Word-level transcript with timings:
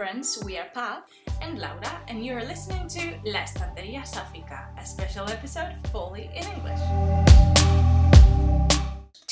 friends, 0.00 0.42
we 0.46 0.56
are 0.56 0.66
Pat 0.72 1.06
and 1.42 1.58
Laura, 1.58 2.00
and 2.08 2.24
you 2.24 2.32
are 2.32 2.42
listening 2.42 2.88
to 2.88 3.18
La 3.30 3.40
Estantería 3.40 4.02
Sáfica, 4.02 4.70
a 4.78 4.86
special 4.86 5.28
episode 5.28 5.74
fully 5.92 6.30
in 6.34 6.46
English. 6.46 7.99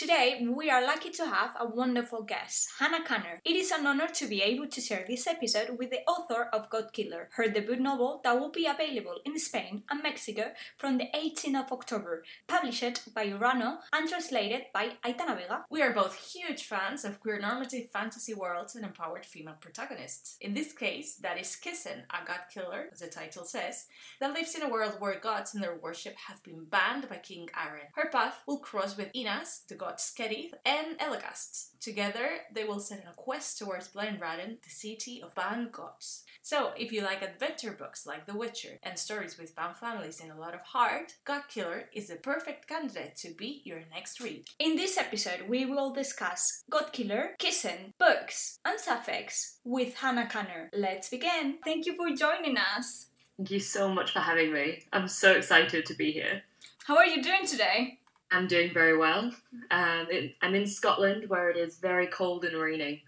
Today, 0.09 0.43
we 0.49 0.71
are 0.71 0.81
lucky 0.81 1.11
to 1.11 1.27
have 1.27 1.55
a 1.61 1.69
wonderful 1.69 2.23
guest, 2.23 2.71
Hannah 2.79 3.05
Kaner. 3.05 3.41
It 3.45 3.57
is 3.57 3.71
an 3.71 3.87
honor 3.87 4.09
to 4.15 4.27
be 4.27 4.41
able 4.41 4.67
to 4.67 4.81
share 4.81 5.05
this 5.07 5.27
episode 5.27 5.79
with 5.79 5.91
the 5.91 6.01
author 6.09 6.49
of 6.51 6.71
God 6.71 6.95
Killer, 6.95 7.29
her 7.33 7.47
debut 7.47 7.77
novel 7.77 8.23
that 8.25 8.41
will 8.41 8.51
be 8.51 8.65
available 8.65 9.17
in 9.27 9.39
Spain 9.39 9.83
and 9.91 10.03
Mexico 10.03 10.53
from 10.79 10.97
the 10.97 11.09
18th 11.15 11.67
of 11.67 11.73
October, 11.73 12.25
published 12.47 13.13
by 13.13 13.29
Urano 13.29 13.81
and 13.93 14.09
translated 14.09 14.63
by 14.73 14.93
Aitana 15.05 15.37
Vega. 15.37 15.67
We 15.69 15.83
are 15.83 15.93
both 15.93 16.33
huge 16.33 16.63
fans 16.65 17.05
of 17.05 17.21
queer 17.21 17.39
normative 17.39 17.91
fantasy 17.91 18.33
worlds 18.33 18.77
and 18.77 18.87
empowered 18.87 19.27
female 19.27 19.57
protagonists. 19.61 20.39
In 20.41 20.55
this 20.55 20.73
case, 20.73 21.17
that 21.17 21.39
is 21.39 21.55
Kissen, 21.63 22.05
a 22.09 22.27
god 22.27 22.45
killer, 22.51 22.89
as 22.91 23.01
the 23.01 23.09
title 23.09 23.45
says, 23.45 23.85
that 24.21 24.33
lives 24.33 24.55
in 24.55 24.63
a 24.63 24.71
world 24.71 24.95
where 25.01 25.21
gods 25.21 25.53
and 25.53 25.63
their 25.63 25.77
worship 25.77 26.17
have 26.29 26.43
been 26.43 26.65
banned 26.65 27.11
by 27.11 27.17
King 27.17 27.51
Arren. 27.55 27.91
Her 27.95 28.09
path 28.09 28.43
will 28.47 28.61
cross 28.61 28.97
with 28.97 29.13
Innas, 29.13 29.67
the 29.69 29.75
god 29.75 29.98
gods 29.99 30.15
Skedith 30.17 30.53
and 30.65 30.99
Elogast. 30.99 31.71
Together, 31.81 32.29
they 32.53 32.65
will 32.65 32.81
set 32.81 33.01
on 33.05 33.13
a 33.13 33.17
quest 33.17 33.59
towards 33.59 33.89
Blenraden, 33.89 34.63
the 34.63 34.71
city 34.71 35.23
of 35.23 35.35
banned 35.35 35.73
gods. 35.73 36.25
So, 36.43 36.71
if 36.77 36.93
you 36.93 37.03
like 37.03 37.23
adventure 37.23 37.73
books 37.73 38.07
like 38.07 38.27
The 38.27 38.37
Witcher 38.37 38.79
and 38.83 38.99
stories 38.99 39.39
with 39.39 39.55
bound 39.57 39.77
families 39.77 40.21
and 40.21 40.31
a 40.31 40.37
lot 40.39 40.55
of 40.55 40.63
heart, 40.63 41.15
God 41.25 41.43
Killer 41.49 41.85
is 41.93 42.09
the 42.09 42.17
perfect 42.17 42.69
candidate 42.69 43.17
to 43.17 43.35
be 43.35 43.63
your 43.65 43.81
next 43.93 44.21
read. 44.21 44.45
In 44.59 44.77
this 44.77 44.97
episode, 44.97 45.49
we 45.49 45.67
will 45.67 45.93
discuss 45.93 46.63
God 46.71 46.93
Killer, 46.93 47.31
Kissen, 47.39 47.93
books, 47.99 48.59
and 48.65 48.79
sapphics 48.79 49.59
with 49.65 49.97
Hannah 49.97 50.29
Kaner. 50.31 50.69
Let's 50.73 51.09
begin. 51.09 51.59
Thank 51.65 51.87
you 51.87 51.95
for 51.97 52.15
joining 52.15 52.57
us. 52.57 53.07
Thank 53.37 53.51
you 53.51 53.61
so 53.61 53.89
much 53.89 54.13
for 54.13 54.21
having 54.21 54.53
me. 54.53 54.85
I'm 54.93 55.09
so 55.09 55.33
excited 55.33 55.87
to 55.87 55.95
be 55.95 56.13
here. 56.13 56.43
How 56.87 56.97
are 56.97 57.07
you 57.07 57.23
doing 57.23 57.47
today? 57.47 57.99
I'm 58.31 58.47
doing 58.47 58.73
very 58.73 58.97
well. 58.97 59.33
Um, 59.71 60.07
it, 60.11 60.37
I'm 60.43 60.55
in 60.55 60.67
Scotland 60.67 61.29
where 61.29 61.51
it 61.51 61.57
is 61.57 61.79
very 61.79 62.07
cold 62.07 62.45
and 62.45 62.57
raining, 62.57 63.01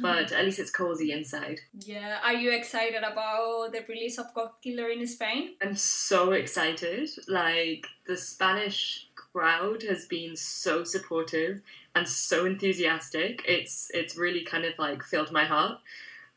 but 0.00 0.32
at 0.32 0.44
least 0.44 0.58
it's 0.58 0.70
cozy 0.70 1.12
inside. 1.12 1.60
Yeah, 1.78 2.18
are 2.22 2.34
you 2.34 2.52
excited 2.52 3.02
about 3.02 3.72
the 3.72 3.82
release 3.88 4.18
of 4.18 4.34
God 4.34 4.50
Killer 4.62 4.88
in 4.90 5.06
Spain? 5.06 5.54
I'm 5.62 5.76
so 5.76 6.32
excited. 6.32 7.08
Like, 7.26 7.86
the 8.06 8.16
Spanish 8.16 9.08
crowd 9.14 9.82
has 9.84 10.06
been 10.06 10.36
so 10.36 10.84
supportive 10.84 11.62
and 11.94 12.06
so 12.06 12.44
enthusiastic. 12.44 13.42
It's 13.46 13.90
it's 13.94 14.16
really 14.16 14.44
kind 14.44 14.64
of 14.64 14.78
like 14.78 15.02
filled 15.02 15.32
my 15.32 15.44
heart. 15.44 15.78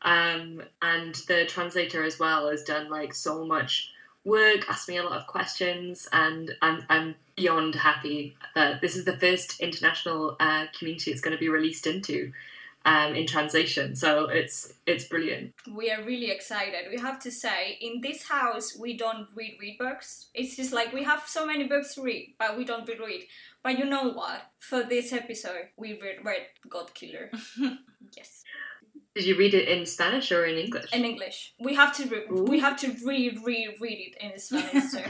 Um, 0.02 0.62
and 0.82 1.14
the 1.28 1.46
translator 1.46 2.04
as 2.04 2.18
well 2.18 2.50
has 2.50 2.62
done 2.62 2.90
like 2.90 3.14
so 3.14 3.44
much 3.44 3.90
work, 4.24 4.68
asked 4.68 4.88
me 4.88 4.98
a 4.98 5.02
lot 5.02 5.18
of 5.18 5.26
questions, 5.26 6.08
and 6.12 6.54
I'm, 6.62 6.84
I'm 6.88 7.14
beyond 7.36 7.74
happy 7.74 8.36
that 8.54 8.80
this 8.80 8.96
is 8.96 9.04
the 9.04 9.16
first 9.16 9.60
international 9.60 10.36
uh, 10.40 10.66
community 10.78 11.10
it's 11.10 11.20
going 11.20 11.36
to 11.36 11.40
be 11.40 11.48
released 11.48 11.86
into. 11.86 12.32
Um, 12.86 13.14
in 13.14 13.26
translation, 13.26 13.96
so 13.96 14.26
it's 14.26 14.74
it's 14.86 15.04
brilliant. 15.04 15.54
We 15.74 15.90
are 15.90 16.04
really 16.04 16.30
excited. 16.30 16.84
We 16.90 17.00
have 17.00 17.18
to 17.20 17.30
say, 17.30 17.78
in 17.80 18.02
this 18.02 18.24
house, 18.24 18.76
we 18.78 18.94
don't 18.94 19.26
read 19.34 19.56
read 19.58 19.78
books. 19.78 20.26
It's 20.34 20.54
just 20.54 20.70
like 20.74 20.92
we 20.92 21.02
have 21.02 21.22
so 21.26 21.46
many 21.46 21.64
books 21.66 21.94
to 21.94 22.02
read, 22.02 22.34
but 22.38 22.58
we 22.58 22.64
don't 22.66 22.86
read 22.86 23.00
read. 23.00 23.22
But 23.62 23.78
you 23.78 23.86
know 23.86 24.10
what? 24.10 24.42
For 24.58 24.82
this 24.82 25.14
episode, 25.14 25.68
we 25.78 25.98
read, 25.98 26.22
read 26.24 26.42
God 26.68 26.92
Killer. 26.92 27.30
yes. 28.14 28.44
Did 29.14 29.24
you 29.24 29.38
read 29.38 29.54
it 29.54 29.66
in 29.66 29.86
Spanish 29.86 30.30
or 30.30 30.44
in 30.44 30.58
English? 30.58 30.92
In 30.92 31.06
English. 31.06 31.54
We 31.58 31.74
have 31.76 31.96
to 31.96 32.06
re- 32.06 32.26
we 32.28 32.58
have 32.60 32.78
to 32.80 32.94
read 33.02 33.38
read 33.44 33.76
read 33.80 34.12
it 34.12 34.22
in 34.22 34.38
Spanish. 34.38 34.92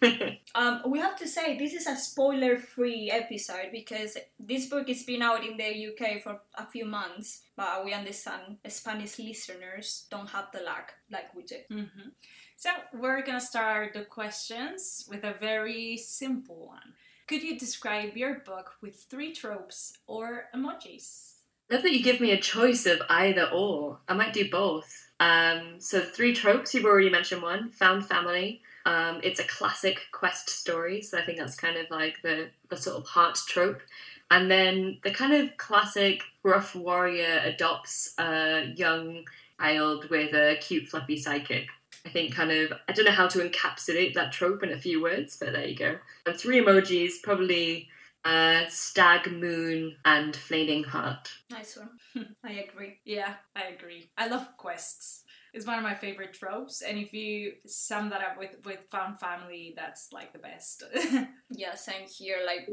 um, 0.54 0.82
we 0.86 0.98
have 0.98 1.16
to 1.16 1.26
say 1.26 1.58
this 1.58 1.74
is 1.74 1.86
a 1.86 1.96
spoiler-free 1.96 3.10
episode 3.10 3.70
because 3.72 4.16
this 4.38 4.66
book 4.66 4.88
has 4.88 5.02
been 5.02 5.22
out 5.22 5.44
in 5.44 5.56
the 5.56 5.88
UK 5.88 6.22
for 6.22 6.40
a 6.56 6.66
few 6.66 6.84
months, 6.84 7.42
but 7.56 7.84
we 7.84 7.92
understand 7.92 8.58
Spanish 8.68 9.18
listeners 9.18 10.06
don't 10.10 10.30
have 10.30 10.46
the 10.52 10.60
luck 10.60 10.94
like 11.10 11.34
we 11.34 11.42
do. 11.42 11.56
Mm-hmm. 11.70 12.08
So 12.56 12.70
we're 12.92 13.22
gonna 13.22 13.40
start 13.40 13.94
the 13.94 14.04
questions 14.04 15.06
with 15.08 15.24
a 15.24 15.34
very 15.38 15.96
simple 15.96 16.66
one. 16.66 16.94
Could 17.26 17.42
you 17.42 17.58
describe 17.58 18.16
your 18.16 18.40
book 18.40 18.74
with 18.80 19.06
three 19.10 19.32
tropes 19.32 19.98
or 20.06 20.46
emojis? 20.54 21.34
love 21.70 21.82
that 21.82 21.92
you 21.92 22.02
give 22.02 22.20
me 22.20 22.30
a 22.32 22.40
choice 22.40 22.86
of 22.86 23.02
either 23.08 23.48
or. 23.52 23.98
I 24.08 24.14
might 24.14 24.32
do 24.32 24.48
both. 24.50 25.10
Um, 25.20 25.76
so 25.78 26.00
three 26.00 26.34
tropes. 26.34 26.74
You've 26.74 26.84
already 26.84 27.10
mentioned 27.10 27.42
one. 27.42 27.70
Found 27.72 28.06
family. 28.06 28.62
Um, 28.88 29.20
it's 29.22 29.38
a 29.38 29.44
classic 29.44 30.06
quest 30.12 30.48
story, 30.48 31.02
so 31.02 31.18
I 31.18 31.22
think 31.22 31.36
that's 31.38 31.56
kind 31.56 31.76
of 31.76 31.90
like 31.90 32.22
the 32.22 32.48
the 32.70 32.76
sort 32.76 32.96
of 32.96 33.04
heart 33.04 33.38
trope. 33.46 33.82
And 34.30 34.50
then 34.50 34.98
the 35.02 35.10
kind 35.10 35.34
of 35.34 35.58
classic 35.58 36.22
rough 36.42 36.74
warrior 36.74 37.42
adopts 37.44 38.14
a 38.18 38.72
young 38.76 39.24
child 39.60 40.08
with 40.08 40.32
a 40.32 40.56
cute 40.60 40.86
fluffy 40.88 41.16
sidekick. 41.16 41.66
I 42.06 42.08
think 42.08 42.34
kind 42.34 42.50
of 42.50 42.72
I 42.88 42.92
don't 42.92 43.04
know 43.04 43.10
how 43.10 43.28
to 43.28 43.46
encapsulate 43.46 44.14
that 44.14 44.32
trope 44.32 44.62
in 44.62 44.72
a 44.72 44.78
few 44.78 45.02
words, 45.02 45.36
but 45.36 45.52
there 45.52 45.66
you 45.66 45.76
go. 45.76 45.98
And 46.24 46.36
three 46.36 46.58
emojis, 46.58 47.22
probably 47.22 47.90
uh, 48.24 48.62
stag, 48.70 49.30
moon, 49.30 49.96
and 50.06 50.34
flaming 50.34 50.84
heart. 50.84 51.30
Nice 51.50 51.76
one. 51.76 52.26
I 52.44 52.52
agree. 52.52 53.00
Yeah, 53.04 53.34
I 53.54 53.64
agree. 53.64 54.08
I 54.16 54.28
love 54.28 54.48
quests. 54.56 55.24
It's 55.58 55.66
one 55.66 55.76
of 55.76 55.82
my 55.82 55.96
favorite 55.96 56.34
tropes, 56.34 56.82
and 56.82 56.96
if 56.96 57.12
you 57.12 57.54
sum 57.66 58.10
that 58.10 58.20
up 58.20 58.38
with 58.38 58.64
with 58.64 58.78
found 58.92 59.18
family, 59.18 59.74
that's 59.74 60.12
like 60.12 60.32
the 60.32 60.38
best. 60.38 60.84
yeah, 61.50 61.74
same 61.74 62.06
here. 62.06 62.38
Like 62.46 62.68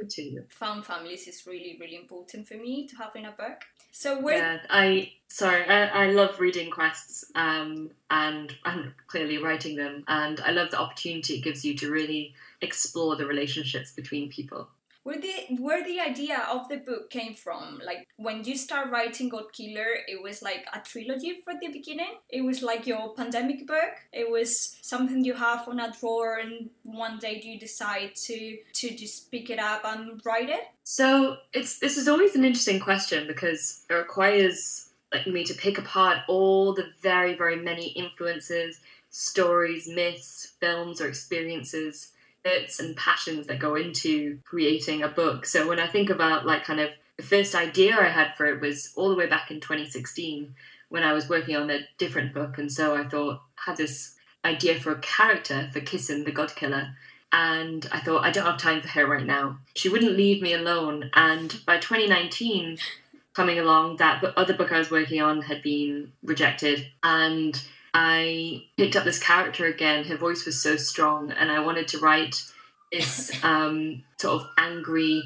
found 0.52 0.86
families 0.86 1.28
is 1.28 1.48
really 1.48 1.78
really 1.80 1.96
important 1.96 2.48
for 2.48 2.54
me 2.54 2.86
to 2.86 2.96
have 2.98 3.16
in 3.16 3.26
a 3.26 3.32
book. 3.32 3.64
So 3.92 4.22
where? 4.22 4.38
Yeah, 4.38 4.60
I 4.70 5.14
sorry, 5.28 5.66
I, 5.66 6.04
I 6.04 6.12
love 6.12 6.40
reading 6.40 6.70
quests, 6.70 7.26
um, 7.34 7.90
and 8.12 8.54
and 8.66 8.94
clearly 9.08 9.40
writing 9.40 9.78
them, 9.78 10.04
and 10.08 10.40
I 10.42 10.52
love 10.52 10.70
the 10.70 10.80
opportunity 10.80 11.38
it 11.38 11.44
gives 11.44 11.66
you 11.66 11.76
to 11.78 11.90
really 11.90 12.36
explore 12.62 13.16
the 13.16 13.26
relationships 13.26 13.94
between 13.94 14.30
people 14.30 14.68
where 15.06 15.22
the 15.22 15.56
where 15.60 15.84
the 15.84 16.00
idea 16.00 16.44
of 16.52 16.68
the 16.68 16.78
book 16.78 17.12
came 17.12 17.36
from. 17.36 17.80
Like 17.86 18.08
when 18.18 18.44
you 18.44 18.58
start 18.58 18.90
writing 18.90 19.30
god 19.30 19.54
killer 19.54 19.92
it 20.08 20.22
was 20.22 20.42
like 20.42 20.66
a 20.74 20.80
trilogy 20.80 21.42
for 21.44 21.54
the 21.62 21.68
beginning. 21.68 22.16
It 22.28 22.42
was 22.42 22.64
like 22.64 22.88
your 22.88 23.14
pandemic 23.14 23.68
book. 23.68 23.94
It 24.12 24.30
was 24.30 24.78
something 24.82 25.24
you 25.24 25.36
have 25.36 25.68
on 25.68 25.80
a 25.80 25.92
drawer 25.92 26.40
and 26.40 26.72
one 26.82 27.20
day 27.20 27.40
you 27.44 27.60
decide 27.60 28.16
to 28.16 28.58
to 28.74 28.96
just 28.96 29.30
pick 29.30 29.52
it 29.52 29.60
up 29.60 29.86
and 29.86 30.20
write 30.26 30.50
it. 30.50 30.64
So 30.84 31.38
it's 31.54 31.78
this 31.78 31.98
is 31.98 32.08
always 32.08 32.36
an 32.36 32.44
interesting 32.44 32.80
question 32.80 33.28
because 33.28 33.86
it 33.88 33.94
requires 33.94 34.90
like 35.14 35.28
me 35.28 35.44
to 35.44 35.54
pick 35.54 35.78
apart 35.78 36.18
all 36.28 36.74
the 36.74 36.88
very 37.04 37.36
very 37.36 37.58
many 37.58 37.90
influences 37.90 38.80
stories 39.12 39.88
myths 39.88 40.54
films 40.60 41.00
or 41.00 41.08
experiences 41.08 42.12
and 42.46 42.96
passions 42.96 43.48
that 43.48 43.60
go 43.60 43.76
into 43.76 44.40
creating 44.44 45.02
a 45.02 45.08
book. 45.08 45.46
So 45.46 45.68
when 45.68 45.80
I 45.80 45.88
think 45.88 46.10
about 46.10 46.46
like 46.46 46.64
kind 46.64 46.80
of 46.80 46.92
the 47.18 47.24
first 47.24 47.56
idea 47.56 47.98
I 48.00 48.10
had 48.10 48.36
for 48.36 48.46
it 48.46 48.62
was 48.62 48.92
all 48.96 49.10
the 49.10 49.16
way 49.16 49.28
back 49.28 49.50
in 49.50 49.60
2016 49.60 50.54
when 50.90 51.04
I 51.04 51.14
was 51.14 51.28
working 51.28 51.56
on 51.56 51.72
a 51.72 51.80
different 51.98 52.34
book, 52.34 52.58
and 52.58 52.72
so 52.72 52.96
I 52.96 53.04
thought 53.04 53.42
I 53.58 53.72
had 53.72 53.78
this 53.78 54.16
idea 54.44 54.80
for 54.80 54.92
a 54.92 55.00
character 55.00 55.68
for 55.74 55.82
Kissen 55.82 56.24
the 56.24 56.32
God 56.32 56.56
Killer. 56.56 56.96
And 57.32 57.90
I 57.92 58.00
thought, 58.00 58.24
I 58.24 58.32
don't 58.32 58.46
have 58.46 58.60
time 58.60 58.82
for 58.82 58.88
her 58.90 59.08
right 59.08 59.26
now. 59.26 59.58
She 59.74 59.90
wouldn't 59.90 60.16
leave 60.16 60.42
me 60.42 60.54
alone. 60.54 61.10
And 61.16 61.60
by 61.66 61.80
2019, 61.80 62.78
coming 63.34 63.60
along, 63.60 63.98
that 63.98 64.22
the 64.22 64.40
other 64.40 64.54
book 64.54 64.72
I 64.72 64.78
was 64.78 64.92
working 64.92 65.22
on 65.22 65.42
had 65.42 65.62
been 65.62 66.14
rejected. 66.24 66.88
And 67.04 67.62
I 67.98 68.66
picked 68.76 68.98
up 68.98 69.06
this 69.06 69.20
character 69.20 69.66
again. 69.66 70.04
Her 70.04 70.18
voice 70.18 70.46
was 70.46 70.62
so 70.62 70.76
strong, 70.76 71.32
and 71.32 71.50
I 71.50 71.62
wanted 71.62 71.88
to 71.90 72.00
write 72.00 72.44
this 72.92 73.32
um, 73.44 74.04
sort 74.20 74.42
of 74.42 74.50
angry, 74.58 75.24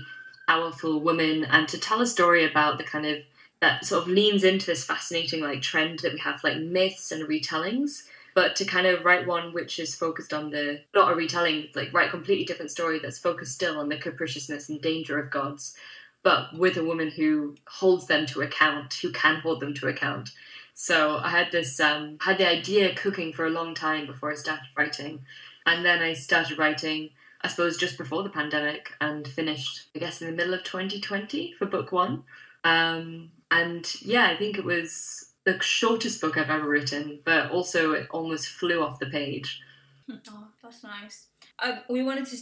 powerful 0.50 1.00
woman 1.00 1.46
and 1.46 1.68
to 1.68 1.78
tell 1.78 2.02
a 2.02 2.08
story 2.08 2.44
about 2.44 2.80
the 2.80 2.84
kind 2.84 3.06
of 3.06 3.20
that 3.62 3.86
sort 3.86 4.02
of 4.02 4.08
leans 4.08 4.44
into 4.44 4.66
this 4.66 4.84
fascinating 4.84 5.44
like 5.44 5.62
trend 5.62 6.00
that 6.00 6.12
we 6.12 6.18
have 6.18 6.44
like 6.44 6.58
myths 6.58 7.12
and 7.12 7.30
retellings 7.30 8.06
but 8.34 8.56
to 8.56 8.66
kind 8.66 8.88
of 8.88 9.06
write 9.06 9.28
one 9.28 9.54
which 9.54 9.78
is 9.78 9.94
focused 9.94 10.34
on 10.34 10.50
the 10.50 10.82
not 10.96 11.12
a 11.12 11.16
retelling 11.16 11.68
like 11.76 11.94
write 11.94 12.08
a 12.08 12.12
completely 12.12 12.46
different 12.46 12.72
story 12.72 12.98
that's 12.98 13.20
focused 13.20 13.54
still 13.54 13.78
on 13.78 13.90
the 13.90 13.98
capriciousness 13.98 14.70
and 14.70 14.82
danger 14.82 15.20
of 15.20 15.30
gods 15.30 15.76
but 16.24 16.58
with 16.58 16.78
a 16.78 16.84
woman 16.84 17.12
who 17.12 17.56
holds 17.68 18.08
them 18.08 18.26
to 18.26 18.42
account 18.42 18.92
who 18.96 19.12
can 19.12 19.36
hold 19.42 19.60
them 19.60 19.76
to 19.76 19.88
account 19.88 20.32
so 20.82 21.18
I 21.22 21.28
had 21.28 21.52
this 21.52 21.78
um, 21.82 22.20
had 22.22 22.38
the 22.38 22.48
idea 22.48 22.96
cooking 22.96 23.34
for 23.34 23.46
a 23.46 23.50
long 23.50 23.76
time 23.76 24.06
before 24.06 24.32
I 24.32 24.36
started 24.36 24.70
writing, 24.78 25.26
and 25.66 25.84
then 25.84 26.02
I 26.02 26.14
started 26.14 26.58
writing. 26.58 27.10
I 27.42 27.50
suppose 27.50 27.76
just 27.76 27.98
before 27.98 28.24
the 28.24 28.30
pandemic 28.30 28.94
and 29.02 29.28
finished, 29.28 29.90
I 29.94 30.00
guess, 30.00 30.22
in 30.22 30.30
the 30.30 30.36
middle 30.38 30.54
of 30.54 30.64
2020 30.64 31.52
for 31.60 31.66
book 31.66 31.92
one. 31.92 32.24
Um, 32.64 33.32
and 33.52 33.94
yeah, 34.02 34.28
I 34.28 34.38
think 34.38 34.58
it 34.58 34.64
was 34.64 35.34
the 35.44 35.60
shortest 35.60 36.22
book 36.22 36.38
I've 36.38 36.50
ever 36.50 36.70
written, 36.70 37.20
but 37.26 37.52
also 37.52 37.92
it 37.92 38.08
almost 38.12 38.48
flew 38.48 38.82
off 38.82 39.00
the 39.00 39.08
page. 39.08 39.62
Oh, 40.10 40.48
that's 40.64 40.84
nice. 40.84 41.28
Um, 41.62 41.80
we 41.90 42.04
wanted 42.04 42.28
to 42.28 42.38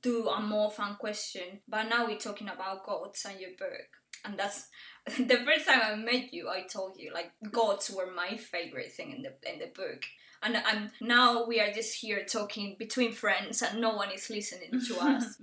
do 0.00 0.28
a 0.28 0.40
more 0.40 0.70
fun 0.70 0.96
question, 0.96 1.60
but 1.68 1.90
now 1.90 2.06
we're 2.06 2.16
talking 2.16 2.48
about 2.48 2.86
gods 2.86 3.26
and 3.28 3.38
your 3.38 3.50
book, 3.58 3.88
and 4.24 4.38
that's 4.38 4.68
the 5.18 5.36
first 5.44 5.66
time 5.66 5.80
I 5.82 5.94
met 5.96 6.32
you. 6.32 6.48
I 6.48 6.62
told 6.62 6.96
you 6.98 7.12
like 7.12 7.32
gods 7.50 7.90
were 7.90 8.10
my 8.10 8.36
favorite 8.36 8.92
thing 8.92 9.12
in 9.12 9.22
the 9.22 9.32
in 9.50 9.58
the 9.58 9.66
book, 9.66 10.02
and 10.42 10.56
and 10.56 10.90
now 11.00 11.44
we 11.46 11.60
are 11.60 11.72
just 11.72 11.96
here 11.96 12.24
talking 12.24 12.76
between 12.78 13.12
friends, 13.12 13.60
and 13.60 13.80
no 13.80 13.94
one 13.94 14.10
is 14.10 14.30
listening 14.30 14.80
to 14.88 14.98
us. 15.00 15.36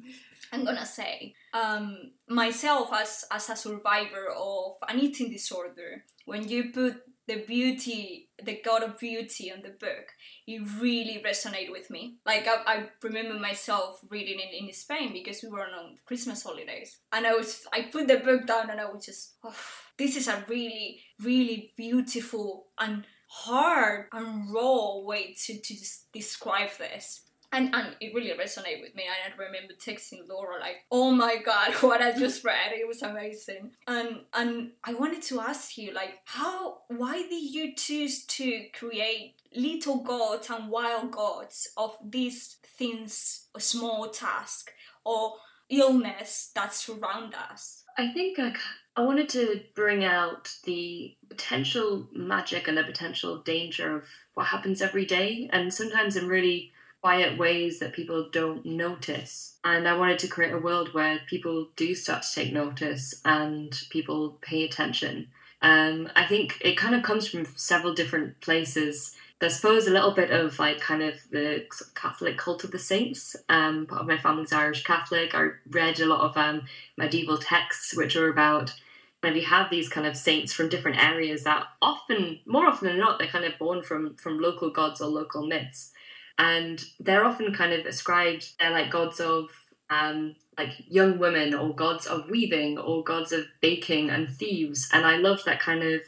I'm 0.51 0.65
gonna 0.65 0.85
say 0.85 1.35
um, 1.53 2.11
myself 2.27 2.89
as 2.91 3.23
as 3.31 3.49
a 3.49 3.55
survivor 3.55 4.29
of 4.35 4.77
an 4.89 4.99
eating 4.99 5.29
disorder. 5.29 6.05
When 6.25 6.47
you 6.47 6.71
put 6.71 7.03
the 7.31 7.43
beauty, 7.45 8.29
the 8.43 8.59
god 8.63 8.83
of 8.83 8.99
beauty 8.99 9.51
on 9.51 9.61
the 9.61 9.69
book, 9.69 10.07
it 10.45 10.61
really 10.81 11.23
resonated 11.25 11.71
with 11.71 11.89
me. 11.89 12.15
Like 12.25 12.45
I, 12.47 12.55
I 12.65 12.89
remember 13.01 13.39
myself 13.39 14.01
reading 14.09 14.39
it 14.39 14.53
in 14.53 14.71
Spain 14.73 15.13
because 15.13 15.41
we 15.41 15.49
were 15.49 15.61
on 15.61 15.95
Christmas 16.05 16.43
holidays, 16.43 16.97
and 17.13 17.25
I 17.25 17.33
was 17.33 17.65
I 17.71 17.83
put 17.83 18.07
the 18.07 18.17
book 18.17 18.47
down 18.47 18.69
and 18.69 18.81
I 18.81 18.91
was 18.91 19.05
just, 19.05 19.35
oh, 19.43 19.55
this 19.97 20.17
is 20.17 20.27
a 20.27 20.43
really 20.49 21.01
really 21.21 21.71
beautiful 21.77 22.67
and 22.77 23.05
hard 23.27 24.07
and 24.11 24.53
raw 24.53 24.97
way 24.97 25.33
to 25.45 25.57
to 25.57 25.73
describe 26.11 26.71
this 26.77 27.21
and 27.51 27.73
and 27.75 27.95
it 27.99 28.13
really 28.13 28.29
resonated 28.31 28.81
with 28.81 28.95
me. 28.95 29.03
I 29.03 29.29
remember 29.37 29.73
texting 29.73 30.27
Laura 30.27 30.59
like, 30.59 30.85
"Oh 30.89 31.11
my 31.11 31.37
god, 31.37 31.73
what 31.81 32.01
I 32.01 32.11
just 32.17 32.43
read! 32.43 32.71
It 32.73 32.87
was 32.87 33.01
amazing." 33.01 33.71
And 33.87 34.21
and 34.33 34.71
I 34.83 34.93
wanted 34.93 35.21
to 35.23 35.41
ask 35.41 35.77
you 35.77 35.93
like, 35.93 36.19
how 36.25 36.79
why 36.87 37.21
did 37.23 37.53
you 37.53 37.75
choose 37.75 38.25
to 38.25 38.65
create 38.77 39.35
little 39.55 40.03
gods 40.03 40.49
and 40.49 40.69
wild 40.69 41.11
gods 41.11 41.69
of 41.75 41.97
these 42.03 42.57
things, 42.65 43.47
a 43.53 43.59
small 43.59 44.07
task 44.09 44.71
or 45.03 45.33
illness 45.69 46.51
that 46.55 46.73
surround 46.73 47.35
us? 47.35 47.83
I 47.97 48.13
think 48.13 48.37
like 48.37 48.57
I 48.95 49.01
wanted 49.01 49.27
to 49.29 49.61
bring 49.75 50.05
out 50.05 50.49
the 50.63 51.15
potential 51.29 52.07
magic 52.13 52.67
and 52.67 52.77
the 52.77 52.83
potential 52.83 53.39
danger 53.39 53.97
of 53.97 54.05
what 54.35 54.47
happens 54.47 54.81
every 54.81 55.05
day, 55.05 55.49
and 55.51 55.73
sometimes 55.73 56.15
I'm 56.15 56.27
really 56.27 56.71
quiet 57.01 57.37
ways 57.37 57.79
that 57.79 57.93
people 57.93 58.29
don't 58.31 58.65
notice. 58.65 59.57
And 59.63 59.87
I 59.87 59.97
wanted 59.97 60.19
to 60.19 60.27
create 60.27 60.53
a 60.53 60.59
world 60.59 60.93
where 60.93 61.19
people 61.27 61.69
do 61.75 61.95
start 61.95 62.23
to 62.23 62.33
take 62.33 62.53
notice 62.53 63.19
and 63.25 63.77
people 63.89 64.37
pay 64.41 64.63
attention. 64.63 65.27
Um, 65.63 66.09
I 66.15 66.25
think 66.25 66.59
it 66.61 66.77
kind 66.77 66.95
of 66.95 67.03
comes 67.03 67.27
from 67.27 67.45
several 67.55 67.93
different 67.93 68.39
places. 68.41 69.15
I 69.41 69.47
suppose 69.47 69.87
a 69.87 69.91
little 69.91 70.11
bit 70.11 70.29
of 70.29 70.59
like 70.59 70.79
kind 70.79 71.01
of 71.01 71.15
the 71.31 71.65
Catholic 71.95 72.37
cult 72.37 72.63
of 72.63 72.71
the 72.71 72.79
saints. 72.79 73.35
Um, 73.49 73.87
part 73.87 74.01
of 74.01 74.07
my 74.07 74.17
family's 74.17 74.53
Irish 74.53 74.83
Catholic. 74.83 75.33
I 75.33 75.49
read 75.69 75.99
a 75.99 76.05
lot 76.05 76.21
of 76.21 76.37
um, 76.37 76.63
medieval 76.97 77.39
texts 77.39 77.95
which 77.95 78.15
are 78.15 78.29
about 78.29 78.75
and 79.23 79.35
we 79.35 79.43
have 79.43 79.69
these 79.69 79.87
kind 79.87 80.07
of 80.07 80.17
saints 80.17 80.51
from 80.51 80.69
different 80.69 81.03
areas 81.03 81.43
that 81.43 81.67
often, 81.79 82.39
more 82.47 82.65
often 82.65 82.87
than 82.87 82.97
not, 82.97 83.19
they're 83.19 83.27
kind 83.27 83.45
of 83.45 83.57
born 83.59 83.83
from 83.83 84.15
from 84.15 84.39
local 84.39 84.71
gods 84.71 84.99
or 84.99 85.09
local 85.09 85.45
myths 85.45 85.91
and 86.41 86.83
they're 86.99 87.23
often 87.23 87.53
kind 87.53 87.71
of 87.71 87.85
ascribed 87.85 88.53
they're 88.59 88.71
like 88.71 88.89
gods 88.89 89.19
of 89.19 89.49
um, 89.91 90.35
like 90.57 90.73
young 90.87 91.19
women 91.19 91.53
or 91.53 91.75
gods 91.75 92.07
of 92.07 92.29
weaving 92.29 92.79
or 92.79 93.03
gods 93.03 93.31
of 93.31 93.45
baking 93.61 94.09
and 94.09 94.27
thieves. 94.27 94.89
And 94.91 95.05
i 95.05 95.17
love 95.17 95.43
that 95.45 95.59
kind 95.59 95.83
of 95.83 96.01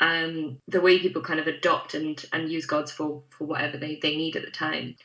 um, 0.00 0.58
the 0.66 0.80
way 0.80 0.98
people 0.98 1.22
kind 1.22 1.40
of 1.40 1.48
adopt 1.48 1.94
and 1.94 2.24
and 2.32 2.50
use 2.50 2.64
gods 2.64 2.92
for 2.92 3.22
for 3.28 3.44
whatever 3.44 3.76
they, 3.76 3.98
they 4.00 4.16
need 4.16 4.36
at 4.36 4.44
the 4.44 4.50
time. 4.50 4.96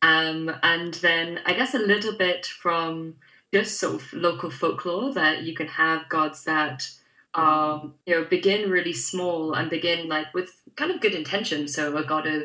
Um, 0.00 0.50
and 0.62 0.94
then 0.94 1.40
i 1.46 1.52
guess 1.52 1.74
a 1.74 1.78
little 1.78 2.16
bit 2.16 2.46
from 2.46 3.16
just 3.52 3.78
sort 3.78 3.96
of 3.96 4.12
local 4.14 4.50
folklore 4.50 5.12
that 5.12 5.42
you 5.42 5.54
can 5.54 5.68
have 5.68 6.08
gods 6.08 6.44
that 6.44 6.88
um, 7.34 7.94
you 8.06 8.14
know 8.14 8.24
begin 8.24 8.70
really 8.70 8.94
small 8.94 9.52
and 9.54 9.68
begin 9.70 10.08
like 10.08 10.32
with 10.32 10.62
kind 10.74 10.90
of 10.90 11.00
good 11.00 11.14
intention 11.14 11.68
so 11.68 11.96
a 11.96 12.04
god 12.04 12.26
of 12.26 12.44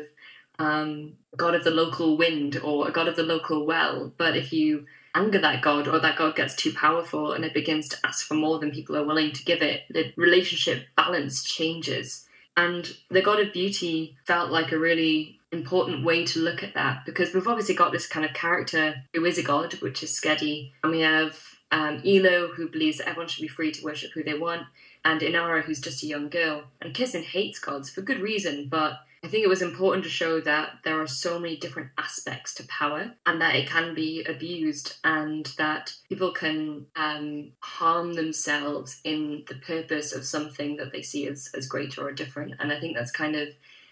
um, 0.58 1.12
god 1.36 1.54
of 1.54 1.64
the 1.64 1.70
local 1.70 2.16
wind 2.16 2.58
or 2.62 2.88
a 2.88 2.92
god 2.92 3.08
of 3.08 3.16
the 3.16 3.22
local 3.22 3.64
well. 3.66 4.12
But 4.16 4.36
if 4.36 4.52
you 4.52 4.86
anger 5.14 5.38
that 5.38 5.62
god 5.62 5.88
or 5.88 5.98
that 5.98 6.16
god 6.16 6.36
gets 6.36 6.54
too 6.54 6.72
powerful 6.72 7.32
and 7.32 7.44
it 7.44 7.54
begins 7.54 7.88
to 7.88 7.96
ask 8.04 8.26
for 8.26 8.34
more 8.34 8.58
than 8.58 8.70
people 8.70 8.96
are 8.96 9.04
willing 9.04 9.32
to 9.32 9.44
give 9.44 9.62
it, 9.62 9.82
the 9.90 10.12
relationship 10.16 10.86
balance 10.96 11.44
changes. 11.44 12.26
And 12.56 12.90
the 13.10 13.22
god 13.22 13.40
of 13.40 13.52
beauty 13.52 14.16
felt 14.26 14.50
like 14.50 14.72
a 14.72 14.78
really 14.78 15.38
important 15.50 16.04
way 16.04 16.24
to 16.26 16.40
look 16.40 16.62
at 16.62 16.74
that 16.74 17.04
because 17.06 17.32
we've 17.32 17.48
obviously 17.48 17.74
got 17.74 17.92
this 17.92 18.06
kind 18.06 18.26
of 18.26 18.34
character 18.34 19.02
who 19.14 19.24
is 19.24 19.38
a 19.38 19.42
god, 19.42 19.74
which 19.74 20.02
is 20.02 20.10
Skedi, 20.10 20.72
and 20.82 20.92
we 20.92 21.00
have 21.00 21.38
um, 21.70 22.02
Elo, 22.04 22.48
who 22.48 22.68
believes 22.68 22.98
that 22.98 23.08
everyone 23.08 23.28
should 23.28 23.42
be 23.42 23.48
free 23.48 23.72
to 23.72 23.84
worship 23.84 24.12
who 24.12 24.22
they 24.22 24.36
want, 24.38 24.62
and 25.04 25.20
Inara, 25.20 25.62
who's 25.62 25.80
just 25.80 26.02
a 26.02 26.06
young 26.06 26.28
girl. 26.28 26.64
And 26.80 26.94
Kissen 26.94 27.22
hates 27.22 27.58
gods 27.58 27.90
for 27.90 28.02
good 28.02 28.20
reason, 28.20 28.68
but 28.68 29.00
I 29.24 29.26
think 29.26 29.44
it 29.44 29.48
was 29.48 29.62
important 29.62 30.04
to 30.04 30.10
show 30.10 30.40
that 30.40 30.78
there 30.84 31.00
are 31.00 31.06
so 31.06 31.40
many 31.40 31.56
different 31.56 31.90
aspects 31.98 32.54
to 32.54 32.66
power 32.68 33.14
and 33.26 33.40
that 33.40 33.56
it 33.56 33.68
can 33.68 33.92
be 33.92 34.22
abused 34.22 34.96
and 35.02 35.46
that 35.58 35.94
people 36.08 36.30
can 36.30 36.86
um, 36.94 37.50
harm 37.60 38.14
themselves 38.14 39.00
in 39.02 39.44
the 39.48 39.56
purpose 39.56 40.12
of 40.12 40.24
something 40.24 40.76
that 40.76 40.92
they 40.92 41.02
see 41.02 41.26
as, 41.26 41.50
as 41.56 41.66
greater 41.66 42.06
or 42.06 42.12
different. 42.12 42.54
And 42.60 42.72
I 42.72 42.78
think 42.78 42.96
that's 42.96 43.10
kind 43.10 43.34
of 43.34 43.48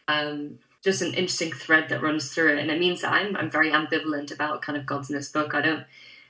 um, 0.07 0.61
just 0.85 1.03
an 1.03 1.15
interesting 1.15 1.53
thread 1.53 1.89
that 1.89 2.03
runs 2.03 2.33
through 2.33 2.57
it. 2.57 2.61
And 2.61 2.71
it 2.71 2.79
means 2.79 3.01
that 3.01 3.13
I'm, 3.13 3.37
I'm 3.37 3.51
very 3.51 3.71
ambivalent 3.71 4.33
about 4.33 4.63
kind 4.63 4.79
of 4.79 4.87
gods 4.87 5.11
in 5.11 5.17
this 5.17 5.33
book. 5.33 5.55
I 5.55 5.61
don't 5.61 5.87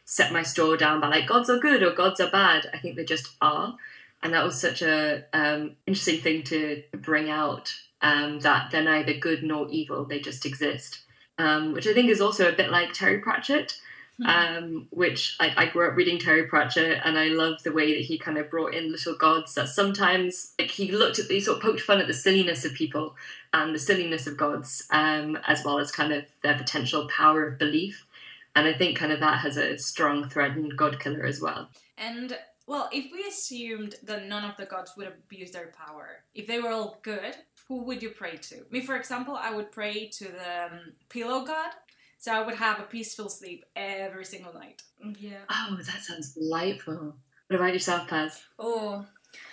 set 0.06 0.32
my 0.32 0.42
store 0.42 0.78
down 0.78 1.00
by 1.00 1.08
like 1.08 1.26
gods 1.26 1.50
are 1.50 1.58
good 1.58 1.82
or 1.82 1.92
gods 1.92 2.18
are 2.20 2.30
bad. 2.30 2.70
I 2.72 2.78
think 2.78 2.96
they 2.96 3.04
just 3.04 3.28
are. 3.42 3.76
And 4.22 4.32
that 4.32 4.44
was 4.44 4.58
such 4.58 4.80
a 4.80 5.24
um, 5.34 5.76
interesting 5.86 6.20
thing 6.20 6.42
to 6.44 6.82
bring 6.92 7.28
out 7.28 7.74
um, 8.06 8.40
that 8.40 8.70
they're 8.70 8.82
neither 8.82 9.14
good 9.14 9.42
nor 9.42 9.68
evil, 9.68 10.04
they 10.04 10.20
just 10.20 10.46
exist. 10.46 11.00
Um, 11.38 11.72
which 11.74 11.86
I 11.86 11.92
think 11.92 12.08
is 12.08 12.20
also 12.20 12.48
a 12.48 12.56
bit 12.56 12.70
like 12.70 12.94
Terry 12.94 13.18
Pratchett, 13.18 13.78
hmm. 14.16 14.26
um, 14.26 14.86
which 14.90 15.36
like 15.38 15.52
I 15.56 15.66
grew 15.66 15.88
up 15.88 15.96
reading 15.96 16.18
Terry 16.18 16.46
Pratchett, 16.46 17.00
and 17.04 17.18
I 17.18 17.28
love 17.28 17.62
the 17.62 17.72
way 17.72 17.94
that 17.94 18.04
he 18.04 18.16
kind 18.16 18.38
of 18.38 18.48
brought 18.48 18.74
in 18.74 18.90
little 18.90 19.16
gods 19.16 19.54
that 19.54 19.68
sometimes 19.68 20.54
like 20.58 20.70
he 20.70 20.92
looked 20.92 21.18
at, 21.18 21.26
he 21.26 21.40
sort 21.40 21.58
of 21.58 21.62
poked 21.62 21.80
fun 21.80 22.00
at 22.00 22.06
the 22.06 22.14
silliness 22.14 22.64
of 22.64 22.72
people 22.72 23.16
and 23.52 23.74
the 23.74 23.78
silliness 23.78 24.26
of 24.26 24.38
gods, 24.38 24.86
um, 24.90 25.36
as 25.46 25.62
well 25.64 25.78
as 25.78 25.90
kind 25.90 26.12
of 26.12 26.24
their 26.42 26.56
potential 26.56 27.08
power 27.08 27.44
of 27.44 27.58
belief. 27.58 28.06
And 28.54 28.66
I 28.66 28.72
think 28.72 28.96
kind 28.96 29.12
of 29.12 29.20
that 29.20 29.40
has 29.40 29.58
a 29.58 29.76
strong 29.76 30.28
thread 30.30 30.56
in 30.56 30.70
Godkiller 30.70 31.28
as 31.28 31.42
well. 31.42 31.68
And 31.98 32.38
well, 32.66 32.88
if 32.92 33.12
we 33.12 33.24
assumed 33.28 33.94
that 34.02 34.26
none 34.26 34.44
of 34.44 34.56
the 34.56 34.66
gods 34.66 34.92
would 34.96 35.06
abuse 35.06 35.52
their 35.52 35.72
power, 35.76 36.24
if 36.34 36.46
they 36.46 36.58
were 36.58 36.70
all 36.70 36.98
good, 37.02 37.36
who 37.68 37.82
would 37.82 38.02
you 38.02 38.10
pray 38.10 38.36
to? 38.36 38.64
Me, 38.70 38.80
for 38.80 38.96
example, 38.96 39.36
I 39.40 39.54
would 39.54 39.72
pray 39.72 40.08
to 40.08 40.24
the 40.24 40.64
um, 40.66 40.80
pillow 41.08 41.44
god. 41.44 41.70
So 42.18 42.32
I 42.32 42.42
would 42.42 42.54
have 42.54 42.80
a 42.80 42.84
peaceful 42.84 43.28
sleep 43.28 43.64
every 43.74 44.24
single 44.24 44.54
night. 44.54 44.82
Yeah. 45.18 45.38
Oh, 45.50 45.76
that 45.76 46.02
sounds 46.02 46.32
delightful. 46.32 47.14
What 47.48 47.56
about 47.56 47.72
yourself, 47.72 48.08
Paz? 48.08 48.42
Oh, 48.58 49.06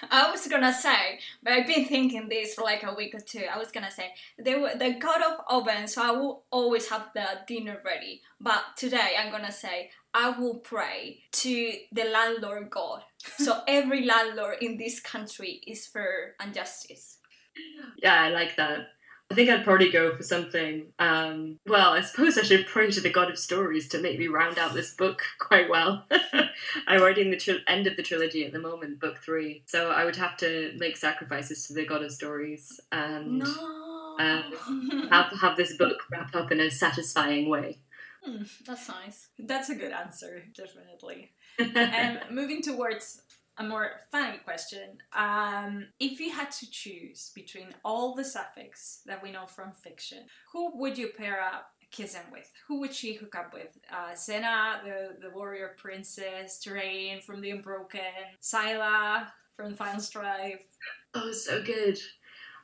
I 0.10 0.32
was 0.32 0.48
gonna 0.48 0.74
say, 0.74 1.20
but 1.44 1.54
I've 1.54 1.68
been 1.68 1.86
thinking 1.86 2.30
this 2.30 2.56
for 2.56 2.64
like 2.64 2.84
a 2.84 2.94
week 2.94 3.14
or 3.14 3.20
two. 3.20 3.44
I 3.54 3.58
was 3.58 3.72
gonna 3.72 3.92
say 3.92 4.14
they 4.40 4.56
were 4.56 4.72
the 4.76 4.94
god 4.94 5.22
of 5.22 5.42
oven, 5.50 5.88
so 5.88 6.02
I 6.02 6.12
will 6.12 6.44
always 6.52 6.88
have 6.90 7.10
the 7.14 7.26
dinner 7.48 7.82
ready. 7.84 8.22
But 8.40 8.64
today 8.78 9.12
I'm 9.20 9.32
gonna 9.32 9.52
say 9.52 9.92
I 10.14 10.30
will 10.30 10.56
pray 10.56 11.24
to 11.34 11.74
the 11.92 12.06
landlord 12.06 12.70
god. 12.70 13.04
so 13.38 13.62
every 13.68 14.06
landlord 14.06 14.58
in 14.62 14.78
this 14.78 15.00
country 15.00 15.62
is 15.68 15.86
fair 15.86 16.36
and 16.40 16.54
justice 16.54 17.18
yeah, 18.02 18.22
I 18.22 18.30
like 18.30 18.56
that. 18.58 18.88
I 19.32 19.36
think 19.36 19.50
I'd 19.50 19.64
probably 19.64 19.90
go 19.90 20.16
for 20.16 20.22
something. 20.22 20.88
Um, 21.00 21.58
well, 21.66 21.92
I 21.94 22.02
suppose 22.02 22.38
I 22.38 22.44
should 22.44 22.68
pray 22.68 22.92
to 22.92 23.02
the 23.02 23.10
God 23.10 23.32
of 23.32 23.40
Stories 23.40 23.88
to 23.90 24.00
maybe 24.00 24.28
round 24.28 24.60
out 24.60 24.76
this 24.76 24.94
book 24.94 25.24
quite 25.40 25.70
well. 25.70 26.06
I'm 26.88 27.02
writing 27.02 27.32
the 27.32 27.38
tri- 27.38 27.56
end 27.68 27.88
of 27.88 27.96
the 27.96 28.04
trilogy 28.04 28.46
at 28.46 28.54
the 28.54 28.60
moment, 28.60 29.00
book 29.00 29.18
three, 29.24 29.64
so 29.66 29.90
I 29.90 30.06
would 30.06 30.18
have 30.18 30.38
to 30.38 30.74
make 30.78 30.98
sacrifices 30.98 31.66
to 31.66 31.74
the 31.74 31.86
God 31.86 32.04
of 32.04 32.12
Stories 32.12 32.80
and 32.92 33.40
no. 33.40 34.16
uh, 34.20 34.44
have 35.10 35.32
have 35.42 35.58
this 35.58 35.78
book 35.78 36.04
wrap 36.12 36.36
up 36.36 36.52
in 36.52 36.60
a 36.60 36.70
satisfying 36.70 37.50
way. 37.50 37.80
Hmm, 38.24 38.44
that's 38.66 38.88
nice. 38.88 39.30
That's 39.40 39.70
a 39.70 39.76
good 39.76 39.92
answer, 39.92 40.44
definitely. 40.56 41.32
and 41.60 42.20
moving 42.30 42.62
towards 42.62 43.22
a 43.58 43.64
more 43.64 43.92
funny 44.12 44.38
question. 44.40 44.98
Um, 45.14 45.88
if 46.00 46.20
you 46.20 46.32
had 46.32 46.52
to 46.52 46.70
choose 46.70 47.32
between 47.36 47.68
all 47.86 48.16
the 48.16 48.24
sapphics 48.24 49.02
that 49.06 49.22
we 49.22 49.32
know 49.32 49.46
from 49.46 49.72
fiction, 49.72 50.20
who 50.52 50.78
would 50.80 50.98
you 50.98 51.10
pair 51.16 51.42
up 51.42 51.70
Kissen 51.92 52.32
with? 52.32 52.50
Who 52.68 52.80
would 52.80 52.94
she 52.94 53.14
hook 53.14 53.36
up 53.36 53.54
with? 53.54 53.78
Uh, 53.92 54.14
the, 54.16 55.16
the 55.22 55.30
warrior 55.34 55.76
princess, 55.78 56.60
Touraine 56.60 57.22
from 57.22 57.42
The 57.42 57.52
Unbroken, 57.52 58.02
Sylah 58.42 59.28
from 59.56 59.72
the 59.72 59.78
Final 59.78 60.02
Strife. 60.02 60.60
Oh, 61.14 61.32
so 61.32 61.62
good. 61.62 62.00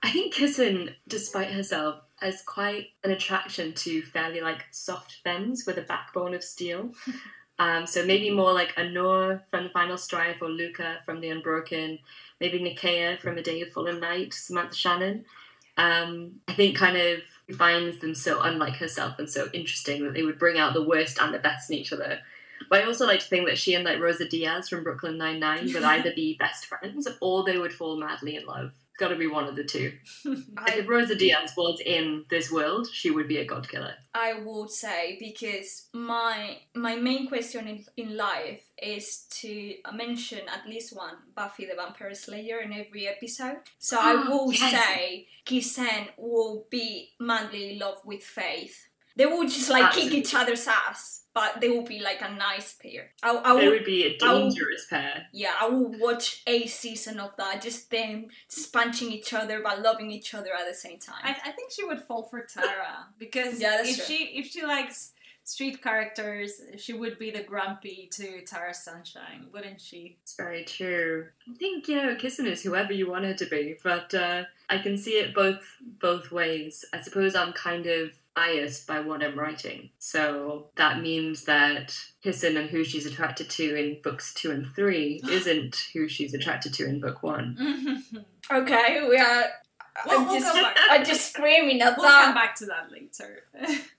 I 0.02 0.12
think 0.12 0.34
Kissen, 0.34 0.96
despite 1.08 1.52
herself, 1.52 2.02
has 2.20 2.42
quite 2.42 2.88
an 3.04 3.12
attraction 3.12 3.74
to 3.74 4.02
fairly 4.02 4.42
like 4.42 4.66
soft 4.72 5.18
femmes 5.24 5.66
with 5.68 5.78
a 5.78 5.84
backbone 5.84 6.34
of 6.34 6.44
steel. 6.44 6.92
um, 7.60 7.86
so 7.86 8.06
maybe 8.06 8.30
more 8.30 8.54
like 8.54 8.74
Anoor 8.76 9.42
from 9.50 9.66
the 9.66 9.70
Final 9.70 9.98
Strife 9.98 10.42
or 10.42 10.50
Luca 10.50 11.00
from 11.06 11.20
the 11.20 11.30
Unbroken, 11.30 12.00
maybe 12.40 12.60
Nikeya 12.60 13.20
from 13.20 13.38
A 13.38 13.44
Day 13.44 13.62
of 13.62 13.70
Fallen 13.70 14.00
Night, 14.00 14.34
Samantha 14.34 14.74
Shannon. 14.74 15.26
Um, 15.78 16.40
I 16.48 16.54
think 16.54 16.78
kind 16.78 16.96
of 16.96 17.20
finds 17.58 18.00
them 18.00 18.16
so 18.16 18.42
unlike 18.42 18.78
herself 18.78 19.20
and 19.20 19.30
so 19.30 19.50
interesting 19.54 20.04
that 20.06 20.14
they 20.14 20.24
would 20.24 20.40
bring 20.40 20.58
out 20.58 20.74
the 20.74 20.84
worst 20.84 21.20
and 21.20 21.34
the 21.34 21.40
best 21.40 21.70
in 21.70 21.78
each 21.78 21.92
other. 21.92 22.20
But 22.70 22.82
I 22.82 22.86
also 22.86 23.06
like 23.06 23.20
to 23.20 23.26
think 23.26 23.48
that 23.48 23.58
she 23.58 23.74
and 23.74 23.84
like 23.84 24.00
Rosa 24.00 24.28
Diaz 24.28 24.70
from 24.70 24.84
Brooklyn 24.84 25.18
Nine 25.18 25.40
Nine 25.40 25.66
would 25.74 25.84
either 25.84 26.14
be 26.14 26.36
best 26.40 26.66
friends 26.66 27.08
or 27.20 27.44
they 27.44 27.58
would 27.58 27.74
fall 27.74 27.98
madly 27.98 28.38
in 28.38 28.46
love. 28.46 28.72
Got 29.00 29.10
to 29.10 29.16
be 29.16 29.28
one 29.28 29.48
of 29.48 29.56
the 29.56 29.64
two. 29.64 29.94
Like, 30.26 30.76
if 30.80 30.90
Rosa 30.90 31.16
Diaz 31.16 31.54
was 31.56 31.80
in 31.86 32.26
this 32.30 32.52
world, 32.52 32.88
she 32.92 33.10
would 33.12 33.28
be 33.30 33.38
a 33.38 33.46
god 33.46 33.70
killer. 33.70 33.94
I 34.14 34.34
would 34.46 34.70
say 34.72 35.18
because 35.20 35.88
my 35.94 36.58
my 36.76 36.96
main 36.98 37.28
question 37.30 37.68
in, 37.68 37.86
in 37.96 38.18
life 38.18 38.62
is 38.82 39.26
to 39.42 39.76
mention 39.94 40.40
at 40.50 40.68
least 40.68 40.96
one 40.96 41.16
Buffy 41.36 41.66
the 41.66 41.76
Vampire 41.76 42.14
Slayer 42.14 42.60
in 42.60 42.74
every 42.74 43.08
episode. 43.08 43.58
So 43.78 43.98
I 44.00 44.16
will 44.30 44.52
Yes. 44.52 44.86
say 44.86 45.28
Kissen 45.46 46.08
will 46.18 46.66
be 46.70 47.12
madly 47.20 47.72
in 47.74 47.80
love 47.80 48.00
with 48.06 48.24
Faith. 48.24 48.89
They 49.20 49.26
will 49.28 49.44
just 49.44 49.70
like 49.70 49.92
kick 49.92 50.14
each 50.14 50.34
other's 50.34 50.66
ass, 50.66 51.26
but 51.34 51.60
they 51.62 51.68
will 51.70 51.84
be 51.84 52.00
like 52.00 52.22
a 52.22 52.32
nice 52.32 52.74
pair. 52.82 53.12
I, 53.22 53.30
I 53.36 53.54
They 53.60 53.66
will, 53.68 53.74
would 53.74 53.84
be 53.86 54.06
a 54.06 54.18
I 54.26 54.34
will- 54.34 54.40
dangerous 54.50 54.88
pair. 54.90 55.28
yeah, 55.34 55.54
I 55.62 55.68
will 55.68 55.92
watch 56.00 56.42
a 56.48 56.66
season 56.68 57.20
of 57.20 57.36
that, 57.38 57.62
just 57.62 57.92
them 57.92 58.28
just 58.50 58.72
punching 58.72 59.12
each 59.12 59.34
other 59.34 59.60
but 59.62 59.82
loving 59.82 60.10
each 60.10 60.34
other 60.34 60.52
at 60.60 60.66
the 60.68 60.74
same 60.86 61.00
time. 61.00 61.22
I, 61.24 61.36
I 61.50 61.52
think 61.52 61.72
she 61.72 61.84
would 61.84 62.02
fall 62.08 62.24
for 62.32 62.42
Tara 62.54 62.94
because 63.20 63.60
Yeah, 63.60 63.72
that's 63.78 63.90
if 63.90 63.96
true. 63.98 64.06
she 64.16 64.24
if 64.40 64.46
she 64.48 64.64
likes 64.66 65.12
street 65.44 65.82
characters, 65.82 66.62
she 66.78 66.94
would 66.94 67.18
be 67.20 67.32
the 67.32 67.44
grumpy 67.44 68.08
to 68.14 68.42
Tara 68.46 68.74
Sunshine, 68.74 69.48
wouldn't 69.52 69.82
she? 69.82 70.18
It's 70.22 70.36
very 70.36 70.64
true. 70.64 71.28
I 71.50 71.54
think 71.58 71.88
you 71.90 71.96
know, 71.98 72.16
Kissen 72.16 72.46
is 72.46 72.62
whoever 72.64 72.94
you 72.94 73.10
want 73.10 73.26
her 73.26 73.34
to 73.34 73.46
be, 73.48 73.76
but 73.84 74.14
uh, 74.14 74.44
I 74.70 74.78
can 74.78 74.96
see 74.98 75.16
it 75.24 75.34
both 75.34 75.64
both 75.82 76.32
ways. 76.32 76.86
I 76.94 77.02
suppose 77.02 77.36
I'm 77.36 77.52
kind 77.54 77.86
of 77.88 78.12
biased 78.36 78.88
by 78.88 79.00
what 79.02 79.24
I'm 79.24 79.38
writing, 79.38 79.90
so 80.00 80.68
that 80.76 81.02
means 81.02 81.44
that 81.46 81.94
Kissen 82.24 82.58
and 82.58 82.70
who 82.70 82.84
she's 82.84 83.06
attracted 83.06 83.50
to 83.52 83.76
in 83.76 84.02
books 84.02 84.34
two 84.34 84.52
and 84.52 84.66
three 84.76 85.22
isn't 85.30 85.76
who 85.94 86.08
she's 86.08 86.34
attracted 86.34 86.74
to 86.76 86.86
in 86.86 87.00
book 87.02 87.22
one. 87.24 88.04
okay, 88.52 89.06
we 89.10 89.18
are. 89.18 89.46
We'll- 90.06 90.20
I'm 90.20 90.28
we'll 90.28 90.40
just, 90.40 90.54
go 90.54 90.62
back. 90.62 90.78
I'm 90.90 91.04
just 91.06 91.34
screaming 91.34 91.82
at 91.82 91.98
we'll 91.98 92.08
that. 92.08 92.26
come 92.26 92.34
back 92.34 92.56
to 92.56 92.66
that 92.68 92.90
later. 92.92 93.44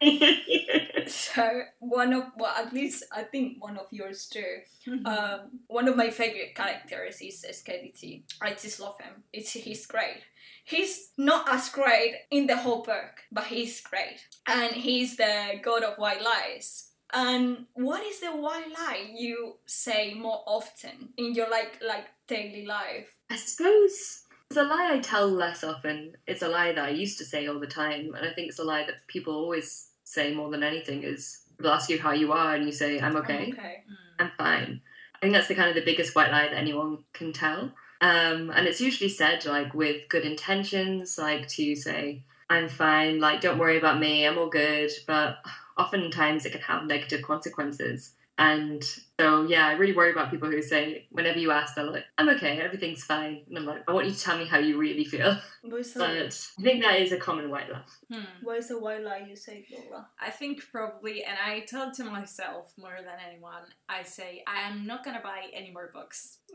So 1.07 1.63
one 1.81 2.13
of 2.13 2.25
well, 2.37 2.55
at 2.57 2.73
least 2.73 3.03
I 3.13 3.23
think 3.25 3.63
one 3.63 3.77
of 3.77 3.87
yours 3.91 4.27
too. 4.27 4.59
Um, 5.05 5.61
one 5.67 5.89
of 5.89 5.97
my 5.97 6.11
favorite 6.11 6.55
characters 6.55 7.21
is 7.21 7.45
Skeleton. 7.51 8.23
I 8.41 8.51
just 8.51 8.79
love 8.79 9.01
him. 9.01 9.25
It's 9.33 9.51
he's 9.53 9.87
great. 9.87 10.23
He's 10.71 11.11
not 11.19 11.49
as 11.53 11.69
great 11.69 12.15
in 12.31 12.47
the 12.47 12.57
whole 12.57 12.83
book, 12.83 13.25
but 13.33 13.45
he's 13.45 13.81
great, 13.81 14.25
and 14.47 14.73
he's 14.73 15.17
the 15.17 15.61
god 15.63 15.83
of 15.83 15.99
white 15.99 16.23
lies. 16.23 16.91
And 17.13 17.67
what 17.75 18.07
is 18.07 18.21
the 18.21 18.29
white 18.29 18.71
lie 18.73 19.11
you 19.13 19.55
say 19.67 20.15
more 20.15 20.45
often 20.47 21.09
in 21.17 21.35
your 21.35 21.51
like 21.51 21.81
like 21.85 22.07
daily 22.29 22.67
life? 22.67 23.09
I 23.29 23.35
suppose 23.35 24.23
it's 24.49 24.57
a 24.57 24.63
lie 24.63 24.91
I 24.93 25.01
tell 25.01 25.29
less 25.29 25.65
often. 25.65 26.13
It's 26.29 26.43
a 26.43 26.49
lie 26.49 26.73
that 26.73 26.85
I 26.85 26.91
used 26.91 27.19
to 27.19 27.25
say 27.25 27.49
all 27.49 27.59
the 27.59 27.67
time, 27.67 28.15
and 28.15 28.25
I 28.25 28.33
think 28.33 28.49
it's 28.49 28.61
a 28.61 28.65
lie 28.65 28.85
that 28.87 29.09
people 29.09 29.35
always 29.35 29.89
say 30.05 30.33
more 30.33 30.51
than 30.51 30.63
anything 30.63 31.03
is 31.03 31.43
people 31.57 31.73
ask 31.73 31.91
you 31.91 31.99
how 31.99 32.13
you 32.13 32.33
are 32.33 32.55
and 32.55 32.65
you 32.65 32.73
say 32.73 33.01
I'm 33.01 33.17
okay. 33.17 33.47
I'm 33.47 33.53
okay. 33.53 33.83
Hmm. 33.89 34.23
I'm 34.23 34.31
fine. 34.39 34.81
I 35.17 35.19
think 35.21 35.35
that's 35.35 35.49
the 35.49 35.57
kind 35.57 35.69
of 35.69 35.75
the 35.75 35.85
biggest 35.85 36.15
white 36.15 36.31
lie 36.31 36.49
that 36.49 36.57
anyone 36.57 36.99
can 37.13 37.33
tell. 37.33 37.73
Um, 38.01 38.51
and 38.51 38.67
it's 38.67 38.81
usually 38.81 39.11
said 39.11 39.45
like 39.45 39.75
with 39.75 40.09
good 40.09 40.25
intentions, 40.25 41.19
like 41.19 41.49
to 41.49 41.77
say, 41.77 42.23
I'm 42.49 42.69
fine, 42.69 43.21
like 43.21 43.41
don't 43.41 43.59
worry 43.59 43.77
about 43.77 44.01
me, 44.01 44.27
I'm 44.27 44.39
all 44.39 44.49
good. 44.49 44.91
But 45.07 45.39
oftentimes 45.77 46.45
it 46.47 46.53
can 46.53 46.63
have 46.63 46.87
negative 46.87 47.23
consequences. 47.23 48.13
And 48.39 48.83
so 49.19 49.43
yeah, 49.43 49.67
I 49.67 49.73
really 49.73 49.93
worry 49.93 50.13
about 50.13 50.31
people 50.31 50.51
who 50.51 50.63
say 50.63 51.07
whenever 51.11 51.39
you 51.39 51.51
ask, 51.51 51.75
they're 51.75 51.85
like, 51.85 52.05
I'm 52.17 52.29
okay, 52.31 52.59
everything's 52.59 53.05
fine. 53.05 53.43
And 53.49 53.59
I'm 53.59 53.67
like, 53.67 53.83
I 53.87 53.93
want 53.93 54.07
you 54.07 54.15
to 54.15 54.19
tell 54.19 54.39
me 54.39 54.47
how 54.47 54.59
you 54.59 54.79
really 54.79 55.05
feel. 55.05 55.37
What 55.63 55.81
is 55.81 55.93
But 55.93 56.11
I 56.11 56.63
think 56.63 56.83
that 56.83 56.99
is 57.01 57.13
a 57.13 57.19
common 57.19 57.51
white 57.51 57.71
lie. 57.71 57.83
Hmm. 58.11 58.25
what 58.43 58.57
is 58.59 58.69
the 58.69 58.79
white 58.79 59.03
lie 59.03 59.27
you 59.29 59.37
say, 59.37 59.67
Laura? 59.71 60.09
I 60.19 60.31
think 60.31 60.63
probably, 60.73 61.23
and 61.23 61.37
I 61.45 61.61
tell 61.61 61.91
it 61.91 61.95
to 61.97 62.05
myself 62.05 62.73
more 62.79 62.97
than 62.97 63.19
anyone, 63.29 63.63
I 63.89 64.05
say, 64.05 64.43
I 64.47 64.63
am 64.69 64.87
not 64.87 65.05
gonna 65.05 65.21
buy 65.23 65.43
any 65.53 65.71
more 65.71 65.91
books. 65.93 66.39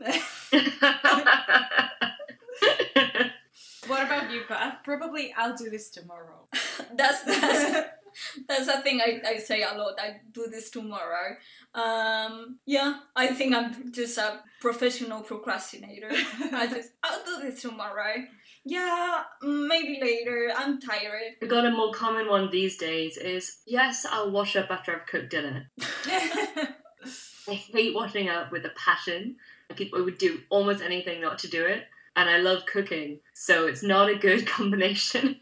what 3.86 4.04
about 4.04 4.30
you, 4.30 4.42
Pat? 4.48 4.82
Probably 4.84 5.32
I'll 5.36 5.56
do 5.56 5.70
this 5.70 5.90
tomorrow. 5.90 6.46
that's 6.94 7.22
that's 7.22 7.88
that's 8.48 8.68
a 8.68 8.80
thing 8.80 9.00
I, 9.00 9.20
I 9.26 9.38
say 9.38 9.62
a 9.62 9.76
lot. 9.76 9.94
I 9.98 10.20
do 10.32 10.46
this 10.50 10.70
tomorrow. 10.70 11.36
Um, 11.74 12.58
yeah, 12.66 13.00
I 13.14 13.28
think 13.28 13.54
I'm 13.54 13.92
just 13.92 14.18
a 14.18 14.40
professional 14.60 15.22
procrastinator. 15.22 16.10
I 16.52 16.66
just 16.66 16.92
I'll 17.02 17.24
do 17.24 17.42
this 17.42 17.62
tomorrow. 17.62 18.14
Yeah, 18.64 19.22
maybe 19.42 19.98
later. 20.00 20.52
I'm 20.56 20.80
tired. 20.80 21.36
I 21.40 21.46
got 21.46 21.66
a 21.66 21.70
more 21.70 21.92
common 21.92 22.28
one 22.28 22.50
these 22.50 22.76
days 22.76 23.16
is 23.16 23.58
yes, 23.66 24.04
I'll 24.10 24.30
wash 24.30 24.56
up 24.56 24.70
after 24.70 24.94
I've 24.94 25.06
cooked 25.06 25.30
dinner. 25.30 25.70
I 27.48 27.54
hate 27.54 27.94
washing 27.94 28.28
up 28.28 28.50
with 28.50 28.64
a 28.64 28.70
passion. 28.70 29.36
People 29.76 30.04
would 30.04 30.18
do 30.18 30.40
almost 30.48 30.82
anything 30.82 31.20
not 31.20 31.38
to 31.40 31.48
do 31.48 31.64
it. 31.64 31.84
And 32.16 32.30
I 32.30 32.38
love 32.38 32.64
cooking, 32.64 33.20
so 33.34 33.66
it's 33.66 33.82
not 33.82 34.08
a 34.08 34.14
good 34.14 34.46
combination. 34.46 35.36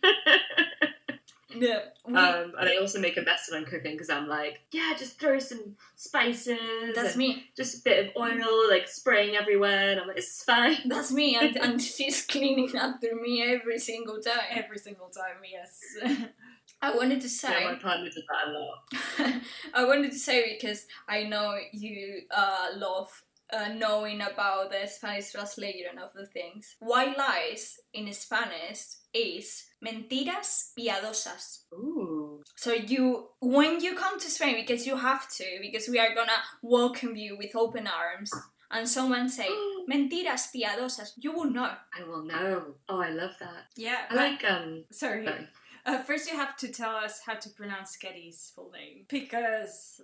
Yeah, 1.57 1.81
we, 2.07 2.17
um, 2.17 2.53
and 2.59 2.69
I 2.69 2.77
also 2.77 3.01
make 3.01 3.17
a 3.17 3.23
mess 3.23 3.49
when 3.51 3.61
I'm 3.61 3.67
cooking 3.67 3.93
because 3.93 4.11
I'm 4.11 4.29
like, 4.29 4.63
yeah, 4.73 4.95
just 4.99 5.19
throw 5.19 5.39
some 5.39 5.77
spices. 5.95 6.59
that's 6.95 7.17
me. 7.17 7.45
Just 7.57 7.81
a 7.81 7.83
bit 7.83 8.07
of 8.07 8.13
oil, 8.17 8.69
like 8.71 8.89
spraying 8.89 9.37
everywhere, 9.37 9.93
and 9.93 10.01
I'm 10.01 10.09
like, 10.09 10.19
is 10.19 10.43
fine. 10.43 10.77
That's 10.87 11.13
me, 11.13 11.37
and, 11.37 11.57
and 11.57 11.83
she's 11.83 12.25
cleaning 12.27 12.77
after 12.77 13.15
me 13.15 13.43
every 13.43 13.79
single 13.79 14.21
time. 14.21 14.45
Every 14.51 14.79
single 14.79 15.09
time, 15.09 15.37
yes. 15.51 16.29
I 16.83 16.95
wanted 16.95 17.21
to 17.23 17.29
say. 17.29 17.61
Yeah, 17.61 17.73
my 17.73 17.79
partner 17.79 18.07
does 18.07 18.17
that 18.17 18.49
a 18.49 18.53
lot. 18.53 19.43
I 19.75 19.85
wanted 19.85 20.13
to 20.13 20.19
say 20.19 20.55
because 20.55 20.87
I 21.09 21.23
know 21.23 21.57
you 21.73 22.23
uh, 22.31 22.69
love 22.77 23.23
uh, 23.53 23.69
knowing 23.69 24.21
about 24.21 24.71
the 24.71 24.87
Spanish 24.87 25.33
translation 25.33 25.99
of 26.03 26.13
the 26.13 26.27
things. 26.27 26.77
White 26.81 27.17
lies 27.17 27.79
in 27.93 28.13
Spanish 28.13 28.97
is 29.13 29.65
mentiras 29.85 30.73
piadosas. 30.79 31.64
Ooh. 31.75 32.43
So 32.57 32.73
you, 32.73 33.29
when 33.41 33.81
you 33.81 33.95
come 33.95 34.19
to 34.19 34.31
Spain, 34.31 34.57
because 34.57 34.87
you 34.87 34.97
have 34.97 35.29
to, 35.37 35.45
because 35.61 35.88
we 35.88 35.99
are 35.99 36.14
gonna 36.14 36.41
welcome 36.62 37.17
you 37.17 37.37
with 37.37 37.55
open 37.55 37.87
arms, 37.87 38.31
and 38.71 38.88
someone 38.88 39.29
say 39.29 39.49
mentiras 39.91 40.49
piadosas, 40.55 41.12
you 41.17 41.33
will 41.33 41.50
know. 41.50 41.71
I 41.99 42.05
will 42.09 42.25
know. 42.25 42.75
Oh, 42.88 43.00
I 43.00 43.11
love 43.11 43.37
that. 43.41 43.64
yeah. 43.76 44.03
I 44.11 44.14
like 44.14 44.45
um. 44.45 44.85
Sorry. 44.91 45.25
Sorry. 45.26 45.49
Uh, 45.87 45.99
first, 45.99 46.31
you 46.31 46.37
have 46.37 46.57
to 46.57 46.69
tell 46.69 46.97
us 46.97 47.21
how 47.26 47.35
to 47.35 47.50
pronounce 47.50 47.99
Skedi's 47.99 48.50
full 48.55 48.71
name 48.71 49.05
because 49.09 50.00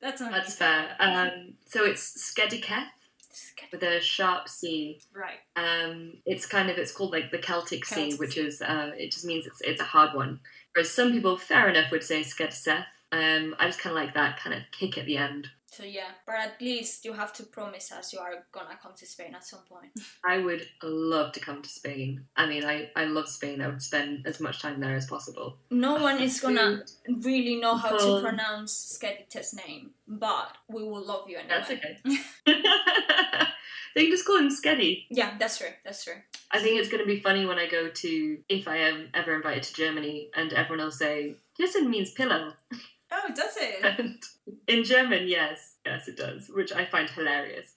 that's 0.00 0.22
not 0.22 0.32
That's 0.32 0.54
fair. 0.54 0.96
Um, 0.98 1.54
so 1.66 1.84
it's 1.84 2.32
Skediceth 2.32 2.86
with 3.72 3.82
a 3.82 4.00
sharp 4.00 4.48
C. 4.48 5.00
Right. 5.14 5.38
Um, 5.56 6.14
it's 6.24 6.46
kind 6.46 6.70
of 6.70 6.78
it's 6.78 6.92
called 6.92 7.12
like 7.12 7.30
the 7.30 7.38
Celtic 7.38 7.84
C, 7.84 8.14
which 8.16 8.36
is 8.36 8.62
uh, 8.62 8.92
it 8.96 9.12
just 9.12 9.24
means 9.24 9.46
it's 9.46 9.60
it's 9.62 9.80
a 9.80 9.84
hard 9.84 10.14
one. 10.14 10.40
Whereas 10.74 10.90
some 10.90 11.12
people, 11.12 11.36
fair 11.36 11.68
enough, 11.68 11.90
would 11.90 12.04
say 12.04 12.20
Skediseth. 12.20 12.86
Um, 13.10 13.54
I 13.58 13.66
just 13.66 13.80
kind 13.80 13.96
of 13.96 14.02
like 14.02 14.14
that 14.14 14.38
kind 14.38 14.54
of 14.54 14.62
kick 14.70 14.98
at 14.98 15.06
the 15.06 15.16
end. 15.16 15.48
So 15.70 15.84
yeah, 15.84 16.08
but 16.26 16.36
at 16.36 16.60
least 16.60 17.04
you 17.04 17.12
have 17.12 17.32
to 17.34 17.44
promise 17.44 17.92
us 17.92 18.12
you 18.12 18.18
are 18.18 18.46
gonna 18.52 18.78
come 18.82 18.92
to 18.96 19.06
Spain 19.06 19.34
at 19.34 19.44
some 19.44 19.60
point. 19.68 19.92
I 20.24 20.38
would 20.38 20.66
love 20.82 21.32
to 21.32 21.40
come 21.40 21.62
to 21.62 21.68
Spain. 21.68 22.24
I 22.36 22.46
mean, 22.46 22.64
I, 22.64 22.90
I 22.96 23.04
love 23.04 23.28
Spain. 23.28 23.60
I 23.60 23.68
would 23.68 23.82
spend 23.82 24.26
as 24.26 24.40
much 24.40 24.60
time 24.60 24.80
there 24.80 24.96
as 24.96 25.06
possible. 25.06 25.58
No 25.70 25.94
one 26.02 26.20
is 26.20 26.40
gonna 26.40 26.82
Food, 27.06 27.24
really 27.24 27.56
know 27.56 27.76
how 27.76 27.96
to 27.96 28.20
pronounce 28.22 28.98
Skedita's 28.98 29.54
name, 29.54 29.90
but 30.08 30.56
we 30.68 30.82
will 30.82 31.04
love 31.04 31.28
you 31.28 31.36
anyway. 31.36 31.54
That's 31.54 31.70
okay. 31.70 31.98
they 33.98 34.04
can 34.04 34.12
just 34.12 34.26
call 34.26 34.38
him 34.38 34.48
Skedi. 34.48 35.06
Yeah, 35.10 35.34
that's 35.40 35.58
true. 35.58 35.74
That's 35.84 36.04
true. 36.04 36.14
I 36.52 36.60
think 36.60 36.78
it's 36.78 36.88
going 36.88 37.02
to 37.02 37.06
be 37.06 37.18
funny 37.18 37.44
when 37.44 37.58
I 37.58 37.66
go 37.66 37.88
to, 37.88 38.38
if 38.48 38.68
I 38.68 38.76
am 38.76 39.08
ever 39.12 39.34
invited 39.34 39.64
to 39.64 39.74
Germany, 39.74 40.30
and 40.36 40.52
everyone 40.52 40.84
will 40.84 40.92
say, 40.92 41.34
Kissen 41.58 41.88
means 41.90 42.12
pillow. 42.12 42.52
Oh, 43.10 43.32
does 43.34 43.56
it? 43.56 43.82
And 43.98 44.22
in 44.66 44.84
German, 44.84 45.28
yes, 45.28 45.76
yes, 45.86 46.08
it 46.08 46.18
does, 46.18 46.50
which 46.54 46.72
I 46.72 46.84
find 46.84 47.08
hilarious. 47.08 47.72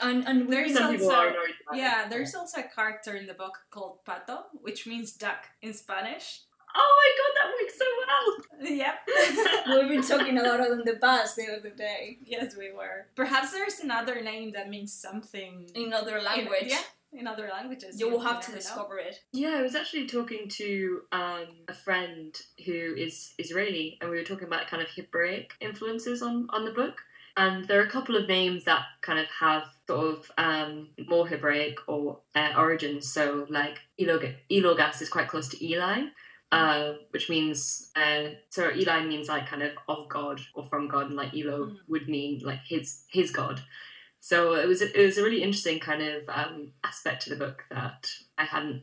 And 0.00 0.26
and 0.26 0.48
There's 0.52 0.74
Some 0.74 0.90
also-. 0.90 1.34
Yeah, 1.72 2.08
there's 2.08 2.34
also 2.34 2.62
a 2.62 2.64
character 2.64 3.14
in 3.14 3.26
the 3.26 3.34
book 3.34 3.58
called 3.70 3.98
Pato, 4.04 4.38
which 4.60 4.84
means 4.84 5.12
duck 5.12 5.46
in 5.62 5.72
Spanish. 5.72 6.40
Oh 6.74 6.92
my 7.02 7.10
god, 7.20 7.32
that 7.38 7.52
works 7.60 7.78
so 7.78 7.84
well. 8.06 8.36
Yep. 8.64 8.94
we've 9.66 9.88
been 9.88 10.02
talking 10.06 10.38
a 10.38 10.42
lot 10.42 10.60
on 10.60 10.82
the 10.84 10.94
bus 11.00 11.34
the 11.34 11.48
other 11.58 11.70
day 11.70 12.18
yes, 12.24 12.56
we 12.56 12.70
were. 12.72 13.06
Perhaps 13.16 13.50
there's 13.52 13.80
another 13.80 14.22
name 14.22 14.52
that 14.52 14.68
means 14.70 14.92
something 14.92 15.68
in 15.74 15.92
other 15.92 16.18
in- 16.18 16.24
language. 16.24 16.66
yeah, 16.66 16.78
in 17.12 17.26
other 17.26 17.48
languages. 17.52 17.98
You 17.98 18.08
will 18.08 18.20
have 18.20 18.40
to 18.42 18.52
never 18.52 18.52
know. 18.52 18.58
discover 18.60 18.98
it. 18.98 19.20
Yeah, 19.32 19.56
I 19.58 19.62
was 19.62 19.74
actually 19.74 20.06
talking 20.06 20.48
to 20.50 21.00
um, 21.10 21.46
a 21.66 21.74
friend 21.74 22.34
who 22.64 22.94
is 22.96 23.34
Israeli, 23.38 23.98
and 24.00 24.10
we 24.10 24.16
were 24.16 24.22
talking 24.24 24.46
about 24.46 24.68
kind 24.68 24.80
of 24.82 24.88
Hebraic 24.90 25.54
influences 25.60 26.22
on, 26.22 26.46
on 26.50 26.64
the 26.64 26.70
book. 26.70 27.00
And 27.36 27.66
there 27.66 27.80
are 27.80 27.84
a 27.84 27.90
couple 27.90 28.14
of 28.16 28.28
names 28.28 28.64
that 28.64 28.82
kind 29.00 29.18
of 29.18 29.26
have 29.40 29.64
sort 29.88 30.06
of 30.18 30.30
um, 30.38 30.88
more 31.08 31.26
Hebraic 31.26 31.78
or 31.88 32.18
uh, 32.36 32.52
origins. 32.56 33.08
So, 33.10 33.46
like 33.50 33.80
Elog- 33.98 34.36
Elogas 34.50 35.00
is 35.02 35.08
quite 35.08 35.28
close 35.28 35.48
to 35.48 35.66
Eli, 35.66 36.02
uh, 36.52 36.92
which 37.10 37.28
means 37.28 37.90
uh, 37.96 38.24
so 38.50 38.70
Eli 38.72 39.04
means 39.04 39.28
like 39.28 39.46
kind 39.48 39.62
of 39.62 39.72
of 39.88 40.08
God 40.08 40.40
or 40.54 40.64
from 40.64 40.88
God, 40.88 41.06
and 41.06 41.16
like 41.16 41.34
Elo 41.34 41.66
Mm. 41.66 41.76
would 41.88 42.08
mean 42.08 42.40
like 42.44 42.60
his 42.66 43.04
his 43.08 43.30
God. 43.30 43.62
So 44.20 44.54
it 44.54 44.68
was 44.68 44.82
it 44.82 44.96
was 44.96 45.18
a 45.18 45.22
really 45.24 45.42
interesting 45.42 45.80
kind 45.80 46.02
of 46.02 46.28
um, 46.28 46.72
aspect 46.84 47.22
to 47.22 47.30
the 47.30 47.36
book 47.36 47.64
that 47.70 48.06
I 48.38 48.44
hadn't 48.44 48.82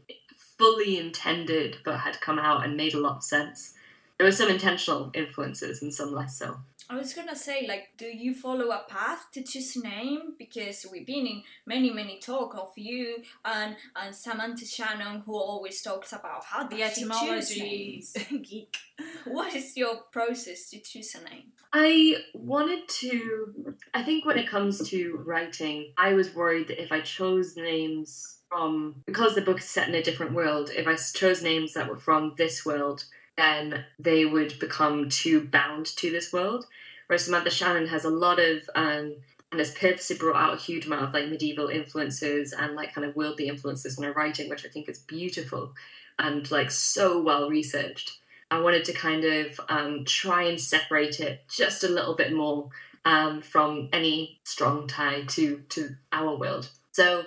fully 0.58 0.98
intended, 0.98 1.78
but 1.86 2.00
had 2.00 2.20
come 2.22 2.40
out 2.40 2.66
and 2.66 2.76
made 2.76 2.94
a 2.94 3.00
lot 3.00 3.18
of 3.18 3.24
sense. 3.24 3.74
There 4.18 4.28
were 4.28 4.34
some 4.34 4.50
intentional 4.50 5.12
influences 5.14 5.82
and 5.82 5.94
some 5.94 6.14
less 6.14 6.38
so. 6.38 6.58
I 6.92 6.98
was 6.98 7.14
gonna 7.14 7.36
say, 7.36 7.68
like, 7.68 7.90
do 7.98 8.06
you 8.06 8.34
follow 8.34 8.72
a 8.72 8.84
path 8.90 9.28
to 9.34 9.44
choose 9.44 9.76
a 9.76 9.82
name? 9.82 10.34
Because 10.40 10.88
we've 10.92 11.06
been 11.06 11.28
in 11.28 11.44
many, 11.68 11.92
many 11.92 12.20
talk 12.20 12.56
of 12.58 12.72
you 12.76 13.18
and 13.46 13.76
and 13.96 14.16
Samantha 14.16 14.66
Shannon, 14.66 15.22
who 15.24 15.36
always 15.36 15.84
talks 15.84 16.14
about 16.14 16.46
how 16.46 16.68
The 16.68 16.78
choose 16.78 16.98
etymology 16.98 17.62
names. 17.62 18.14
geek. 18.50 18.78
What 19.26 19.56
is 19.56 19.78
your 19.78 19.98
process 20.12 20.70
to 20.72 20.80
choose 20.80 21.16
a 21.16 21.24
name? 21.30 21.52
I 21.72 22.16
wanted 22.34 22.88
to. 22.88 23.76
I 23.94 24.02
think 24.02 24.26
when 24.26 24.40
it 24.40 24.50
comes 24.50 24.90
to 24.90 25.22
writing, 25.26 25.94
I 25.98 26.14
was 26.14 26.34
worried 26.34 26.70
that 26.70 26.82
if 26.82 26.92
I 26.92 27.02
chose 27.02 27.56
names 27.56 28.40
from. 28.50 29.04
Because 29.06 29.36
the 29.36 29.42
book 29.42 29.60
is 29.60 29.70
set 29.70 29.88
in 29.88 29.94
a 29.96 30.02
different 30.02 30.34
world, 30.34 30.72
if 30.76 30.88
I 30.88 30.96
chose 30.96 31.44
names 31.44 31.74
that 31.76 31.88
were 31.88 31.98
from 31.98 32.34
this 32.38 32.66
world, 32.66 33.06
then 33.40 33.86
they 33.98 34.26
would 34.26 34.60
become 34.60 35.10
too 35.10 35.42
bound 35.42 35.86
to 35.86 36.12
this 36.12 36.34
world. 36.34 36.66
Whereas 37.08 37.26
Samantha 37.26 37.50
Shannon 37.50 37.88
has 37.88 38.06
a 38.06 38.10
lot 38.10 38.40
of. 38.40 38.70
Um, 38.76 39.16
and 39.52 39.58
has 39.58 39.74
purposely 39.74 40.16
brought 40.16 40.36
out 40.36 40.54
a 40.54 40.62
huge 40.62 40.86
amount 40.86 41.06
of 41.06 41.12
like 41.12 41.28
medieval 41.28 41.70
influences 41.70 42.54
and 42.54 42.76
like 42.76 42.94
kind 42.94 43.08
of 43.08 43.16
worldly 43.16 43.48
influences 43.48 43.98
in 43.98 44.04
her 44.04 44.14
writing, 44.14 44.48
which 44.48 44.64
I 44.64 44.70
think 44.70 44.88
is 44.88 45.00
beautiful 45.00 45.74
and 46.20 46.50
like 46.52 46.70
so 46.70 47.20
well 47.22 47.50
researched. 47.50 48.20
I 48.52 48.60
wanted 48.60 48.86
to 48.86 48.94
kind 48.94 49.24
of 49.24 49.60
um, 49.70 50.06
try 50.06 50.44
and 50.44 50.60
separate 50.60 51.20
it 51.20 51.44
just 51.50 51.84
a 51.84 51.88
little 51.88 52.16
bit 52.16 52.34
more 52.34 52.70
um, 53.06 53.42
from 53.42 53.90
any 53.94 54.40
strong 54.44 54.88
tie 54.88 55.22
to 55.30 55.64
to 55.70 55.96
our 56.12 56.36
world. 56.36 56.70
So 56.92 57.26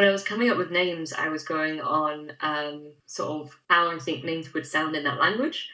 when 0.00 0.08
I 0.08 0.12
was 0.12 0.24
coming 0.24 0.48
up 0.48 0.56
with 0.56 0.70
names, 0.70 1.12
I 1.12 1.28
was 1.28 1.44
going 1.44 1.78
on 1.82 2.32
um, 2.40 2.92
sort 3.04 3.42
of 3.42 3.60
how 3.68 3.90
I 3.90 3.98
think 3.98 4.24
names 4.24 4.54
would 4.54 4.66
sound 4.66 4.96
in 4.96 5.04
that 5.04 5.20
language, 5.20 5.68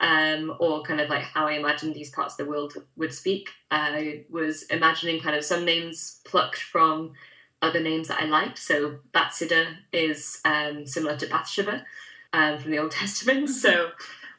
um, 0.00 0.56
or 0.58 0.82
kind 0.82 0.98
of 0.98 1.10
like 1.10 1.24
how 1.24 1.46
I 1.46 1.52
imagined 1.52 1.94
these 1.94 2.08
parts 2.08 2.32
of 2.32 2.38
the 2.38 2.50
world 2.50 2.72
would 2.96 3.12
speak. 3.12 3.50
I 3.70 4.24
was 4.30 4.62
imagining 4.70 5.20
kind 5.20 5.36
of 5.36 5.44
some 5.44 5.66
names 5.66 6.22
plucked 6.24 6.56
from 6.62 7.12
other 7.60 7.80
names 7.80 8.08
that 8.08 8.22
I 8.22 8.24
liked. 8.24 8.56
So 8.56 9.00
Bathsheba 9.12 9.66
is 9.92 10.40
um, 10.46 10.86
similar 10.86 11.18
to 11.18 11.26
Bathsheba 11.26 11.84
um, 12.32 12.58
from 12.58 12.70
the 12.70 12.78
Old 12.78 12.90
Testament. 12.92 13.50
So 13.50 13.90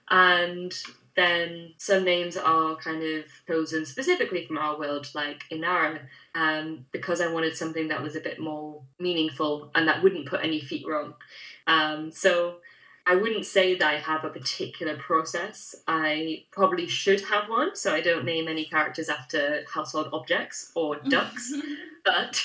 and 0.10 0.74
then 1.18 1.74
some 1.78 2.06
names 2.06 2.38
are 2.38 2.76
kind 2.78 3.04
of 3.04 3.26
chosen 3.48 3.86
specifically 3.86 4.46
from 4.46 4.58
our 4.58 4.78
world, 4.80 5.10
like 5.14 5.44
Inara, 5.52 6.00
um, 6.36 6.86
because 6.92 7.20
I 7.20 7.28
wanted 7.28 7.58
something 7.58 7.90
that 7.90 8.02
was 8.02 8.16
a 8.16 8.22
bit 8.22 8.40
more 8.40 8.84
meaningful 9.00 9.72
and 9.76 9.88
that 9.88 10.02
wouldn't 10.04 10.28
put 10.28 10.44
any 10.44 10.62
feet 10.62 10.86
wrong. 10.88 11.16
Um, 11.66 12.12
so 12.12 12.58
I 13.08 13.16
wouldn't 13.16 13.46
say 13.46 13.74
that 13.76 13.88
I 13.96 13.98
have 13.98 14.24
a 14.26 14.30
particular 14.30 14.96
process. 14.98 15.74
I 15.88 16.44
probably 16.52 16.88
should 16.88 17.22
have 17.22 17.50
one, 17.50 17.76
so 17.76 17.94
I 17.96 18.02
don't 18.02 18.26
name 18.26 18.48
any 18.48 18.66
characters 18.66 19.10
after 19.10 19.64
household 19.74 20.10
objects 20.14 20.72
or 20.76 20.98
ducks, 21.10 21.52
but 22.06 22.44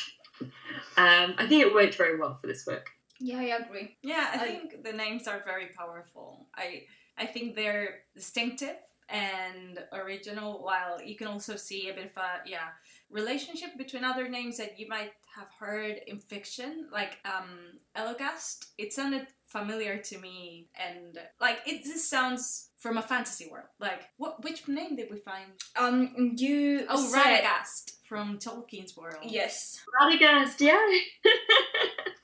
um, 0.97 1.35
I 1.39 1.47
think 1.49 1.63
it 1.63 1.75
worked 1.75 1.95
very 1.97 2.19
well 2.19 2.35
for 2.35 2.47
this 2.47 2.65
book. 2.65 2.87
Yeah, 3.21 3.39
I 3.39 3.63
agree. 3.65 3.97
Yeah, 4.03 4.31
I 4.33 4.45
I- 4.45 4.47
think 4.47 4.83
the 4.83 4.93
names 4.93 5.29
are 5.29 5.43
very 5.45 5.67
powerful. 5.77 6.47
I 6.57 6.85
I 7.18 7.27
think 7.27 7.55
they're 7.57 8.01
distinctive 8.14 8.77
and 9.09 9.79
original 9.92 10.62
while 10.62 11.03
you 11.03 11.16
can 11.16 11.27
also 11.27 11.57
see 11.57 11.90
a 11.90 11.94
bit 11.94 12.07
of 12.07 12.16
a 12.16 12.48
yeah 12.48 12.68
relationship 13.11 13.70
between 13.77 14.05
other 14.05 14.27
names 14.29 14.57
that 14.57 14.79
you 14.79 14.88
might 14.88 15.12
have 15.37 15.48
heard 15.59 16.01
in 16.07 16.18
fiction 16.18 16.87
like 16.90 17.18
um 17.27 17.48
Elogast 17.94 18.66
it 18.79 18.92
sounded 18.92 19.27
familiar 19.46 19.98
to 19.98 20.18
me 20.18 20.68
and 20.75 21.18
like 21.40 21.59
it 21.66 21.85
just 21.85 22.09
sounds 22.09 22.70
from 22.79 22.96
a 22.96 23.03
fantasy 23.03 23.48
world 23.51 23.66
like 23.81 24.03
what 24.16 24.42
which 24.44 24.66
name 24.66 24.96
did 24.96 25.09
we 25.11 25.18
find 25.18 25.51
Um, 25.79 26.35
you 26.38 26.87
oh 26.88 26.96
said- 26.96 27.44
Radagast 27.44 27.96
from 28.09 28.38
Tolkien's 28.38 28.96
world 28.96 29.16
Yes. 29.25 29.81
Radagast, 30.01 30.59
yeah. 30.61 30.81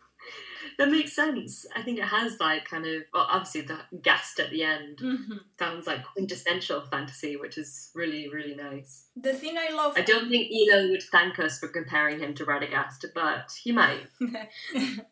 that 0.78 0.90
makes 0.90 1.12
sense. 1.12 1.66
I 1.74 1.82
think 1.82 1.98
it 1.98 2.04
has 2.04 2.38
like 2.40 2.64
kind 2.68 2.86
of 2.86 3.02
well, 3.12 3.26
obviously 3.28 3.62
the 3.62 3.78
guest 4.02 4.38
at 4.40 4.50
the 4.50 4.62
end 4.62 4.98
Mhm. 4.98 5.40
sounds 5.58 5.86
like 5.86 6.04
quintessential 6.04 6.84
fantasy, 6.86 7.36
which 7.36 7.58
is 7.58 7.90
really 7.94 8.28
really 8.28 8.54
nice. 8.54 9.06
The 9.16 9.34
thing 9.34 9.56
I 9.58 9.72
love. 9.74 9.94
I 9.96 10.02
don't 10.02 10.28
think 10.28 10.50
Elo 10.52 10.88
would 10.90 11.02
thank 11.10 11.38
us 11.38 11.58
for 11.58 11.68
comparing 11.68 12.20
him 12.20 12.34
to 12.34 12.44
Radagast, 12.46 13.04
but 13.14 13.52
he 13.62 13.72
might. 13.72 14.06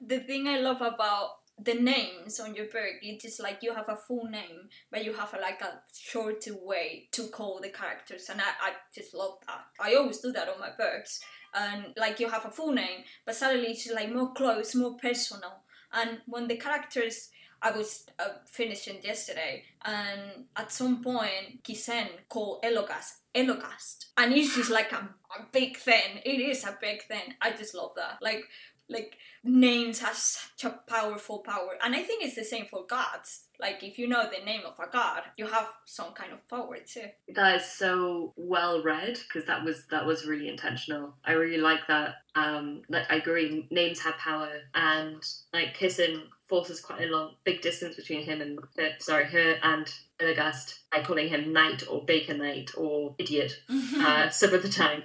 the 0.01 0.21
thing 0.21 0.47
I 0.49 0.59
love 0.59 0.81
about 0.83 1.31
the 1.59 1.75
names 1.75 2.39
on 2.39 2.55
your 2.55 2.67
book, 2.67 3.01
it 3.03 3.17
is 3.17 3.23
just 3.23 3.43
like 3.43 3.63
you 3.63 3.75
have 3.75 3.89
a 3.89 3.97
full 3.97 4.29
name, 4.29 4.69
but 4.91 5.05
you 5.05 5.15
have 5.15 5.33
a, 5.33 5.41
like 5.41 5.63
a 5.63 5.81
shorter 5.95 6.55
way 6.61 7.09
to 7.13 7.29
call 7.29 7.61
the 7.63 7.71
characters, 7.71 8.29
and 8.31 8.41
I, 8.41 8.69
I 8.69 8.73
just 8.95 9.15
love 9.15 9.39
that. 9.47 9.65
I 9.81 9.95
always 9.95 10.19
do 10.19 10.33
that 10.33 10.49
on 10.49 10.61
my 10.61 10.71
books, 10.77 11.21
and 11.55 11.95
like 11.97 12.21
you 12.21 12.29
have 12.29 12.45
a 12.45 12.51
full 12.51 12.73
name, 12.73 13.05
but 13.25 13.37
suddenly 13.37 13.69
it's 13.69 13.91
like 13.91 14.13
more 14.13 14.35
close, 14.35 14.75
more 14.75 14.97
personal. 14.99 15.63
And 15.93 16.19
when 16.27 16.47
the 16.47 16.57
characters, 16.57 17.31
I 17.67 17.77
was 17.77 18.07
uh, 18.21 18.29
finishing 18.47 18.99
yesterday, 19.03 19.65
and 19.85 20.45
at 20.55 20.71
some 20.71 21.03
point, 21.03 21.65
Kissen 21.65 22.07
called 22.29 22.63
Elogast 22.63 23.15
Elogast, 23.35 24.07
and 24.17 24.33
it's 24.33 24.55
just 24.55 24.71
like 24.71 24.93
a, 24.93 25.09
a 25.37 25.47
big 25.51 25.77
thing. 25.77 26.21
It 26.25 26.41
is 26.41 26.63
a 26.63 26.79
big 26.81 27.03
thing. 27.03 27.35
I 27.43 27.51
just 27.51 27.75
love 27.75 27.91
that. 27.97 28.19
Like 28.23 28.45
like 28.89 29.17
names 29.43 29.99
have 29.99 30.15
such 30.15 30.65
a 30.65 30.79
powerful 30.87 31.41
power 31.41 31.77
and 31.83 31.93
i 31.95 32.03
think 32.03 32.23
it's 32.23 32.37
the 32.37 32.45
same 32.45 32.67
for 32.67 32.87
gods 32.87 33.47
like 33.59 33.83
if 33.83 33.99
you 33.99 34.07
know 34.07 34.25
the 34.31 34.45
name 34.45 34.61
of 34.65 34.79
a 34.79 34.89
god 34.91 35.23
you 35.37 35.45
have 35.45 35.67
some 35.87 36.13
kind 36.13 36.33
of 36.33 36.47
power 36.49 36.77
too 36.87 37.07
That 37.35 37.57
is 37.57 37.65
so 37.65 38.33
well 38.37 38.83
read 38.83 39.19
because 39.27 39.47
that 39.47 39.65
was 39.65 39.87
that 39.91 40.07
was 40.07 40.27
really 40.27 40.49
intentional. 40.49 41.15
I 41.25 41.33
really 41.33 41.59
like 41.59 41.81
that. 41.89 42.17
Um, 42.35 42.83
like 42.89 43.11
I 43.11 43.17
agree, 43.17 43.67
names 43.71 44.01
have 44.01 44.17
power, 44.17 44.51
and 44.75 45.23
like 45.53 45.77
Kissen 45.77 46.23
forces 46.47 46.81
quite 46.81 47.03
a 47.03 47.13
long 47.13 47.35
big 47.45 47.61
distance 47.61 47.97
between 47.97 48.23
him 48.23 48.41
and 48.41 48.59
uh, 48.79 48.93
sorry 48.99 49.25
her 49.27 49.57
and 49.63 49.93
Elogast 50.19 50.79
by 50.93 51.03
calling 51.03 51.29
him 51.29 51.53
knight 51.53 51.83
or 51.89 52.05
baker 52.05 52.35
knight 52.35 52.71
or 52.77 53.15
idiot 53.19 53.61
uh, 53.99 54.29
some 54.31 54.55
of 54.55 54.63
the 54.63 54.69
time. 54.69 55.03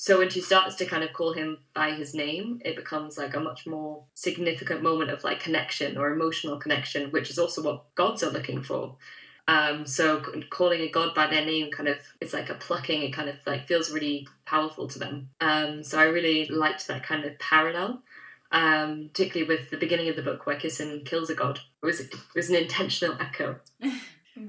So 0.00 0.18
when 0.18 0.30
she 0.30 0.40
starts 0.40 0.76
to 0.76 0.86
kind 0.86 1.02
of 1.02 1.12
call 1.12 1.32
him 1.32 1.58
by 1.74 1.90
his 1.90 2.14
name, 2.14 2.62
it 2.64 2.76
becomes 2.76 3.18
like 3.18 3.34
a 3.34 3.40
much 3.40 3.66
more 3.66 4.04
significant 4.14 4.80
moment 4.80 5.10
of 5.10 5.24
like 5.24 5.40
connection 5.40 5.98
or 5.98 6.12
emotional 6.12 6.56
connection, 6.56 7.10
which 7.10 7.30
is 7.30 7.38
also 7.38 7.62
what 7.64 7.94
gods 7.96 8.22
are 8.22 8.30
looking 8.30 8.62
for. 8.62 8.94
Um, 9.48 9.86
so 9.86 10.22
calling 10.50 10.82
a 10.82 10.90
god 10.90 11.14
by 11.14 11.26
their 11.26 11.44
name 11.44 11.72
kind 11.72 11.88
of 11.88 11.96
it's 12.20 12.32
like 12.32 12.48
a 12.48 12.54
plucking. 12.54 13.02
It 13.02 13.12
kind 13.12 13.28
of 13.28 13.36
like 13.44 13.66
feels 13.66 13.90
really 13.90 14.28
powerful 14.44 14.86
to 14.86 14.98
them. 15.00 15.30
Um, 15.40 15.82
so 15.82 15.98
I 15.98 16.04
really 16.04 16.46
liked 16.46 16.86
that 16.86 17.02
kind 17.02 17.24
of 17.24 17.36
parallel, 17.40 18.02
um, 18.52 19.10
particularly 19.12 19.48
with 19.48 19.70
the 19.70 19.76
beginning 19.76 20.08
of 20.08 20.16
the 20.16 20.22
book 20.22 20.46
where 20.46 20.56
Kissen 20.56 21.04
kills 21.04 21.30
a 21.30 21.34
god. 21.34 21.60
It 21.82 21.86
was 21.86 22.00
it 22.00 22.14
was 22.34 22.50
an 22.50 22.56
intentional 22.56 23.16
echo. 23.20 23.60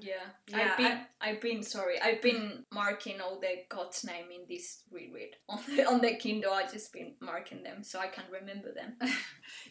yeah, 0.01 0.13
Yeah, 0.47 0.69
i've 0.71 0.77
been 0.77 0.99
I, 1.19 1.27
have 1.29 1.41
been 1.41 1.63
sorry 1.63 1.99
i've 1.99 2.21
been 2.21 2.63
marking 2.71 3.21
all 3.21 3.39
the 3.39 3.63
god's 3.69 4.03
name 4.03 4.25
in 4.33 4.41
this 4.47 4.83
reread 4.91 5.35
on 5.49 5.59
the, 5.67 5.83
on 5.85 6.01
the 6.01 6.15
kindle 6.15 6.53
i 6.53 6.63
just 6.67 6.93
been 6.93 7.13
marking 7.19 7.63
them 7.63 7.83
so 7.83 7.99
i 7.99 8.07
can 8.07 8.25
remember 8.31 8.71
them 8.71 8.97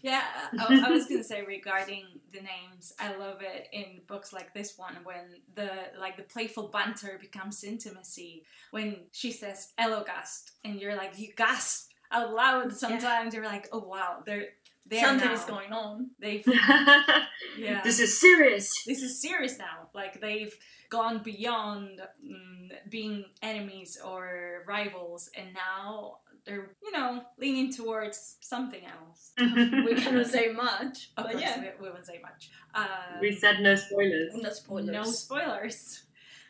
Yeah, 0.03 0.23
I, 0.59 0.83
I 0.87 0.91
was 0.91 1.07
gonna 1.07 1.25
say 1.25 1.43
regarding 1.43 2.05
the 2.33 2.41
names, 2.41 2.93
I 2.99 3.17
love 3.17 3.39
it 3.41 3.69
in 3.73 4.01
books 4.07 4.33
like 4.33 4.55
this 4.55 4.75
one 4.77 4.97
when 5.05 5.41
the 5.55 5.71
like 5.99 6.17
the 6.17 6.23
playful 6.23 6.69
banter 6.69 7.19
becomes 7.21 7.65
intimacy. 7.65 8.45
When 8.71 8.97
she 9.13 9.33
says 9.33 9.73
Elogast, 9.79 10.53
and 10.65 10.81
you're 10.81 10.97
like 10.97 11.19
you 11.19 11.33
gasp 11.37 11.88
out 12.11 12.33
loud 12.35 12.73
sometimes 12.73 13.35
you're 13.35 13.45
like 13.45 13.69
oh 13.73 13.81
wow 13.81 14.23
they're 14.25 14.47
there 14.87 15.05
Something 15.05 15.29
now. 15.29 15.35
is 15.35 15.45
going 15.45 15.73
on. 15.73 16.11
they've 16.19 16.43
yeah 17.59 17.83
This 17.85 18.01
is 18.01 18.19
serious. 18.19 18.73
this 18.87 19.03
is 19.03 19.21
serious 19.21 19.59
now 19.59 19.89
like 19.95 20.21
they've 20.21 20.55
gone 20.91 21.23
beyond 21.23 22.01
mm, 22.25 22.71
being 22.89 23.25
enemies 23.43 23.99
or 24.03 24.65
rivals 24.67 25.29
and 25.37 25.49
now 25.53 26.19
they're 26.47 26.71
you 26.83 26.91
know 26.93 27.23
leaning 27.39 27.71
towards 27.71 28.37
something 28.41 28.81
else 28.87 29.33
We 29.39 29.95
cannot 29.95 30.27
say 30.29 30.53
much, 30.53 31.11
of 31.19 31.25
but 31.25 31.33
course 31.33 31.43
yeah, 31.43 31.61
we, 31.61 31.69
we 31.87 31.91
won't 31.91 32.07
say 32.07 32.21
much 32.23 32.51
um, 32.75 33.21
we 33.21 33.35
said 33.35 33.61
no 33.61 33.75
spoilers. 33.75 34.33
no 34.35 34.51
spoilers. 34.51 34.91
no 34.91 35.05
spoilers. 35.05 36.03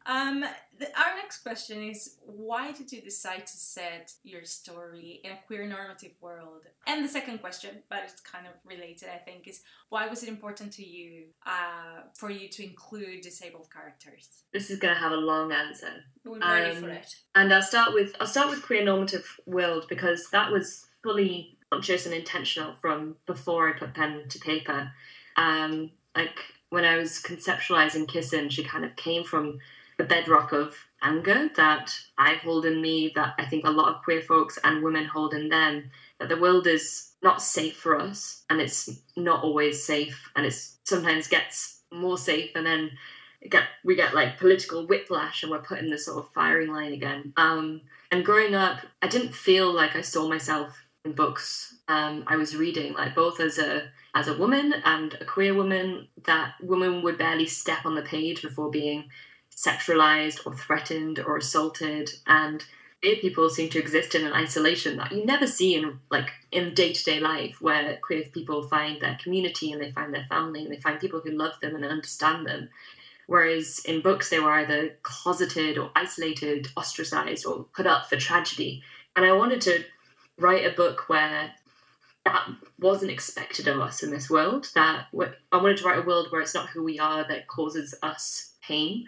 Um, 0.08 0.42
the, 0.78 0.86
our 0.98 1.16
next 1.16 1.42
question 1.42 1.82
is 1.82 2.16
why 2.24 2.72
did 2.72 2.90
you 2.90 3.02
decide 3.02 3.46
to 3.46 3.56
set 3.56 4.14
your 4.24 4.42
story 4.42 5.20
in 5.22 5.32
a 5.32 5.38
queer 5.46 5.66
normative 5.66 6.12
world? 6.22 6.62
And 6.86 7.04
the 7.04 7.08
second 7.08 7.40
question, 7.40 7.82
but 7.90 8.00
it's 8.04 8.20
kind 8.22 8.46
of 8.46 8.54
related, 8.64 9.10
I 9.14 9.18
think, 9.18 9.46
is 9.46 9.60
why 9.90 10.08
was 10.08 10.22
it 10.22 10.30
important 10.30 10.72
to 10.74 10.86
you 10.86 11.26
uh, 11.46 12.04
for 12.14 12.30
you 12.30 12.48
to 12.48 12.64
include 12.64 13.20
disabled 13.20 13.68
characters? 13.70 14.44
This 14.50 14.70
is 14.70 14.78
going 14.78 14.94
to 14.94 15.00
have 15.00 15.12
a 15.12 15.16
long 15.16 15.52
answer. 15.52 15.92
We're 16.24 16.38
ready 16.40 16.76
Um, 16.76 16.82
for 16.84 16.88
it. 16.88 17.14
And 17.34 17.52
I'll 17.52 17.62
start 17.62 17.92
with 17.92 18.16
I'll 18.18 18.26
start 18.26 18.48
with 18.48 18.62
queer 18.62 18.84
normative 18.84 19.38
world 19.44 19.86
because 19.90 20.30
that 20.30 20.50
was 20.50 20.86
fully 21.02 21.58
conscious 21.70 22.06
and 22.06 22.14
intentional 22.14 22.72
from 22.80 23.16
before 23.26 23.68
I 23.68 23.78
put 23.78 23.92
pen 23.92 24.24
to 24.30 24.38
paper. 24.38 24.90
Um, 25.36 25.90
like 26.16 26.38
when 26.70 26.86
I 26.86 26.96
was 26.96 27.22
conceptualizing 27.22 28.06
Kissen, 28.06 28.50
she 28.50 28.64
kind 28.64 28.86
of 28.86 28.96
came 28.96 29.22
from 29.22 29.58
the 29.98 30.04
bedrock 30.04 30.52
of 30.52 30.74
anger 31.02 31.50
that 31.56 31.92
I 32.16 32.34
hold 32.34 32.64
in 32.64 32.80
me, 32.80 33.12
that 33.14 33.34
I 33.38 33.44
think 33.44 33.64
a 33.64 33.70
lot 33.70 33.94
of 33.94 34.02
queer 34.02 34.22
folks 34.22 34.58
and 34.64 34.82
women 34.82 35.04
hold 35.04 35.34
in 35.34 35.48
them. 35.48 35.90
That 36.18 36.28
the 36.28 36.40
world 36.40 36.66
is 36.66 37.12
not 37.22 37.42
safe 37.42 37.76
for 37.76 37.98
us, 37.98 38.44
and 38.48 38.60
it's 38.60 38.88
not 39.16 39.44
always 39.44 39.84
safe, 39.84 40.30
and 40.34 40.46
it 40.46 40.54
sometimes 40.84 41.28
gets 41.28 41.82
more 41.92 42.18
safe, 42.18 42.52
and 42.54 42.66
then 42.66 42.90
get 43.50 43.64
we 43.84 43.94
get 43.94 44.14
like 44.14 44.38
political 44.38 44.86
whiplash 44.86 45.42
and 45.42 45.52
we're 45.52 45.60
put 45.60 45.78
in 45.78 45.90
this 45.90 46.06
sort 46.06 46.24
of 46.24 46.32
firing 46.32 46.72
line 46.72 46.92
again. 46.92 47.32
Um, 47.36 47.82
and 48.10 48.24
growing 48.24 48.54
up, 48.54 48.80
I 49.02 49.08
didn't 49.08 49.34
feel 49.34 49.72
like 49.72 49.94
I 49.94 50.00
saw 50.00 50.28
myself 50.28 50.86
in 51.04 51.12
books 51.12 51.76
um, 51.88 52.24
I 52.26 52.36
was 52.36 52.56
reading, 52.56 52.94
like 52.94 53.14
both 53.14 53.40
as 53.40 53.58
a 53.58 53.88
as 54.14 54.28
a 54.28 54.36
woman 54.36 54.74
and 54.84 55.14
a 55.20 55.24
queer 55.24 55.54
woman. 55.54 56.08
That 56.24 56.54
women 56.62 57.02
would 57.02 57.18
barely 57.18 57.46
step 57.46 57.86
on 57.86 57.94
the 57.94 58.02
page 58.02 58.42
before 58.42 58.70
being 58.70 59.08
sexualized 59.58 60.46
or 60.46 60.54
threatened 60.54 61.18
or 61.18 61.36
assaulted, 61.36 62.10
and 62.26 62.64
queer 63.02 63.16
people 63.16 63.50
seem 63.50 63.68
to 63.70 63.78
exist 63.78 64.14
in 64.14 64.26
an 64.26 64.32
isolation 64.32 64.96
that 64.96 65.12
you 65.12 65.24
never 65.24 65.46
see 65.46 65.74
in 65.74 65.98
like 66.10 66.30
in 66.52 66.74
day 66.74 66.92
to 66.92 67.04
day 67.04 67.18
life, 67.18 67.60
where 67.60 67.98
queer 68.02 68.22
people 68.32 68.68
find 68.68 69.00
their 69.00 69.18
community 69.22 69.72
and 69.72 69.82
they 69.82 69.90
find 69.90 70.14
their 70.14 70.26
family 70.28 70.62
and 70.62 70.72
they 70.72 70.80
find 70.80 71.00
people 71.00 71.20
who 71.20 71.30
love 71.30 71.54
them 71.60 71.74
and 71.74 71.84
understand 71.84 72.46
them. 72.46 72.68
Whereas 73.26 73.80
in 73.84 74.00
books, 74.00 74.30
they 74.30 74.40
were 74.40 74.52
either 74.52 74.96
closeted 75.02 75.76
or 75.76 75.90
isolated, 75.94 76.68
ostracized, 76.76 77.44
or 77.44 77.66
put 77.74 77.86
up 77.86 78.08
for 78.08 78.16
tragedy. 78.16 78.82
And 79.14 79.26
I 79.26 79.32
wanted 79.32 79.60
to 79.62 79.84
write 80.38 80.64
a 80.64 80.74
book 80.74 81.08
where 81.08 81.52
that 82.24 82.48
wasn't 82.78 83.10
expected 83.10 83.68
of 83.68 83.80
us 83.80 84.02
in 84.02 84.10
this 84.10 84.30
world. 84.30 84.68
That 84.74 85.06
I 85.52 85.56
wanted 85.56 85.76
to 85.78 85.84
write 85.84 85.98
a 85.98 86.06
world 86.06 86.28
where 86.30 86.40
it's 86.40 86.54
not 86.54 86.70
who 86.70 86.82
we 86.82 86.98
are 86.98 87.26
that 87.28 87.48
causes 87.48 87.94
us 88.02 88.54
pain. 88.62 89.04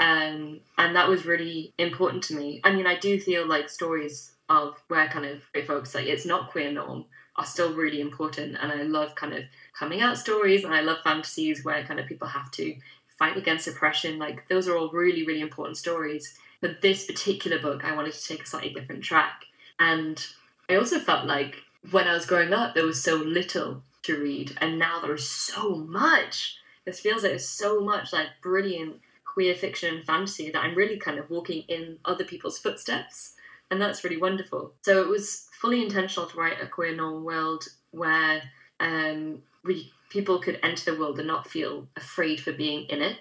Um, 0.00 0.60
and 0.78 0.96
that 0.96 1.08
was 1.08 1.26
really 1.26 1.72
important 1.78 2.24
to 2.24 2.34
me. 2.34 2.60
I 2.64 2.72
mean, 2.72 2.86
I 2.86 2.96
do 2.96 3.20
feel 3.20 3.46
like 3.46 3.68
stories 3.68 4.32
of 4.48 4.82
where 4.88 5.06
kind 5.08 5.26
of 5.26 5.42
queer 5.52 5.64
folks 5.64 5.94
like 5.94 6.06
it's 6.06 6.26
not 6.26 6.50
queer 6.50 6.72
norm 6.72 7.04
are 7.36 7.44
still 7.44 7.72
really 7.74 8.00
important. 8.00 8.56
And 8.60 8.72
I 8.72 8.82
love 8.82 9.14
kind 9.14 9.34
of 9.34 9.44
coming 9.78 10.00
out 10.00 10.18
stories 10.18 10.64
and 10.64 10.74
I 10.74 10.80
love 10.80 10.98
fantasies 11.04 11.64
where 11.64 11.84
kind 11.84 12.00
of 12.00 12.06
people 12.06 12.28
have 12.28 12.50
to 12.52 12.74
fight 13.06 13.36
against 13.36 13.68
oppression. 13.68 14.18
Like 14.18 14.48
those 14.48 14.66
are 14.66 14.76
all 14.76 14.90
really, 14.90 15.24
really 15.24 15.42
important 15.42 15.76
stories. 15.76 16.34
But 16.60 16.80
this 16.80 17.06
particular 17.06 17.58
book, 17.58 17.84
I 17.84 17.94
wanted 17.94 18.14
to 18.14 18.26
take 18.26 18.42
a 18.42 18.46
slightly 18.46 18.72
different 18.72 19.04
track. 19.04 19.44
And 19.78 20.24
I 20.68 20.76
also 20.76 20.98
felt 20.98 21.26
like 21.26 21.56
when 21.90 22.08
I 22.08 22.14
was 22.14 22.26
growing 22.26 22.52
up, 22.52 22.74
there 22.74 22.84
was 22.84 23.02
so 23.02 23.16
little 23.16 23.82
to 24.02 24.16
read, 24.16 24.56
and 24.60 24.78
now 24.78 25.00
there's 25.00 25.28
so 25.28 25.76
much. 25.76 26.56
This 26.84 27.00
feels 27.00 27.22
like 27.22 27.32
there's 27.32 27.48
so 27.48 27.80
much 27.80 28.12
like 28.12 28.28
brilliant 28.42 29.00
queer 29.32 29.54
fiction 29.54 29.94
and 29.94 30.04
fantasy 30.04 30.50
that 30.50 30.64
I'm 30.64 30.74
really 30.74 30.96
kind 30.96 31.16
of 31.16 31.30
walking 31.30 31.62
in 31.68 31.98
other 32.04 32.24
people's 32.24 32.58
footsteps, 32.58 33.34
and 33.70 33.80
that's 33.80 34.02
really 34.02 34.16
wonderful. 34.16 34.72
So 34.82 35.00
it 35.00 35.06
was 35.06 35.48
fully 35.52 35.82
intentional 35.82 36.28
to 36.28 36.36
write 36.36 36.60
a 36.60 36.66
queer 36.66 36.96
norm 36.96 37.22
world 37.22 37.68
where 37.92 38.42
um, 38.80 39.42
really 39.62 39.92
people 40.08 40.40
could 40.40 40.58
enter 40.64 40.90
the 40.90 40.98
world 40.98 41.18
and 41.18 41.28
not 41.28 41.48
feel 41.48 41.86
afraid 41.96 42.40
for 42.40 42.52
being 42.52 42.86
in 42.86 43.02
it. 43.02 43.18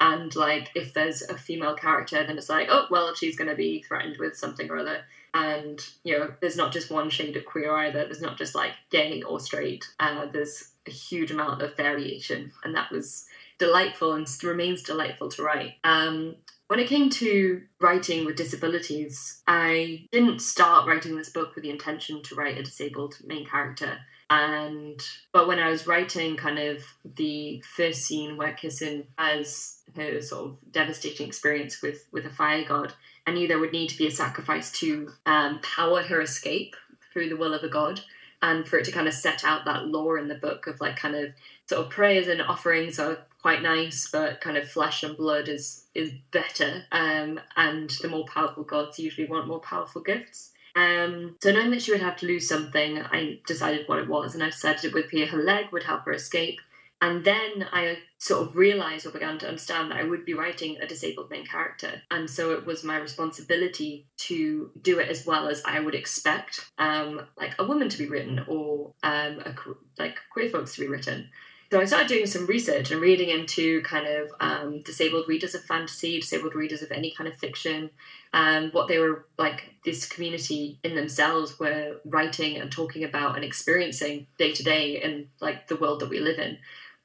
And 0.00 0.34
like, 0.34 0.70
if 0.74 0.94
there's 0.94 1.20
a 1.20 1.36
female 1.36 1.74
character, 1.74 2.24
then 2.24 2.38
it's 2.38 2.48
like, 2.48 2.68
oh 2.70 2.86
well, 2.90 3.14
she's 3.14 3.36
going 3.36 3.50
to 3.50 3.54
be 3.54 3.82
threatened 3.82 4.16
with 4.18 4.36
something 4.36 4.70
or 4.70 4.78
other. 4.78 5.04
And 5.34 5.78
you 6.02 6.18
know, 6.18 6.32
there's 6.40 6.56
not 6.56 6.72
just 6.72 6.90
one 6.90 7.10
shade 7.10 7.36
of 7.36 7.44
queer 7.44 7.76
either. 7.76 8.04
There's 8.04 8.22
not 8.22 8.38
just 8.38 8.54
like 8.54 8.72
gay 8.90 9.22
or 9.22 9.38
straight. 9.38 9.84
Uh, 10.00 10.26
there's 10.26 10.70
a 10.86 10.90
huge 10.90 11.30
amount 11.30 11.60
of 11.60 11.76
variation, 11.76 12.52
and 12.64 12.74
that 12.74 12.90
was 12.90 13.26
delightful 13.62 14.14
and 14.14 14.26
remains 14.42 14.82
delightful 14.82 15.28
to 15.28 15.42
write. 15.42 15.74
Um, 15.84 16.34
when 16.66 16.80
it 16.80 16.88
came 16.88 17.10
to 17.10 17.62
writing 17.80 18.24
with 18.24 18.34
disabilities, 18.34 19.40
I 19.46 20.06
didn't 20.10 20.40
start 20.40 20.88
writing 20.88 21.16
this 21.16 21.28
book 21.28 21.54
with 21.54 21.62
the 21.62 21.70
intention 21.70 22.24
to 22.24 22.34
write 22.34 22.58
a 22.58 22.64
disabled 22.64 23.18
main 23.24 23.46
character. 23.46 23.98
And 24.30 25.00
but 25.32 25.46
when 25.46 25.60
I 25.60 25.68
was 25.68 25.86
writing 25.86 26.36
kind 26.36 26.58
of 26.58 26.82
the 27.04 27.62
first 27.76 28.02
scene 28.02 28.36
where 28.36 28.54
Kissen 28.54 29.04
has 29.16 29.78
her 29.94 30.20
sort 30.22 30.50
of 30.50 30.72
devastating 30.72 31.28
experience 31.28 31.80
with 31.82 32.08
with 32.10 32.26
a 32.26 32.30
fire 32.30 32.64
god, 32.64 32.94
I 33.28 33.30
knew 33.30 33.46
there 33.46 33.60
would 33.60 33.72
need 33.72 33.90
to 33.90 33.98
be 33.98 34.08
a 34.08 34.10
sacrifice 34.10 34.72
to 34.80 35.12
um, 35.24 35.60
power 35.60 36.02
her 36.02 36.20
escape 36.20 36.74
through 37.12 37.28
the 37.28 37.36
will 37.36 37.54
of 37.54 37.62
a 37.62 37.68
god, 37.68 38.00
and 38.40 38.66
for 38.66 38.78
it 38.78 38.86
to 38.86 38.92
kind 38.92 39.06
of 39.06 39.14
set 39.14 39.44
out 39.44 39.66
that 39.66 39.86
lore 39.86 40.18
in 40.18 40.26
the 40.26 40.34
book 40.34 40.66
of 40.66 40.80
like 40.80 40.96
kind 40.96 41.14
of 41.14 41.32
sort 41.68 41.84
of 41.84 41.90
prayers 41.90 42.26
and 42.26 42.42
offerings 42.42 42.98
are 42.98 43.18
quite 43.42 43.62
nice, 43.62 44.08
but 44.10 44.40
kind 44.40 44.56
of 44.56 44.68
flesh 44.68 45.02
and 45.02 45.16
blood 45.16 45.48
is 45.48 45.86
is 45.94 46.12
better. 46.30 46.84
Um, 46.92 47.40
and 47.56 47.90
the 48.00 48.08
more 48.08 48.24
powerful 48.24 48.64
gods 48.64 48.98
usually 48.98 49.28
want 49.28 49.48
more 49.48 49.60
powerful 49.60 50.00
gifts. 50.02 50.52
Um, 50.74 51.36
so 51.42 51.52
knowing 51.52 51.70
that 51.72 51.82
she 51.82 51.92
would 51.92 52.00
have 52.00 52.16
to 52.18 52.26
lose 52.26 52.48
something, 52.48 52.98
I 52.98 53.40
decided 53.46 53.88
what 53.88 53.98
it 53.98 54.08
was, 54.08 54.34
and 54.34 54.42
I 54.42 54.46
decided 54.46 54.84
it 54.84 54.94
would 54.94 55.08
be 55.08 55.26
her 55.26 55.42
leg 55.42 55.66
would 55.70 55.82
help 55.82 56.04
her 56.04 56.12
escape. 56.12 56.60
And 57.02 57.24
then 57.24 57.66
I 57.72 57.98
sort 58.18 58.46
of 58.46 58.56
realised 58.56 59.04
or 59.04 59.10
began 59.10 59.36
to 59.40 59.48
understand 59.48 59.90
that 59.90 59.98
I 59.98 60.04
would 60.04 60.24
be 60.24 60.34
writing 60.34 60.76
a 60.80 60.86
disabled 60.86 61.30
main 61.30 61.44
character, 61.44 62.00
and 62.12 62.30
so 62.30 62.52
it 62.52 62.64
was 62.64 62.84
my 62.84 62.96
responsibility 62.96 64.06
to 64.28 64.70
do 64.80 65.00
it 65.00 65.08
as 65.08 65.26
well 65.26 65.48
as 65.48 65.62
I 65.66 65.80
would 65.80 65.96
expect, 65.96 66.70
um, 66.78 67.26
like 67.36 67.56
a 67.58 67.64
woman 67.64 67.88
to 67.88 67.98
be 67.98 68.06
written 68.06 68.44
or 68.46 68.94
um, 69.02 69.40
a, 69.40 69.52
like 69.98 70.16
queer 70.32 70.48
folks 70.48 70.76
to 70.76 70.80
be 70.82 70.86
written. 70.86 71.28
So 71.72 71.80
I 71.80 71.86
started 71.86 72.08
doing 72.08 72.26
some 72.26 72.44
research 72.44 72.90
and 72.90 73.00
reading 73.00 73.30
into 73.30 73.80
kind 73.80 74.06
of 74.06 74.28
um, 74.40 74.82
disabled 74.82 75.26
readers 75.26 75.54
of 75.54 75.64
fantasy, 75.64 76.20
disabled 76.20 76.54
readers 76.54 76.82
of 76.82 76.92
any 76.92 77.12
kind 77.12 77.26
of 77.26 77.34
fiction, 77.38 77.88
um, 78.34 78.68
what 78.72 78.88
they 78.88 78.98
were 78.98 79.24
like, 79.38 79.70
this 79.82 80.06
community 80.06 80.78
in 80.84 80.94
themselves 80.94 81.58
were 81.58 81.96
writing 82.04 82.58
and 82.58 82.70
talking 82.70 83.04
about 83.04 83.36
and 83.36 83.42
experiencing 83.42 84.26
day 84.36 84.52
to 84.52 84.62
day 84.62 85.02
in 85.02 85.28
like 85.40 85.66
the 85.68 85.76
world 85.76 86.00
that 86.00 86.10
we 86.10 86.20
live 86.20 86.38
in. 86.38 86.58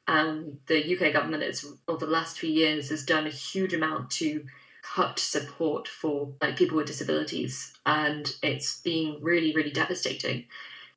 Um, 0.06 0.60
the 0.66 0.98
UK 0.98 1.14
government 1.14 1.44
has, 1.44 1.66
over 1.88 2.06
the 2.06 2.12
last 2.12 2.38
few 2.38 2.50
years, 2.50 2.90
has 2.90 3.06
done 3.06 3.26
a 3.26 3.30
huge 3.30 3.74
amount 3.74 4.12
to 4.20 4.44
cut 4.82 5.18
support 5.18 5.88
for 5.88 6.34
like 6.42 6.58
people 6.58 6.76
with 6.76 6.88
disabilities, 6.88 7.72
and 7.86 8.36
it's 8.44 8.82
being 8.82 9.20
really, 9.22 9.54
really 9.56 9.72
devastating. 9.72 10.44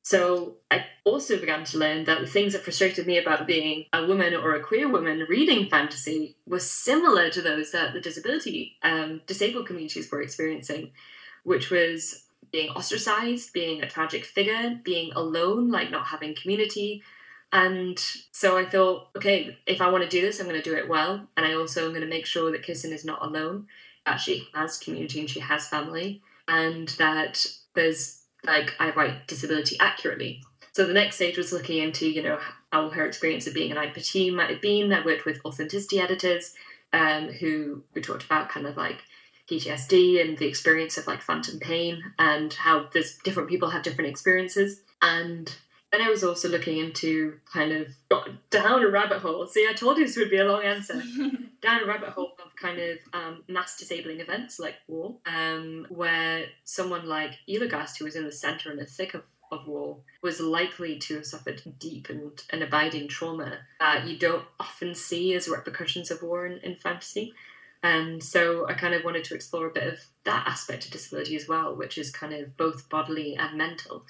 So 0.03 0.55
I 0.71 0.85
also 1.03 1.37
began 1.37 1.63
to 1.65 1.77
learn 1.77 2.05
that 2.05 2.21
the 2.21 2.27
things 2.27 2.53
that 2.53 2.63
frustrated 2.63 3.05
me 3.05 3.19
about 3.19 3.45
being 3.45 3.85
a 3.93 4.05
woman 4.05 4.33
or 4.33 4.55
a 4.55 4.63
queer 4.63 4.89
woman 4.89 5.25
reading 5.29 5.69
fantasy 5.69 6.35
were 6.47 6.59
similar 6.59 7.29
to 7.29 7.41
those 7.41 7.71
that 7.71 7.93
the 7.93 8.01
disability, 8.01 8.77
um, 8.81 9.21
disabled 9.27 9.67
communities 9.67 10.09
were 10.11 10.21
experiencing, 10.21 10.91
which 11.43 11.69
was 11.69 12.25
being 12.51 12.69
ostracized, 12.69 13.53
being 13.53 13.81
a 13.81 13.89
tragic 13.89 14.25
figure, 14.25 14.79
being 14.83 15.11
alone, 15.13 15.69
like 15.69 15.91
not 15.91 16.07
having 16.07 16.35
community. 16.35 17.03
And 17.53 17.99
so 18.31 18.57
I 18.57 18.65
thought, 18.65 19.09
okay, 19.15 19.57
if 19.67 19.81
I 19.81 19.89
want 19.89 20.03
to 20.03 20.09
do 20.09 20.21
this, 20.21 20.39
I'm 20.39 20.47
going 20.47 20.61
to 20.61 20.69
do 20.69 20.75
it 20.75 20.89
well. 20.89 21.27
And 21.37 21.45
I 21.45 21.53
also 21.53 21.85
am 21.85 21.91
going 21.91 22.01
to 22.01 22.07
make 22.07 22.25
sure 22.25 22.51
that 22.51 22.63
Kissen 22.63 22.91
is 22.91 23.05
not 23.05 23.23
alone, 23.23 23.67
that 24.05 24.19
she 24.19 24.47
has 24.53 24.77
community 24.77 25.19
and 25.19 25.29
she 25.29 25.41
has 25.41 25.67
family, 25.67 26.21
and 26.47 26.87
that 26.89 27.45
there's 27.75 28.20
like 28.45 28.73
I 28.79 28.91
write 28.91 29.27
disability 29.27 29.77
accurately. 29.79 30.41
So 30.73 30.85
the 30.85 30.93
next 30.93 31.15
stage 31.15 31.37
was 31.37 31.51
looking 31.51 31.83
into, 31.83 32.09
you 32.09 32.23
know, 32.23 32.39
how 32.71 32.89
her 32.89 33.05
experience 33.05 33.45
of 33.45 33.53
being 33.53 33.71
an 33.71 33.77
amputee 33.77 34.33
might 34.33 34.49
have 34.49 34.61
been. 34.61 34.93
I 34.93 35.05
worked 35.05 35.25
with 35.25 35.41
authenticity 35.45 35.99
editors 35.99 36.53
um, 36.93 37.27
who 37.27 37.83
we 37.93 38.01
talked 38.01 38.23
about 38.23 38.49
kind 38.49 38.65
of 38.65 38.77
like 38.77 39.03
PTSD 39.49 40.21
and 40.21 40.37
the 40.37 40.47
experience 40.47 40.97
of 40.97 41.07
like 41.07 41.21
phantom 41.21 41.59
pain 41.59 42.01
and 42.17 42.53
how 42.53 42.87
there's 42.93 43.17
different 43.17 43.49
people 43.49 43.69
have 43.69 43.83
different 43.83 44.09
experiences. 44.09 44.81
And 45.01 45.53
then 45.91 46.01
I 46.01 46.09
was 46.09 46.23
also 46.23 46.47
looking 46.47 46.77
into 46.77 47.39
kind 47.51 47.73
of 47.73 47.89
got 48.09 48.29
down 48.49 48.83
a 48.83 48.87
rabbit 48.87 49.19
hole. 49.19 49.45
See, 49.47 49.67
I 49.69 49.73
told 49.73 49.97
you 49.97 50.05
this 50.05 50.15
would 50.15 50.29
be 50.29 50.37
a 50.37 50.45
long 50.45 50.63
answer. 50.63 51.03
down 51.61 51.83
a 51.83 51.85
rabbit 51.85 52.09
hole 52.09 52.33
of 52.43 52.55
kind 52.55 52.79
of 52.79 52.97
um, 53.13 53.43
mass 53.47 53.77
disabling 53.77 54.19
events 54.19 54.59
like 54.59 54.75
war, 54.87 55.17
um, 55.25 55.85
where 55.89 56.45
someone 56.63 57.07
like 57.07 57.39
Elogast, 57.47 57.97
who 57.97 58.05
was 58.05 58.15
in 58.15 58.25
the 58.25 58.31
center 58.31 58.71
and 58.71 58.79
the 58.79 58.85
thick 58.85 59.13
of, 59.13 59.23
of 59.51 59.67
war, 59.67 59.97
was 60.23 60.39
likely 60.39 60.97
to 60.97 61.15
have 61.15 61.25
suffered 61.25 61.61
deep 61.77 62.09
and, 62.09 62.41
and 62.49 62.63
abiding 62.63 63.07
trauma 63.07 63.59
that 63.79 64.07
you 64.07 64.17
don't 64.17 64.45
often 64.59 64.95
see 64.95 65.33
as 65.35 65.47
repercussions 65.47 66.09
of 66.09 66.23
war 66.23 66.45
in, 66.45 66.57
in 66.59 66.75
fantasy. 66.75 67.33
And 67.83 68.23
so 68.23 68.67
I 68.67 68.73
kind 68.73 68.93
of 68.93 69.03
wanted 69.03 69.23
to 69.25 69.35
explore 69.35 69.67
a 69.67 69.71
bit 69.71 69.87
of 69.87 69.99
that 70.23 70.47
aspect 70.47 70.85
of 70.85 70.91
disability 70.91 71.35
as 71.35 71.47
well, 71.47 71.75
which 71.75 71.97
is 71.97 72.11
kind 72.11 72.33
of 72.33 72.55
both 72.55 72.89
bodily 72.89 73.35
and 73.35 73.57
mental. 73.57 74.05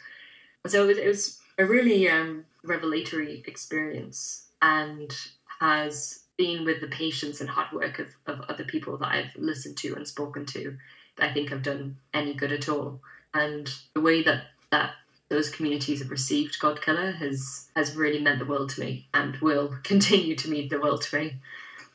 So 0.67 0.83
it 0.83 0.87
was, 0.87 0.97
it 0.97 1.07
was 1.07 1.39
a 1.57 1.65
really 1.65 2.09
um, 2.09 2.45
revelatory 2.63 3.43
experience 3.47 4.47
and 4.61 5.13
has 5.59 6.21
been 6.41 6.65
with 6.65 6.81
the 6.81 6.87
patience 6.87 7.39
and 7.39 7.51
hard 7.51 7.71
work 7.71 7.99
of, 7.99 8.07
of 8.25 8.41
other 8.49 8.63
people 8.63 8.97
that 8.97 9.09
I've 9.09 9.35
listened 9.35 9.77
to 9.77 9.93
and 9.93 10.07
spoken 10.07 10.43
to 10.47 10.75
that 11.15 11.29
I 11.29 11.31
think 11.31 11.49
have 11.49 11.61
done 11.61 11.97
any 12.15 12.33
good 12.33 12.51
at 12.51 12.67
all. 12.67 12.99
And 13.31 13.71
the 13.93 14.01
way 14.01 14.23
that, 14.23 14.45
that 14.71 14.93
those 15.29 15.51
communities 15.51 15.99
have 15.99 16.09
received 16.09 16.57
God 16.59 16.81
Killer 16.81 17.11
has 17.11 17.67
has 17.75 17.95
really 17.95 18.19
meant 18.19 18.39
the 18.39 18.45
world 18.45 18.69
to 18.71 18.79
me 18.79 19.07
and 19.13 19.35
will 19.35 19.77
continue 19.83 20.35
to 20.35 20.49
mean 20.49 20.69
the 20.69 20.79
world 20.79 21.03
to 21.03 21.19
me. 21.19 21.35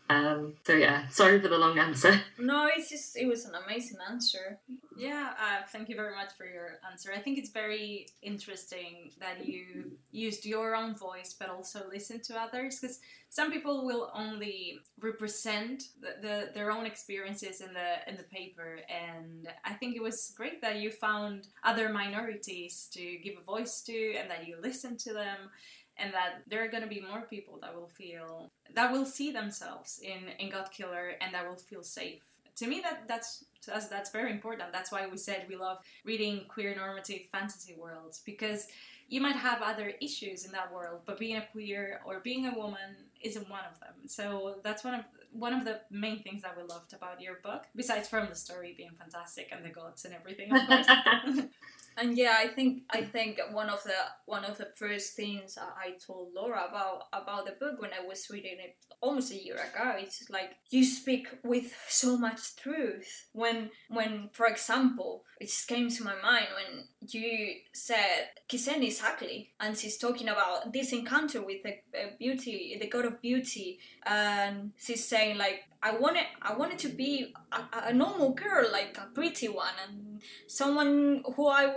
Um, 0.09 0.55
so 0.65 0.75
yeah, 0.75 1.09
sorry 1.09 1.41
for 1.41 1.49
the 1.49 1.59
long 1.59 1.79
answer. 1.79 2.21
No, 2.39 2.69
it's 2.75 2.91
just 2.91 3.17
it 3.17 3.27
was 3.27 3.45
an 3.45 3.55
amazing 3.67 3.99
answer. 4.09 4.59
Yeah, 4.97 5.33
uh, 5.41 5.67
thank 5.73 5.89
you 5.89 5.97
very 5.97 6.15
much 6.15 6.33
for 6.39 6.47
your 6.47 6.79
answer. 6.91 7.13
I 7.15 7.19
think 7.19 7.39
it's 7.39 7.51
very 7.51 8.07
interesting 8.23 9.11
that 9.21 9.47
you 9.47 9.93
used 10.13 10.47
your 10.47 10.75
own 10.75 10.95
voice, 10.95 11.35
but 11.39 11.51
also 11.51 11.83
listen 11.93 12.21
to 12.21 12.41
others, 12.41 12.79
because 12.79 13.01
some 13.29 13.51
people 13.51 13.85
will 13.85 14.11
only 14.15 14.79
represent 15.01 15.83
the, 16.01 16.15
the, 16.23 16.51
their 16.55 16.71
own 16.71 16.87
experiences 16.87 17.61
in 17.61 17.75
the 17.75 18.09
in 18.09 18.17
the 18.17 18.23
paper, 18.23 18.79
and 18.89 19.49
I 19.65 19.75
think 19.75 19.97
it 19.97 20.03
was 20.03 20.33
great 20.37 20.63
that 20.63 20.77
you 20.77 20.91
found 20.93 21.49
other 21.65 21.89
minorities 21.89 22.89
to 22.93 23.19
give 23.25 23.35
a 23.39 23.45
voice 23.45 23.83
to, 23.83 24.15
and 24.15 24.31
that 24.31 24.47
you 24.47 24.57
listened 24.63 25.01
to 25.01 25.13
them 25.13 25.51
and 25.99 26.13
that 26.13 26.43
there 26.47 26.65
are 26.65 26.69
going 26.69 26.83
to 26.83 26.89
be 26.89 27.01
more 27.01 27.23
people 27.23 27.59
that 27.63 27.75
will 27.75 27.89
feel 27.89 28.51
that 28.75 28.93
will 28.93 29.07
see 29.07 29.31
themselves 29.31 30.01
in 30.03 30.29
in 30.39 30.51
God 30.51 30.71
Killer 30.71 31.13
and 31.21 31.35
that 31.35 31.49
will 31.49 31.57
feel 31.57 31.83
safe. 31.83 32.23
To 32.57 32.67
me, 32.67 32.81
that 32.83 33.07
that's 33.07 33.45
to 33.63 33.77
us 33.77 33.89
that's 33.89 34.11
very 34.11 34.31
important. 34.31 34.73
That's 34.73 34.93
why 34.93 35.07
we 35.07 35.19
said 35.19 35.47
we 35.49 35.57
love 35.57 35.79
reading 36.05 36.45
queer 36.49 36.75
normative 36.75 37.23
fantasy 37.33 37.75
worlds 37.79 38.23
because 38.25 38.67
you 39.09 39.21
might 39.21 39.37
have 39.37 39.63
other 39.63 39.93
issues 40.01 40.45
in 40.45 40.53
that 40.53 40.73
world, 40.73 41.03
but 41.07 41.19
being 41.19 41.37
a 41.37 41.47
queer 41.53 42.01
or 42.05 42.21
being 42.21 42.47
a 42.47 42.55
woman 42.57 42.97
isn't 43.23 43.49
one 43.49 43.63
of 43.73 43.79
them. 43.79 43.95
So 44.09 44.57
that's 44.65 44.83
one 44.85 44.95
of 44.95 45.05
one 45.33 45.53
of 45.53 45.65
the 45.65 45.81
main 45.91 46.23
things 46.23 46.43
that 46.43 46.57
we 46.57 46.63
loved 46.63 46.95
about 46.95 47.21
your 47.21 47.37
book, 47.43 47.65
besides 47.75 48.09
from 48.09 48.29
the 48.29 48.35
story 48.35 48.75
being 48.77 48.91
fantastic 48.99 49.51
and 49.53 49.65
the 49.65 49.69
gods 49.69 50.05
and 50.05 50.15
everything. 50.15 50.51
and 51.97 52.17
yeah, 52.17 52.37
I 52.39 52.49
think 52.49 52.83
I 52.91 53.03
think 53.03 53.41
one 53.53 53.71
of 53.71 53.83
the 53.85 53.95
one 54.27 54.45
of 54.45 54.59
the 54.59 54.69
first 54.77 55.15
things 55.15 55.57
I 55.59 55.93
told 56.07 56.35
Laura 56.35 56.67
about 56.69 57.05
about 57.13 57.47
the 57.47 57.53
book 57.53 57.81
when 57.81 57.91
I 57.93 58.07
was 58.07 58.29
reading 58.31 58.59
it 58.59 58.77
almost 59.01 59.33
a 59.33 59.43
year 59.43 59.57
ago, 59.57 59.95
it's 59.97 60.29
like 60.29 60.57
you 60.71 60.85
speak 60.85 61.29
with 61.43 61.75
so 61.89 62.19
much 62.19 62.57
truth. 62.57 63.29
When 63.33 63.71
when 63.89 64.29
for 64.33 64.47
example, 64.47 65.25
it 65.41 65.47
just 65.47 65.69
came 65.69 65.89
to 65.89 66.05
my 66.05 66.15
mind 66.23 66.47
when 66.55 66.85
you 67.01 67.55
said 67.73 68.29
Kissen 68.49 68.83
is 68.87 69.03
ugly 69.03 69.53
and 69.61 69.77
she's 69.77 69.97
talking 69.99 70.29
about 70.29 70.73
this 70.73 70.93
encounter 70.93 71.43
with 71.43 71.63
the 71.63 71.77
uh, 71.99 72.09
beauty, 72.19 72.77
the 72.81 72.89
god 72.89 73.07
of 73.07 73.23
beauty, 73.23 73.79
and 74.05 74.73
she's 74.77 75.05
saying 75.05 75.39
like 75.39 75.63
I 75.87 75.97
wanted 75.97 76.25
I 76.43 76.55
wanted 76.55 76.79
to 76.81 76.89
be 76.89 77.33
a, 77.53 77.61
a 77.91 77.93
normal 77.93 78.35
girl, 78.35 78.67
like 78.73 78.99
a 78.99 79.07
pretty 79.15 79.49
one, 79.49 79.77
and 79.87 80.21
someone 80.49 81.23
who 81.37 81.47
I 81.47 81.73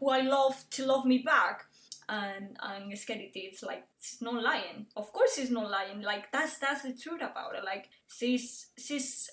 who 0.00 0.08
I 0.08 0.22
love 0.22 0.64
to 0.70 0.86
love 0.86 1.04
me 1.06 1.18
back. 1.18 1.64
And 2.08 2.56
and 2.60 2.98
Skeleton, 2.98 3.30
it's 3.34 3.62
like 3.62 3.84
she's 4.00 4.20
not 4.20 4.42
lying. 4.42 4.86
Of 4.96 5.12
course, 5.12 5.36
she's 5.36 5.50
not 5.50 5.70
lying. 5.70 6.02
Like 6.02 6.32
that's 6.32 6.58
that's 6.58 6.82
the 6.82 6.92
truth 6.92 7.22
about 7.22 7.54
it. 7.54 7.64
Like 7.64 7.88
she's 8.08 8.66
she's 8.76 9.30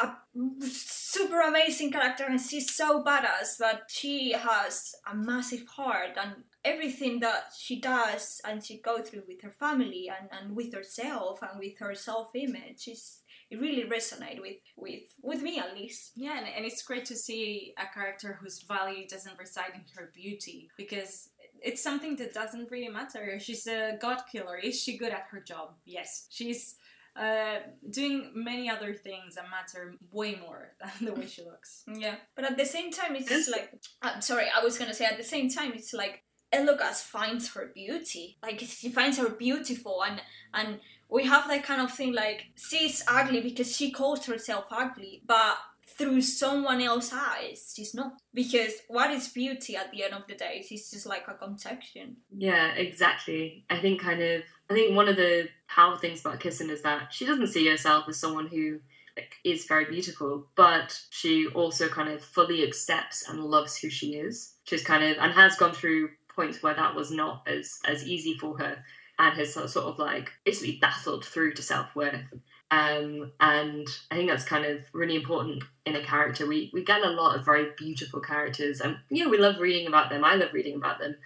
a 0.00 0.12
super 0.60 1.40
amazing 1.40 1.92
character 1.92 2.24
and 2.24 2.40
she's 2.40 2.74
so 2.74 3.02
badass 3.04 3.58
but 3.60 3.82
she 3.88 4.32
has 4.32 4.92
a 5.10 5.14
massive 5.14 5.64
heart 5.68 6.18
and 6.20 6.32
everything 6.64 7.20
that 7.20 7.44
she 7.56 7.80
does 7.80 8.40
and 8.44 8.64
she 8.64 8.80
go 8.80 9.00
through 9.00 9.22
with 9.28 9.40
her 9.42 9.52
family 9.52 10.10
and, 10.10 10.28
and 10.32 10.56
with 10.56 10.74
herself 10.74 11.40
and 11.42 11.60
with 11.60 11.78
her 11.78 11.94
self-image 11.94 12.88
is 12.88 13.20
it 13.50 13.60
really 13.60 13.84
resonate 13.84 14.40
with 14.40 14.56
with 14.76 15.02
with 15.22 15.42
me 15.42 15.58
at 15.58 15.74
least. 15.74 16.12
Yeah 16.16 16.38
and, 16.38 16.46
and 16.56 16.64
it's 16.64 16.82
great 16.82 17.04
to 17.06 17.16
see 17.16 17.74
a 17.78 17.92
character 17.92 18.38
whose 18.40 18.62
value 18.62 19.06
doesn't 19.06 19.38
reside 19.38 19.72
in 19.74 19.82
her 19.96 20.10
beauty 20.14 20.68
because 20.76 21.30
it's 21.62 21.82
something 21.82 22.16
that 22.16 22.34
doesn't 22.34 22.70
really 22.70 22.88
matter. 22.88 23.38
She's 23.40 23.66
a 23.66 23.96
god 24.00 24.22
killer. 24.30 24.58
Is 24.58 24.80
she 24.82 24.98
good 24.98 25.12
at 25.12 25.26
her 25.30 25.40
job? 25.40 25.74
Yes. 25.86 26.26
She's 26.30 26.76
uh, 27.16 27.60
doing 27.90 28.32
many 28.34 28.68
other 28.68 28.92
things 28.92 29.36
that 29.36 29.44
matter 29.50 29.94
way 30.12 30.34
more 30.34 30.72
than 30.98 31.06
the 31.06 31.14
way 31.14 31.26
she 31.26 31.42
looks. 31.42 31.84
Yeah, 31.86 32.16
but 32.34 32.44
at 32.44 32.56
the 32.56 32.66
same 32.66 32.90
time, 32.90 33.14
it's 33.14 33.28
just 33.28 33.50
like 33.50 33.72
I'm 34.02 34.20
sorry, 34.20 34.46
I 34.54 34.62
was 34.62 34.78
gonna 34.78 34.94
say 34.94 35.04
at 35.04 35.16
the 35.16 35.24
same 35.24 35.48
time, 35.48 35.72
it's 35.74 35.94
like 35.94 36.24
Elogast 36.52 37.02
finds 37.02 37.54
her 37.54 37.70
beauty. 37.74 38.36
Like 38.42 38.60
she 38.60 38.90
finds 38.90 39.18
her 39.18 39.28
beautiful, 39.28 40.02
and 40.02 40.20
and 40.52 40.80
we 41.14 41.24
have 41.24 41.46
that 41.48 41.62
kind 41.62 41.80
of 41.80 41.92
thing. 41.92 42.12
Like 42.12 42.48
she's 42.56 43.04
ugly 43.06 43.40
because 43.40 43.74
she 43.74 43.92
calls 43.92 44.26
herself 44.26 44.64
ugly, 44.70 45.22
but 45.24 45.56
through 45.96 46.20
someone 46.22 46.82
else's 46.82 47.12
eyes, 47.14 47.72
she's 47.74 47.94
not. 47.94 48.14
Because 48.34 48.72
what 48.88 49.12
is 49.12 49.28
beauty 49.28 49.76
at 49.76 49.92
the 49.92 50.02
end 50.02 50.12
of 50.12 50.26
the 50.26 50.34
day? 50.34 50.64
It's 50.68 50.90
just 50.90 51.06
like 51.06 51.28
a 51.28 51.34
conception. 51.34 52.16
Yeah, 52.36 52.72
exactly. 52.74 53.64
I 53.70 53.78
think 53.78 54.00
kind 54.00 54.20
of 54.20 54.42
I 54.68 54.74
think 54.74 54.96
one 54.96 55.08
of 55.08 55.14
the 55.14 55.48
powerful 55.68 56.00
things 56.00 56.20
about 56.20 56.40
Kissen 56.40 56.68
is 56.68 56.82
that 56.82 57.12
she 57.12 57.24
doesn't 57.24 57.46
see 57.46 57.68
herself 57.68 58.08
as 58.08 58.18
someone 58.18 58.48
who 58.48 58.80
like, 59.16 59.34
is 59.44 59.66
very 59.66 59.84
beautiful, 59.84 60.48
but 60.56 61.00
she 61.10 61.46
also 61.54 61.88
kind 61.88 62.08
of 62.08 62.24
fully 62.24 62.64
accepts 62.64 63.28
and 63.28 63.38
loves 63.38 63.76
who 63.76 63.88
she 63.88 64.14
is. 64.16 64.54
She's 64.64 64.82
kind 64.82 65.04
of 65.04 65.16
and 65.18 65.32
has 65.32 65.54
gone 65.54 65.74
through 65.74 66.10
points 66.34 66.60
where 66.60 66.74
that 66.74 66.96
was 66.96 67.12
not 67.12 67.46
as 67.46 67.78
as 67.86 68.04
easy 68.04 68.36
for 68.36 68.58
her, 68.58 68.82
and 69.18 69.36
has 69.36 69.54
sort 69.54 69.76
of 69.76 69.98
like 69.98 70.32
basically 70.44 70.78
battled 70.80 71.24
through 71.24 71.54
to 71.54 71.62
self 71.62 71.94
worth. 71.94 72.32
Um, 72.70 73.32
and 73.40 73.86
I 74.10 74.16
think 74.16 74.28
that's 74.28 74.44
kind 74.44 74.64
of 74.64 74.80
really 74.92 75.14
important 75.14 75.62
in 75.86 75.96
a 75.96 76.02
character. 76.02 76.46
We 76.46 76.70
we 76.72 76.82
get 76.84 77.02
a 77.02 77.10
lot 77.10 77.38
of 77.38 77.44
very 77.44 77.68
beautiful 77.76 78.20
characters, 78.20 78.80
and 78.80 78.96
you 79.10 79.24
know 79.24 79.30
we 79.30 79.38
love 79.38 79.60
reading 79.60 79.86
about 79.86 80.10
them. 80.10 80.24
I 80.24 80.34
love 80.34 80.52
reading 80.52 80.76
about 80.76 80.98
them, 80.98 81.16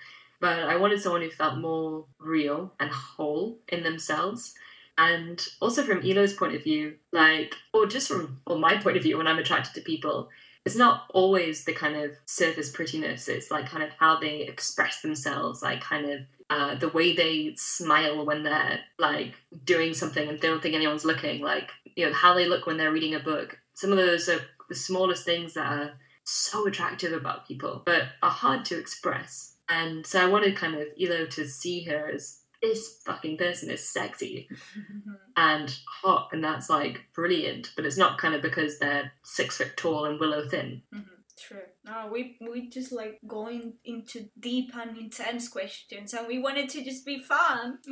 but 0.40 0.58
I 0.58 0.76
wanted 0.76 1.00
someone 1.00 1.22
who 1.22 1.30
felt 1.30 1.58
more 1.58 2.04
real 2.18 2.72
and 2.78 2.90
whole 2.90 3.58
in 3.68 3.82
themselves. 3.82 4.54
And 4.98 5.40
also 5.60 5.84
from 5.84 6.04
Elo's 6.04 6.32
point 6.32 6.56
of 6.56 6.64
view, 6.64 6.96
like, 7.12 7.54
or 7.72 7.86
just 7.86 8.08
from 8.08 8.40
or 8.44 8.58
my 8.58 8.78
point 8.78 8.96
of 8.96 9.04
view, 9.04 9.16
when 9.16 9.28
I'm 9.28 9.38
attracted 9.38 9.74
to 9.74 9.80
people, 9.80 10.28
it's 10.64 10.76
not 10.76 11.04
always 11.14 11.64
the 11.64 11.72
kind 11.72 11.96
of 11.96 12.12
surface 12.26 12.70
prettiness. 12.70 13.28
It's 13.28 13.50
like 13.50 13.66
kind 13.66 13.82
of 13.82 13.90
how 13.98 14.18
they 14.18 14.40
express 14.42 15.00
themselves, 15.00 15.62
like 15.62 15.80
kind 15.80 16.10
of 16.10 16.20
uh, 16.50 16.74
the 16.74 16.88
way 16.88 17.14
they 17.14 17.54
smile 17.56 18.24
when 18.24 18.42
they're 18.42 18.80
like 18.98 19.34
doing 19.64 19.94
something 19.94 20.28
and 20.28 20.40
they 20.40 20.48
don't 20.48 20.62
think 20.62 20.74
anyone's 20.74 21.04
looking, 21.04 21.42
like 21.42 21.70
you 21.96 22.06
know 22.06 22.12
how 22.12 22.34
they 22.34 22.48
look 22.48 22.66
when 22.66 22.76
they're 22.76 22.92
reading 22.92 23.14
a 23.14 23.20
book. 23.20 23.58
Some 23.74 23.90
of 23.90 23.96
those 23.96 24.28
are 24.28 24.40
the 24.68 24.74
smallest 24.74 25.24
things 25.24 25.54
that 25.54 25.66
are 25.66 25.92
so 26.24 26.66
attractive 26.66 27.12
about 27.12 27.46
people, 27.46 27.82
but 27.86 28.04
are 28.22 28.30
hard 28.30 28.64
to 28.66 28.78
express. 28.78 29.54
And 29.68 30.06
so 30.06 30.20
I 30.22 30.28
wanted 30.28 30.56
kind 30.56 30.74
of 30.74 30.88
Elo 31.00 31.26
to 31.26 31.46
see 31.46 31.84
her 31.84 32.10
as 32.10 32.40
this 32.62 33.00
fucking 33.04 33.36
person 33.38 33.70
is 33.70 33.88
sexy 33.88 34.48
and 35.36 35.76
hot, 36.02 36.28
and 36.32 36.42
that's 36.42 36.68
like 36.70 37.06
brilliant. 37.14 37.70
But 37.76 37.84
it's 37.86 37.96
not 37.98 38.18
kind 38.18 38.34
of 38.34 38.42
because 38.42 38.78
they're 38.78 39.12
six 39.24 39.56
foot 39.58 39.76
tall 39.76 40.04
and 40.04 40.18
willow 40.20 40.46
thin. 40.48 40.82
Mm-hmm. 40.94 41.14
True. 41.40 41.60
No, 41.84 42.08
we 42.12 42.36
we 42.40 42.68
just 42.68 42.90
like 42.90 43.20
going 43.26 43.74
into 43.84 44.28
deep 44.40 44.72
and 44.74 44.98
intense 44.98 45.46
questions, 45.48 46.12
and 46.12 46.26
we 46.26 46.40
wanted 46.40 46.68
to 46.70 46.82
just 46.82 47.06
be 47.06 47.20
fun. 47.20 47.78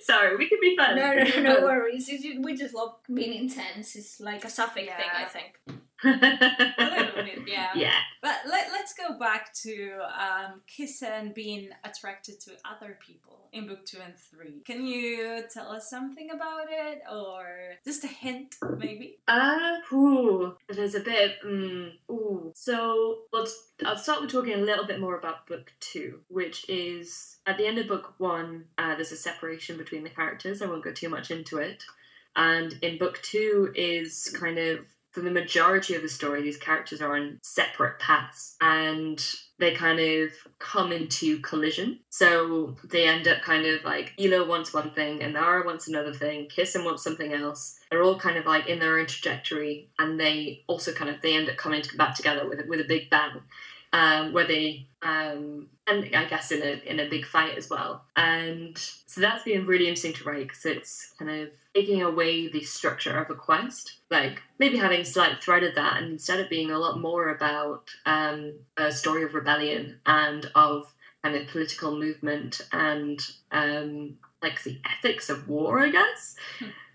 Sorry, 0.00 0.36
we 0.36 0.48
can 0.48 0.58
be 0.60 0.76
fun. 0.76 0.96
No, 0.96 1.14
no, 1.14 1.22
no, 1.22 1.42
no 1.60 1.60
worries. 1.66 2.10
we 2.40 2.56
just 2.56 2.74
love 2.74 2.96
being 3.12 3.32
intense. 3.34 3.94
It's 3.94 4.20
like 4.20 4.44
a 4.44 4.50
sapphic 4.50 4.86
Yeah. 4.86 4.96
thing, 4.96 5.10
I 5.14 5.24
think. 5.26 5.60
A 6.04 6.08
little 6.08 7.24
bit, 7.24 7.38
yeah. 7.46 7.70
yeah. 7.74 7.94
But 8.20 8.36
let, 8.48 8.72
let's 8.72 8.94
go 8.94 9.18
back 9.18 9.52
to 9.62 9.98
um, 10.18 10.62
Kissen 10.66 11.34
being 11.34 11.70
attracted 11.84 12.40
to 12.40 12.52
other 12.64 12.98
people 13.04 13.48
in 13.52 13.66
book 13.66 13.84
two 13.84 13.98
and 14.04 14.14
three. 14.16 14.62
Can 14.64 14.86
you 14.86 15.42
tell 15.52 15.70
us 15.70 15.90
something 15.90 16.30
about 16.30 16.66
it, 16.70 17.02
or 17.12 17.44
just 17.84 18.04
a 18.04 18.08
hint, 18.08 18.56
maybe? 18.78 19.18
Uh, 19.28 19.76
ooh, 19.92 20.56
there's 20.68 20.94
a 20.94 21.00
bit. 21.00 21.36
Mm, 21.44 21.92
ooh. 22.10 22.52
So, 22.54 23.18
let's. 23.32 23.68
I'll 23.84 23.96
start 23.96 24.22
with 24.22 24.30
talking 24.30 24.54
a 24.54 24.58
little 24.58 24.86
bit 24.86 25.00
more 25.00 25.18
about 25.18 25.46
book 25.46 25.72
two, 25.80 26.20
which 26.28 26.68
is 26.68 27.38
at 27.46 27.58
the 27.58 27.66
end 27.66 27.78
of 27.78 27.88
book 27.88 28.14
one. 28.18 28.66
Uh, 28.78 28.94
there's 28.94 29.12
a 29.12 29.16
separation 29.16 29.76
between 29.76 30.04
the 30.04 30.10
characters. 30.10 30.62
I 30.62 30.66
won't 30.66 30.84
go 30.84 30.92
too 30.92 31.08
much 31.08 31.30
into 31.30 31.58
it. 31.58 31.84
And 32.34 32.78
in 32.80 32.96
book 32.96 33.20
two 33.22 33.72
is 33.74 34.34
kind 34.40 34.58
of 34.58 34.86
for 35.12 35.20
the 35.20 35.30
majority 35.30 35.94
of 35.94 36.02
the 36.02 36.08
story, 36.08 36.42
these 36.42 36.56
characters 36.56 37.02
are 37.02 37.14
on 37.14 37.38
separate 37.42 37.98
paths 37.98 38.56
and 38.62 39.22
they 39.58 39.72
kind 39.72 40.00
of 40.00 40.30
come 40.58 40.90
into 40.90 41.38
collision. 41.40 42.00
So 42.08 42.76
they 42.82 43.06
end 43.06 43.28
up 43.28 43.42
kind 43.42 43.66
of 43.66 43.84
like 43.84 44.14
Elo 44.18 44.48
wants 44.48 44.72
one 44.72 44.90
thing 44.90 45.22
and 45.22 45.34
Nara 45.34 45.66
wants 45.66 45.86
another 45.86 46.14
thing, 46.14 46.48
Kissen 46.48 46.84
wants 46.84 47.04
something 47.04 47.32
else. 47.32 47.78
They're 47.90 48.02
all 48.02 48.18
kind 48.18 48.38
of 48.38 48.46
like 48.46 48.68
in 48.68 48.78
their 48.78 48.98
own 48.98 49.06
trajectory 49.06 49.90
and 49.98 50.18
they 50.18 50.64
also 50.66 50.92
kind 50.92 51.10
of 51.10 51.20
they 51.20 51.36
end 51.36 51.50
up 51.50 51.56
coming 51.58 51.82
back 51.96 52.16
together 52.16 52.48
with 52.48 52.66
with 52.66 52.80
a 52.80 52.84
big 52.84 53.10
bang. 53.10 53.42
Um, 53.94 54.32
where 54.32 54.46
they 54.46 54.86
um, 55.02 55.68
and 55.86 56.14
I 56.14 56.24
guess 56.26 56.52
in 56.52 56.62
a 56.62 56.80
in 56.88 57.00
a 57.00 57.08
big 57.08 57.24
fight 57.24 57.56
as 57.56 57.68
well, 57.68 58.04
and 58.16 58.76
so 58.78 59.20
that's 59.20 59.44
been 59.44 59.66
really 59.66 59.88
interesting 59.88 60.12
to 60.14 60.24
write 60.24 60.48
because 60.48 60.64
it's 60.64 61.14
kind 61.18 61.30
of 61.30 61.50
taking 61.74 62.02
away 62.02 62.48
the 62.48 62.62
structure 62.62 63.18
of 63.18 63.30
a 63.30 63.34
quest, 63.34 63.98
like 64.10 64.42
maybe 64.58 64.76
having 64.76 65.00
a 65.00 65.04
slight 65.04 65.42
thread 65.42 65.64
of 65.64 65.74
that, 65.74 65.96
and 65.96 66.12
instead 66.12 66.40
of 66.40 66.48
being 66.48 66.70
a 66.70 66.78
lot 66.78 67.00
more 67.00 67.28
about 67.30 67.90
um, 68.06 68.54
a 68.76 68.92
story 68.92 69.22
of 69.24 69.34
rebellion 69.34 69.98
and 70.06 70.50
of 70.54 70.92
kind 71.22 71.36
of 71.36 71.46
political 71.48 71.96
movement 71.96 72.60
and 72.72 73.20
um, 73.50 74.16
like 74.42 74.62
the 74.64 74.80
ethics 74.84 75.30
of 75.30 75.48
war, 75.48 75.80
I 75.80 75.90
guess. 75.90 76.36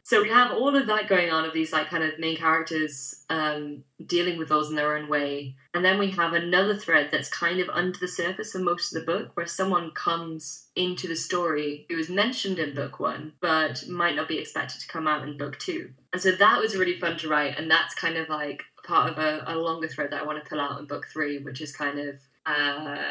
So 0.07 0.21
we 0.21 0.29
have 0.29 0.53
all 0.53 0.73
of 0.73 0.87
that 0.87 1.09
going 1.09 1.31
on 1.31 1.43
of 1.43 1.51
these 1.51 1.73
like 1.73 1.89
kind 1.89 2.01
of 2.01 2.17
main 2.17 2.37
characters 2.37 3.25
um, 3.29 3.83
dealing 4.05 4.37
with 4.37 4.47
those 4.47 4.69
in 4.69 4.77
their 4.77 4.95
own 4.95 5.09
way, 5.09 5.57
and 5.73 5.83
then 5.83 5.99
we 5.99 6.11
have 6.11 6.31
another 6.31 6.77
thread 6.77 7.09
that's 7.11 7.27
kind 7.27 7.59
of 7.59 7.67
under 7.67 7.99
the 7.99 8.07
surface 8.07 8.55
of 8.55 8.61
most 8.61 8.95
of 8.95 9.01
the 9.01 9.11
book, 9.11 9.31
where 9.33 9.45
someone 9.45 9.91
comes 9.91 10.69
into 10.77 11.09
the 11.09 11.15
story 11.17 11.85
who 11.89 11.97
was 11.97 12.07
mentioned 12.07 12.57
in 12.57 12.73
book 12.73 13.01
one, 13.01 13.33
but 13.41 13.85
might 13.89 14.15
not 14.15 14.29
be 14.29 14.37
expected 14.37 14.79
to 14.79 14.87
come 14.87 15.09
out 15.09 15.27
in 15.27 15.35
book 15.35 15.59
two. 15.59 15.91
And 16.13 16.21
so 16.21 16.31
that 16.31 16.61
was 16.61 16.77
really 16.77 16.97
fun 16.97 17.17
to 17.17 17.27
write, 17.27 17.59
and 17.59 17.69
that's 17.69 17.93
kind 17.93 18.15
of 18.15 18.29
like 18.29 18.63
part 18.85 19.11
of 19.11 19.17
a, 19.17 19.43
a 19.45 19.57
longer 19.57 19.89
thread 19.89 20.11
that 20.11 20.21
I 20.21 20.25
want 20.25 20.41
to 20.41 20.49
pull 20.49 20.61
out 20.61 20.79
in 20.79 20.85
book 20.85 21.07
three, 21.11 21.39
which 21.39 21.59
is 21.59 21.75
kind 21.75 21.99
of. 21.99 22.15
Uh, 22.45 23.07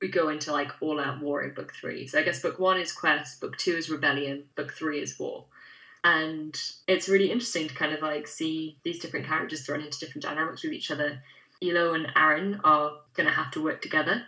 we 0.00 0.06
go 0.06 0.28
into 0.28 0.52
like 0.52 0.70
all 0.80 1.00
out 1.00 1.20
war 1.20 1.42
in 1.42 1.54
book 1.54 1.72
three. 1.74 2.06
So 2.06 2.20
I 2.20 2.22
guess 2.22 2.40
book 2.40 2.60
one 2.60 2.78
is 2.78 2.92
quest, 2.92 3.40
book 3.40 3.56
two 3.56 3.72
is 3.72 3.90
rebellion, 3.90 4.44
book 4.54 4.72
three 4.72 5.00
is 5.00 5.18
war 5.18 5.46
and 6.08 6.58
it's 6.86 7.06
really 7.06 7.30
interesting 7.30 7.68
to 7.68 7.74
kind 7.74 7.92
of 7.92 8.00
like 8.00 8.26
see 8.26 8.78
these 8.82 8.98
different 8.98 9.26
characters 9.26 9.60
thrown 9.60 9.82
into 9.82 9.98
different 9.98 10.22
dynamics 10.22 10.64
with 10.64 10.72
each 10.72 10.90
other. 10.90 11.22
Elo 11.62 11.92
and 11.92 12.06
Arren 12.14 12.60
are 12.64 12.92
going 13.12 13.28
to 13.28 13.34
have 13.34 13.50
to 13.50 13.62
work 13.62 13.82
together, 13.82 14.22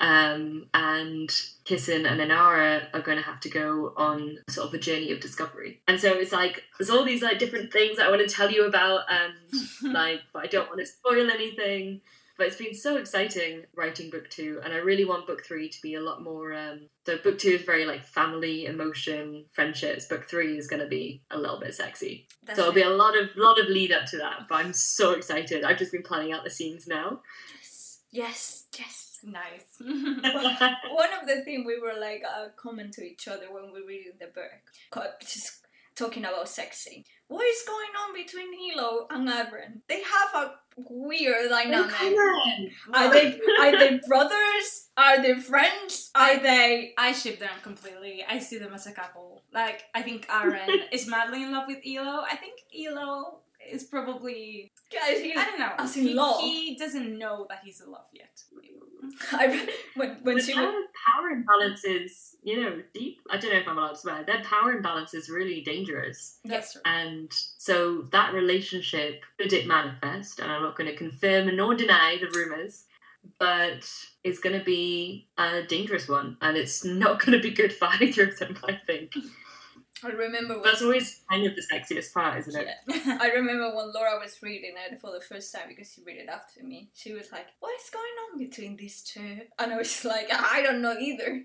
um, 0.00 0.66
and 0.74 1.28
Kissen 1.64 2.10
and 2.10 2.20
Inara 2.20 2.88
are 2.92 3.02
going 3.02 3.18
to 3.18 3.24
have 3.24 3.38
to 3.40 3.48
go 3.48 3.92
on 3.96 4.38
sort 4.48 4.66
of 4.66 4.74
a 4.74 4.78
journey 4.78 5.12
of 5.12 5.20
discovery. 5.20 5.80
And 5.86 6.00
so 6.00 6.12
it's 6.12 6.32
like 6.32 6.64
there's 6.76 6.90
all 6.90 7.04
these 7.04 7.22
like 7.22 7.38
different 7.38 7.72
things 7.72 8.00
I 8.00 8.08
want 8.08 8.28
to 8.28 8.34
tell 8.34 8.50
you 8.50 8.66
about, 8.66 9.02
and 9.08 9.34
like 9.94 10.22
but 10.32 10.42
I 10.42 10.46
don't 10.48 10.68
want 10.68 10.80
to 10.80 10.86
spoil 10.86 11.30
anything. 11.30 12.00
But 12.42 12.48
it's 12.48 12.56
been 12.56 12.74
so 12.74 12.96
exciting 12.96 13.66
writing 13.76 14.10
book 14.10 14.28
two, 14.28 14.60
and 14.64 14.74
I 14.74 14.78
really 14.78 15.04
want 15.04 15.28
book 15.28 15.44
three 15.46 15.68
to 15.68 15.80
be 15.80 15.94
a 15.94 16.00
lot 16.00 16.24
more. 16.24 16.52
Um, 16.52 16.88
so 17.06 17.16
book 17.18 17.38
two 17.38 17.50
is 17.50 17.62
very 17.62 17.84
like 17.84 18.04
family, 18.04 18.66
emotion, 18.66 19.44
friendships. 19.52 20.06
Book 20.06 20.24
three 20.28 20.58
is 20.58 20.66
going 20.66 20.82
to 20.82 20.88
be 20.88 21.22
a 21.30 21.38
little 21.38 21.60
bit 21.60 21.72
sexy. 21.72 22.26
That's 22.44 22.58
so 22.58 22.62
it'll 22.62 22.72
it. 22.72 22.82
be 22.82 22.82
a 22.82 22.90
lot 22.90 23.16
of 23.16 23.28
lot 23.36 23.60
of 23.60 23.68
lead 23.68 23.92
up 23.92 24.06
to 24.06 24.16
that. 24.16 24.48
But 24.48 24.56
I'm 24.56 24.72
so 24.72 25.12
excited. 25.12 25.62
I've 25.62 25.78
just 25.78 25.92
been 25.92 26.02
planning 26.02 26.32
out 26.32 26.42
the 26.42 26.50
scenes 26.50 26.88
now. 26.88 27.20
Yes, 27.60 28.00
yes. 28.10 28.64
yes. 28.76 29.18
Nice. 29.22 29.76
One 29.78 31.12
of 31.12 31.28
the 31.28 31.42
things 31.44 31.64
we 31.64 31.78
were 31.78 31.94
like 31.96 32.24
uh, 32.28 32.48
comment 32.56 32.92
to 32.94 33.04
each 33.04 33.28
other 33.28 33.52
when 33.52 33.72
we 33.72 33.82
were 33.82 33.86
reading 33.86 34.14
the 34.18 34.26
book, 34.34 35.12
just 35.20 35.64
talking 35.94 36.24
about 36.24 36.48
sexy. 36.48 37.04
What 37.32 37.46
is 37.46 37.62
going 37.66 37.94
on 38.02 38.12
between 38.12 38.50
Elo 38.72 39.06
and 39.08 39.26
Arren? 39.26 39.80
They 39.88 40.02
have 40.02 40.34
a 40.34 40.52
weird 40.76 41.48
dynamic. 41.48 41.94
Are 42.92 43.10
they 43.10 43.40
are 43.58 43.72
they 43.72 44.00
brothers? 44.06 44.90
Are 44.98 45.22
they 45.22 45.40
friends? 45.40 46.10
Are 46.14 46.38
they? 46.38 46.92
I 46.98 47.12
ship 47.12 47.38
them 47.38 47.56
completely. 47.62 48.22
I 48.28 48.38
see 48.38 48.58
them 48.58 48.74
as 48.74 48.86
a 48.86 48.92
couple. 48.92 49.44
Like, 49.50 49.84
I 49.94 50.02
think 50.02 50.26
Arren 50.26 50.68
is 50.92 51.06
madly 51.06 51.42
in 51.42 51.52
love 51.52 51.64
with 51.68 51.78
Elo. 51.86 52.22
I 52.30 52.36
think 52.36 52.60
Elo 52.78 53.38
is 53.66 53.84
probably. 53.84 54.70
He, 54.90 55.32
I 55.34 55.44
don't 55.46 55.58
know. 55.58 55.72
As 55.78 55.96
in 55.96 56.08
he, 56.08 56.14
love. 56.14 56.38
he 56.38 56.76
doesn't 56.76 57.18
know 57.18 57.46
that 57.48 57.60
he's 57.64 57.80
in 57.80 57.90
love 57.90 58.08
yet. 58.12 58.42
I, 59.32 59.68
when 59.96 60.18
when 60.22 60.36
But 60.36 60.44
she 60.44 60.54
their 60.54 60.66
was, 60.66 60.84
power 61.06 61.28
imbalance 61.30 61.84
is, 61.84 62.36
you 62.42 62.60
know, 62.60 62.82
deep. 62.94 63.18
I 63.30 63.36
don't 63.36 63.52
know 63.52 63.58
if 63.58 63.68
I'm 63.68 63.78
allowed 63.78 63.94
to 63.94 63.96
swear. 63.96 64.24
Their 64.24 64.42
power 64.44 64.72
imbalance 64.72 65.14
is 65.14 65.28
really 65.28 65.60
dangerous. 65.62 66.38
That's 66.44 66.72
true. 66.72 66.82
And 66.84 67.30
so 67.58 68.02
that 68.12 68.32
relationship, 68.32 69.24
could 69.38 69.52
it 69.52 69.66
manifest? 69.66 70.38
And 70.38 70.50
I'm 70.50 70.62
not 70.62 70.76
going 70.76 70.90
to 70.90 70.96
confirm 70.96 71.54
nor 71.56 71.74
deny 71.74 72.18
the 72.20 72.28
rumours, 72.38 72.84
but 73.38 73.90
it's 74.24 74.38
going 74.38 74.58
to 74.58 74.64
be 74.64 75.28
a 75.38 75.62
dangerous 75.62 76.08
one. 76.08 76.36
And 76.40 76.56
it's 76.56 76.84
not 76.84 77.18
going 77.24 77.36
to 77.36 77.42
be 77.42 77.54
good 77.54 77.72
for 77.72 77.88
either 78.00 78.28
of 78.28 78.38
them, 78.38 78.56
I 78.64 78.78
think. 78.86 79.14
I 80.04 80.08
remember 80.08 80.54
when 80.54 80.62
That's 80.62 80.82
always 80.82 81.22
kind 81.30 81.46
of 81.46 81.54
the 81.54 81.62
sexiest 81.62 82.12
part, 82.12 82.38
isn't 82.40 82.60
it? 82.60 82.68
Yeah. 82.88 83.18
I 83.20 83.28
remember 83.30 83.74
when 83.74 83.92
Laura 83.92 84.18
was 84.20 84.36
reading 84.42 84.74
it 84.76 85.00
for 85.00 85.12
the 85.12 85.20
first 85.20 85.54
time 85.54 85.68
because 85.68 85.92
she 85.92 86.02
read 86.02 86.16
it 86.18 86.28
after 86.28 86.62
me. 86.64 86.90
She 86.94 87.12
was 87.12 87.30
like, 87.30 87.46
"What 87.60 87.72
is 87.80 87.90
going 87.90 88.16
on 88.32 88.38
between 88.38 88.76
these 88.76 89.02
two? 89.02 89.42
And 89.58 89.72
I 89.72 89.76
was 89.76 90.04
like, 90.14 90.28
"I 90.32 90.62
don't 90.62 90.82
know 90.82 90.96
either. 90.98 91.44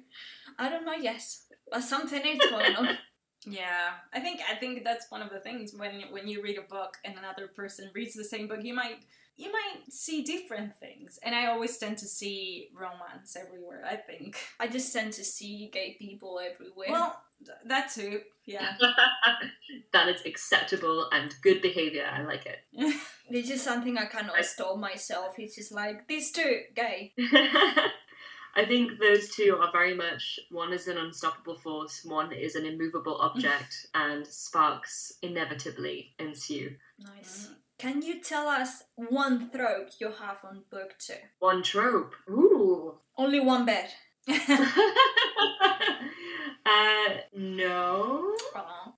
I 0.58 0.70
don't 0.70 0.86
know. 0.86 0.94
Yes, 0.94 1.46
but 1.72 1.84
something 1.84 2.22
is 2.26 2.50
going 2.50 2.76
on." 2.76 2.98
Yeah, 3.50 3.92
I 4.14 4.20
think 4.20 4.42
I 4.52 4.56
think 4.56 4.84
that's 4.84 5.10
one 5.10 5.22
of 5.22 5.30
the 5.30 5.40
things 5.40 5.74
when 5.74 6.02
when 6.12 6.28
you 6.28 6.42
read 6.42 6.58
a 6.58 6.64
book 6.64 6.98
and 7.06 7.18
another 7.18 7.48
person 7.48 7.90
reads 7.94 8.14
the 8.14 8.26
same 8.26 8.48
book, 8.50 8.60
you 8.62 8.74
might 8.74 8.98
you 9.38 9.52
might 9.52 9.84
see 9.90 10.24
different 10.24 10.76
things, 10.80 11.18
and 11.24 11.34
I 11.34 11.46
always 11.46 11.78
tend 11.78 11.98
to 12.00 12.08
see 12.08 12.70
romance 12.74 13.38
everywhere. 13.38 13.86
I 13.90 13.96
think. 13.96 14.36
I 14.60 14.68
just 14.68 14.92
tend 14.92 15.14
to 15.14 15.24
see 15.24 15.70
gay 15.72 15.96
people 15.98 16.40
everywhere. 16.40 16.88
Well, 16.90 17.06
th- 17.06 17.18
that 17.66 17.92
too. 17.92 18.22
Yeah. 18.46 18.76
that 19.94 20.10
is 20.10 20.26
acceptable 20.26 21.10
and 21.12 21.34
good 21.42 21.62
behaviour. 21.62 22.06
I 22.12 22.24
like 22.24 22.46
it. 22.46 22.60
it's 23.30 23.50
just 23.50 23.64
something 23.64 23.98
I 23.98 24.06
cannot 24.06 24.44
stop 24.46 24.78
myself. 24.78 25.36
It's 25.38 25.56
just 25.56 25.72
like 25.72 26.08
these 26.08 26.32
two 26.32 26.62
gay. 26.76 27.14
I 28.56 28.66
think 28.66 28.94
those 29.00 29.30
two 29.30 29.60
are 29.62 29.72
very 29.72 29.94
much 29.94 30.40
one 30.50 30.74
is 30.74 30.88
an 30.88 30.98
unstoppable 30.98 31.60
force, 31.60 32.02
one 32.04 32.34
is 32.34 32.56
an 32.56 32.66
immovable 32.66 33.18
object, 33.22 33.86
and 33.94 34.26
sparks 34.26 35.14
inevitably 35.22 36.16
ensue. 36.18 36.76
Nice. 36.98 37.50
Can 37.78 38.02
you 38.02 38.20
tell 38.20 38.48
us 38.48 38.82
one 38.96 39.52
trope 39.52 39.90
you 40.00 40.08
have 40.08 40.40
on 40.44 40.64
book 40.72 40.96
two? 40.98 41.14
One 41.38 41.62
trope. 41.62 42.16
Ooh. 42.28 42.98
Only 43.16 43.40
one 43.40 43.68
bed. 43.68 43.90
uh, 46.66 47.18
no. 47.36 48.36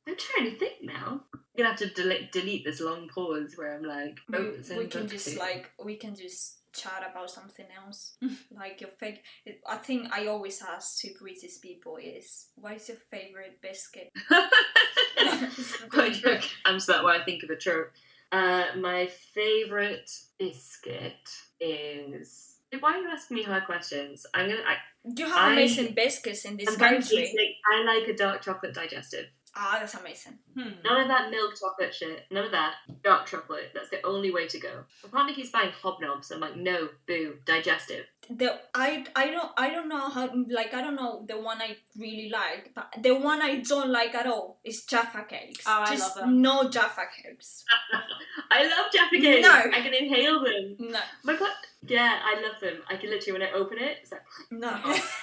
I'm 0.08 0.16
trying 0.18 0.52
to 0.52 0.58
think 0.58 0.84
now. 0.84 1.22
I'm 1.34 1.40
gonna 1.58 1.70
have 1.70 1.80
to 1.80 1.90
delete 1.90 2.32
delete 2.32 2.66
this 2.66 2.82
long 2.82 3.08
pause 3.08 3.54
where 3.56 3.76
I'm 3.76 3.84
like, 3.84 4.20
we, 4.30 4.78
we 4.78 4.88
can 4.88 5.08
just 5.08 5.38
like 5.38 5.72
we 5.84 5.96
can 5.96 6.16
just 6.16 6.56
chat 6.72 7.04
about 7.12 7.32
something 7.32 7.66
else 7.84 8.16
like 8.56 8.80
your 8.80 8.92
fake 8.92 9.24
i 9.68 9.76
think 9.76 10.08
i 10.14 10.28
always 10.28 10.62
ask 10.62 11.02
to 11.02 11.10
british 11.20 11.60
people 11.60 11.98
is 11.98 12.50
what 12.56 12.76
is 12.76 12.88
your 12.88 12.98
favorite 13.10 13.60
biscuit 13.60 14.12
Quite 15.90 16.16
sure. 16.16 16.40
Answer 16.66 16.94
that 16.94 17.04
when 17.04 17.20
I 17.20 17.24
think 17.24 17.44
of 17.44 17.50
a 17.50 17.56
trope. 17.56 17.92
Uh, 18.32 18.66
my 18.78 19.08
favourite 19.08 20.10
biscuit 20.38 21.30
is. 21.60 22.56
Why 22.80 22.94
are 22.94 23.02
you 23.02 23.10
asking 23.10 23.38
me 23.38 23.44
hard 23.44 23.66
questions? 23.66 24.26
I'm 24.34 24.50
gonna. 24.50 24.62
I, 24.62 24.76
you 25.16 25.26
have 25.26 25.38
I- 25.38 25.52
amazing 25.54 25.94
biscuits 25.94 26.46
in 26.46 26.58
this 26.58 26.76
country 26.76 27.18
basic. 27.18 27.50
I 27.72 27.84
like 27.84 28.08
a 28.08 28.16
dark 28.16 28.42
chocolate 28.42 28.74
digestive. 28.74 29.28
Ah, 29.56 29.78
that's 29.80 29.96
amazing. 29.96 30.38
Hmm. 30.54 30.70
None 30.84 31.02
of 31.02 31.08
that 31.08 31.32
milk 31.32 31.56
chocolate 31.60 31.94
shit. 31.94 32.26
None 32.32 32.46
of 32.46 32.52
that. 32.52 32.76
Dark 33.04 33.26
chocolate. 33.26 33.72
That's 33.74 33.90
the 33.90 34.02
only 34.06 34.32
way 34.32 34.48
to 34.48 34.60
go. 34.60 34.84
My 35.04 35.10
partner 35.10 35.34
keeps 35.34 35.50
buying 35.50 35.72
hobnobs. 35.72 36.32
I'm 36.32 36.40
like, 36.40 36.56
no, 36.56 36.90
boo, 37.08 37.38
digestive. 37.46 38.06
The 38.30 38.60
I 38.76 39.06
I 39.16 39.32
don't 39.32 39.52
I 39.58 39.70
don't 39.72 39.90
know 39.90 40.08
how 40.08 40.30
like 40.50 40.74
I 40.74 40.82
don't 40.82 40.96
know 40.96 41.26
the 41.28 41.40
one 41.40 41.62
I 41.62 41.78
really 41.98 42.30
like, 42.30 42.72
but 42.76 42.94
the 43.02 43.16
one 43.16 43.42
I 43.42 43.56
don't 43.56 43.90
like 43.90 44.14
at 44.14 44.28
all 44.28 44.60
is 44.64 44.86
Jaffa 44.86 45.26
cakes. 45.28 45.66
Oh, 45.68 45.82
I 45.82 45.96
Just 45.96 46.16
love 46.16 46.26
them. 46.26 46.42
No 46.42 46.70
Jaffa 46.70 47.06
cakes. 47.24 47.66
I 48.52 48.64
love 48.64 48.92
Jaffa 48.94 49.18
cakes. 49.20 49.48
No. 49.48 49.54
I 49.54 49.82
can 49.82 49.94
inhale 49.94 50.44
them. 50.44 50.76
No, 50.80 51.00
My 51.24 51.36
god. 51.36 51.52
Yeah, 51.88 52.20
I 52.24 52.42
love 52.42 52.60
them. 52.62 52.82
I 52.90 52.98
can 52.98 53.10
literally, 53.10 53.40
when 53.40 53.50
I 53.50 53.52
open 53.54 53.78
it, 53.80 54.00
it's 54.02 54.12
like, 54.12 54.22
no. 54.52 54.70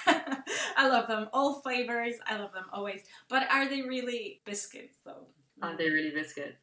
I 0.77 0.87
love 0.89 1.07
them. 1.07 1.29
All 1.31 1.61
flavors. 1.61 2.15
I 2.25 2.37
love 2.37 2.51
them 2.51 2.65
always. 2.73 3.01
But 3.29 3.47
are 3.51 3.69
they 3.69 3.83
really 3.83 4.41
biscuits 4.45 4.97
though? 5.05 5.27
are 5.61 5.75
they 5.75 5.89
really 5.89 6.11
biscuits? 6.11 6.61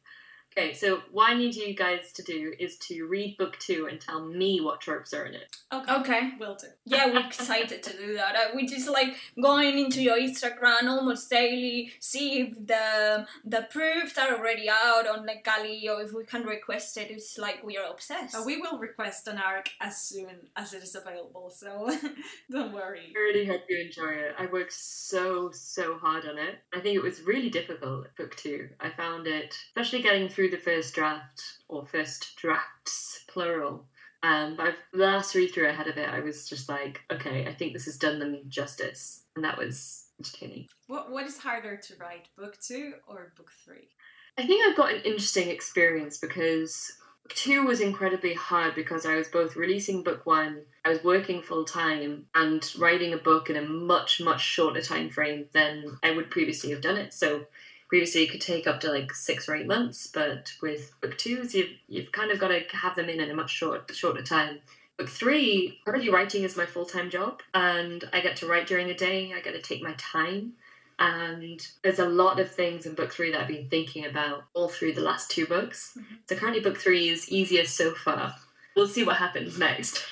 Okay, 0.57 0.73
so 0.73 1.01
what 1.11 1.31
I 1.31 1.33
need 1.33 1.55
you 1.55 1.75
guys 1.75 2.13
to 2.13 2.23
do 2.23 2.53
is 2.57 2.77
to 2.87 3.05
read 3.07 3.35
book 3.37 3.59
two 3.59 3.87
and 3.91 3.99
tell 3.99 4.25
me 4.25 4.61
what 4.61 4.79
tropes 4.79 5.13
are 5.13 5.25
in 5.25 5.35
it. 5.35 5.53
Okay. 5.73 5.93
Okay. 5.95 6.31
Will 6.39 6.55
do. 6.55 6.67
Yeah, 6.87 7.07
we're 7.07 7.25
excited 7.25 7.81
to 7.81 7.97
do 7.97 8.13
that. 8.13 8.35
Uh, 8.35 8.55
we 8.55 8.67
just 8.67 8.87
like 8.87 9.15
going 9.41 9.77
into 9.77 10.01
your 10.01 10.17
Instagram 10.17 10.83
almost 10.83 11.29
daily, 11.29 11.91
see 11.99 12.41
if 12.41 12.67
the 12.67 13.25
the 13.43 13.67
proofs 13.71 14.17
are 14.17 14.37
already 14.37 14.69
out 14.69 15.07
on 15.07 15.25
like 15.25 15.43
Gali 15.43 15.83
or 15.89 16.01
if 16.03 16.13
we 16.13 16.23
can 16.25 16.43
request 16.43 16.95
it. 16.97 17.09
It's 17.09 17.37
like 17.37 17.63
we 17.63 17.75
are 17.77 17.89
obsessed. 17.91 18.35
Uh, 18.35 18.43
we 18.45 18.57
will 18.57 18.77
request 18.77 19.27
an 19.27 19.39
arc 19.39 19.69
as 19.81 19.97
soon 19.97 20.29
as 20.55 20.73
it 20.73 20.83
is 20.83 20.95
available, 20.95 21.49
so 21.49 21.89
don't 22.51 22.71
worry. 22.71 23.13
I 23.15 23.19
really 23.19 23.45
hope 23.45 23.61
you 23.67 23.79
enjoy 23.79 24.13
it. 24.13 24.35
I 24.37 24.45
worked 24.45 24.73
so, 24.73 25.49
so 25.51 25.97
hard 25.97 26.25
on 26.25 26.37
it. 26.37 26.59
I 26.73 26.79
think 26.79 26.95
it 26.95 27.03
was 27.03 27.21
really 27.23 27.49
difficult, 27.49 28.15
book 28.15 28.35
two. 28.37 28.69
I 28.79 28.89
found 28.91 29.27
it, 29.27 29.55
especially 29.75 30.03
getting 30.03 30.29
through 30.29 30.44
the 30.49 30.57
first 30.57 30.93
draft, 30.93 31.41
or 31.67 31.85
first 31.85 32.35
drafts, 32.37 33.23
plural. 33.27 33.85
Um, 34.23 34.55
but 34.55 34.75
the 34.91 35.05
last 35.05 35.35
read 35.35 35.53
through 35.53 35.69
I 35.69 35.73
had 35.73 35.87
of 35.87 35.97
it, 35.97 36.09
I 36.09 36.19
was 36.19 36.49
just 36.49 36.67
like, 36.67 37.01
okay, 37.11 37.45
I 37.45 37.53
think 37.53 37.73
this 37.73 37.85
has 37.85 37.97
done 37.97 38.17
them 38.17 38.41
justice. 38.47 39.23
And 39.35 39.45
that 39.45 39.57
was 39.57 40.07
entertaining. 40.19 40.67
What 40.87 41.11
what 41.11 41.25
is 41.25 41.37
harder 41.37 41.77
to 41.77 41.93
write, 41.97 42.27
book 42.37 42.57
two 42.59 42.93
or 43.07 43.33
book 43.37 43.51
three? 43.63 43.89
I 44.37 44.45
think 44.45 44.65
I've 44.65 44.77
got 44.77 44.93
an 44.93 45.01
interesting 45.03 45.49
experience 45.49 46.17
because 46.17 46.91
book 47.23 47.35
two 47.35 47.65
was 47.65 47.81
incredibly 47.81 48.33
hard 48.33 48.73
because 48.73 49.05
I 49.05 49.15
was 49.15 49.27
both 49.27 49.55
releasing 49.55 50.03
book 50.03 50.25
one, 50.25 50.61
I 50.83 50.89
was 50.89 51.03
working 51.03 51.41
full 51.41 51.65
time, 51.65 52.25
and 52.33 52.67
writing 52.79 53.13
a 53.13 53.17
book 53.17 53.49
in 53.49 53.55
a 53.55 53.61
much, 53.61 54.21
much 54.21 54.41
shorter 54.41 54.81
time 54.81 55.09
frame 55.09 55.45
than 55.53 55.85
I 56.01 56.11
would 56.11 56.31
previously 56.31 56.71
have 56.71 56.81
done 56.81 56.97
it. 56.97 57.13
So 57.13 57.45
previously 57.87 58.23
it 58.23 58.31
could 58.31 58.41
take 58.41 58.67
up 58.67 58.79
to 58.81 58.91
like 58.91 59.13
six 59.13 59.47
or 59.47 59.55
eight 59.55 59.67
months, 59.67 60.07
but 60.07 60.51
with 60.61 60.93
book 61.01 61.17
twos 61.17 61.53
you've 61.53 61.69
you've 61.87 62.11
kind 62.11 62.31
of 62.31 62.39
got 62.39 62.49
to 62.49 62.61
have 62.77 62.95
them 62.95 63.09
in 63.09 63.19
in 63.19 63.29
a 63.29 63.35
much 63.35 63.51
short 63.51 63.89
shorter 63.93 64.23
time. 64.23 64.59
Book 64.97 65.09
three, 65.09 65.79
already 65.85 66.09
writing 66.09 66.43
is 66.43 66.55
my 66.55 66.65
full 66.65 66.85
time 66.85 67.09
job, 67.09 67.41
and 67.53 68.03
I 68.13 68.21
get 68.21 68.37
to 68.37 68.47
write 68.47 68.67
during 68.67 68.87
the 68.87 68.93
day. 68.93 69.33
I 69.33 69.41
get 69.41 69.53
to 69.53 69.61
take 69.61 69.83
my 69.83 69.93
time, 69.97 70.53
and 70.99 71.59
there's 71.83 71.99
a 71.99 72.07
lot 72.07 72.39
of 72.39 72.51
things 72.51 72.85
in 72.85 72.95
book 72.95 73.11
three 73.11 73.31
that 73.31 73.41
I've 73.41 73.47
been 73.47 73.67
thinking 73.67 74.05
about 74.05 74.45
all 74.53 74.69
through 74.69 74.93
the 74.93 75.01
last 75.01 75.29
two 75.29 75.45
books. 75.45 75.97
Mm-hmm. 75.97 76.15
So 76.29 76.35
currently, 76.35 76.61
book 76.61 76.77
three 76.77 77.09
is 77.09 77.29
easiest 77.29 77.75
so 77.75 77.93
far. 77.93 78.35
We'll 78.75 78.87
see 78.87 79.03
what 79.03 79.17
happens 79.17 79.59
next. 79.59 80.03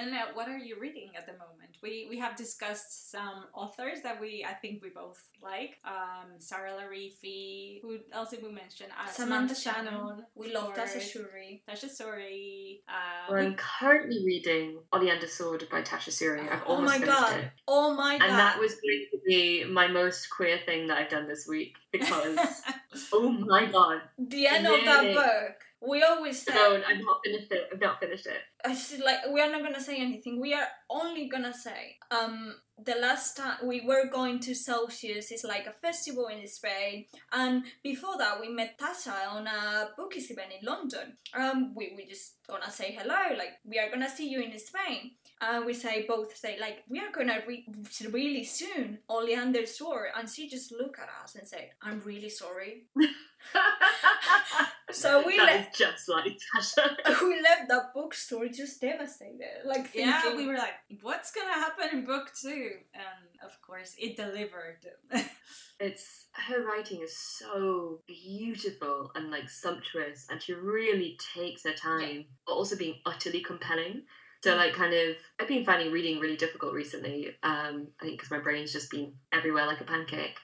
And 0.00 0.14
uh, 0.14 0.18
what 0.34 0.48
are 0.48 0.56
you 0.58 0.76
reading 0.80 1.10
at 1.16 1.26
the 1.26 1.32
moment? 1.32 1.76
We 1.82 2.06
we 2.08 2.18
have 2.18 2.34
discussed 2.36 3.10
some 3.10 3.44
authors 3.54 3.98
that 4.02 4.20
we 4.20 4.46
I 4.48 4.54
think 4.54 4.82
we 4.82 4.90
both 4.90 5.22
like. 5.42 5.76
Um, 5.84 6.38
Saara 6.38 6.70
El-Arifi. 6.70 7.80
Who 7.82 7.98
else 8.12 8.30
did 8.30 8.42
we 8.42 8.50
mention? 8.50 8.86
Uh, 8.98 9.08
Samantha, 9.10 9.54
Shannon. 9.54 10.24
We 10.34 10.54
love 10.54 10.74
Tasha 10.74 10.94
course. 10.94 11.12
Suri. 11.16 11.60
Tasha 11.68 11.88
Suri. 11.96 12.80
Uh, 12.88 13.34
I'm 13.34 13.54
currently 13.54 14.22
reading 14.24 14.78
Oleander 14.92 15.26
Sword 15.26 15.66
by 15.70 15.82
Tasha 15.82 16.10
Suri. 16.10 16.50
I've 16.50 16.62
Oh 16.66 16.76
almost 16.76 17.00
my 17.00 17.06
god. 17.06 17.38
it. 17.38 17.50
Oh 17.68 17.94
my 17.94 18.18
god. 18.18 18.28
And 18.28 18.38
that 18.38 18.58
was 18.58 18.72
going 18.72 19.06
to 19.12 19.18
be 19.26 19.64
my 19.64 19.86
most 19.86 20.28
queer 20.30 20.58
thing 20.64 20.86
that 20.88 20.96
I've 20.98 21.10
done 21.10 21.28
this 21.28 21.46
week 21.46 21.76
because, 21.92 22.38
oh 23.12 23.30
my 23.30 23.66
god. 23.66 24.00
the 24.18 24.46
end 24.46 24.66
of 24.66 24.84
that 24.84 25.14
book. 25.14 25.56
We 25.82 26.02
always 26.02 26.42
say 26.42 26.52
No, 26.54 26.76
I've 26.86 26.98
not 27.00 27.20
finished 27.24 27.50
it. 27.52 27.68
I've 27.72 27.80
not 27.80 28.00
finished 28.00 28.26
it. 28.26 28.40
it's 28.64 28.98
like 28.98 29.18
we 29.32 29.40
are 29.40 29.50
not 29.50 29.62
gonna 29.62 29.80
say 29.80 29.96
anything. 29.96 30.40
We 30.40 30.52
are 30.54 30.66
only 30.90 31.28
gonna 31.28 31.54
say 31.54 31.96
um 32.10 32.54
the 32.84 32.94
last 32.94 33.36
time 33.36 33.58
we 33.64 33.82
were 33.82 34.08
going 34.10 34.40
to 34.40 34.54
Celsius 34.54 35.30
is 35.30 35.44
like 35.44 35.66
a 35.66 35.72
festival 35.72 36.28
in 36.28 36.46
Spain, 36.46 37.06
and 37.32 37.64
before 37.82 38.16
that 38.18 38.40
we 38.40 38.48
met 38.48 38.78
Tasha 38.78 39.28
on 39.30 39.46
a 39.46 39.90
bookies 39.96 40.30
event 40.30 40.52
in 40.60 40.66
London. 40.66 41.16
Um, 41.34 41.74
we 41.74 41.92
we 41.96 42.06
just 42.06 42.36
gonna 42.48 42.70
say 42.70 42.96
hello, 42.98 43.36
like 43.36 43.52
we 43.64 43.78
are 43.78 43.90
gonna 43.90 44.08
see 44.08 44.28
you 44.28 44.40
in 44.40 44.58
Spain. 44.58 45.12
And 45.40 45.64
we 45.64 45.72
say 45.72 46.04
both 46.06 46.36
say 46.36 46.58
like 46.60 46.84
we 46.88 46.98
are 47.00 47.10
gonna 47.12 47.40
read 47.46 47.64
really 48.10 48.44
soon 48.44 48.98
Oleander 49.08 49.66
Sword, 49.66 50.10
and 50.16 50.28
she 50.28 50.48
just 50.48 50.70
look 50.72 50.98
at 50.98 51.08
us 51.22 51.34
and 51.34 51.46
say, 51.46 51.70
"I'm 51.82 52.00
really 52.00 52.28
sorry." 52.28 52.84
So 54.92 55.22
we 55.24 55.36
That 55.36 55.46
let 55.46 55.60
is 55.60 55.78
just 55.78 56.08
like 56.08 56.24
Tasha. 56.24 56.96
we 57.22 57.40
left 57.40 57.68
that 57.68 57.94
bookstore 57.94 58.48
just 58.48 58.80
devastated, 58.80 59.64
like 59.64 59.88
thinking, 59.88 60.08
yeah, 60.08 60.34
we 60.34 60.46
were 60.46 60.56
like, 60.56 60.74
what's 61.02 61.30
gonna 61.30 61.52
happen 61.52 61.98
in 61.98 62.04
book 62.04 62.30
two? 62.40 62.70
And 62.94 63.28
of 63.44 63.60
course, 63.62 63.94
it 63.98 64.16
delivered. 64.16 64.86
It's 65.82 66.26
her 66.32 66.62
writing 66.66 67.00
is 67.00 67.16
so 67.16 68.02
beautiful 68.06 69.10
and 69.14 69.30
like 69.30 69.48
sumptuous, 69.48 70.26
and 70.28 70.42
she 70.42 70.52
really 70.52 71.16
takes 71.34 71.64
her 71.64 71.72
time, 71.72 72.26
but 72.46 72.52
also 72.52 72.76
being 72.76 72.96
utterly 73.06 73.40
compelling. 73.40 74.02
So 74.42 74.56
like 74.56 74.72
kind 74.72 74.94
of, 74.94 75.16
I've 75.38 75.48
been 75.48 75.64
finding 75.64 75.92
reading 75.92 76.18
really 76.18 76.36
difficult 76.36 76.72
recently. 76.72 77.36
Um, 77.42 77.88
I 78.00 78.04
think 78.04 78.18
because 78.18 78.30
my 78.30 78.38
brain's 78.38 78.72
just 78.72 78.90
been 78.90 79.12
everywhere 79.32 79.66
like 79.66 79.80
a 79.80 79.84
pancake, 79.84 80.36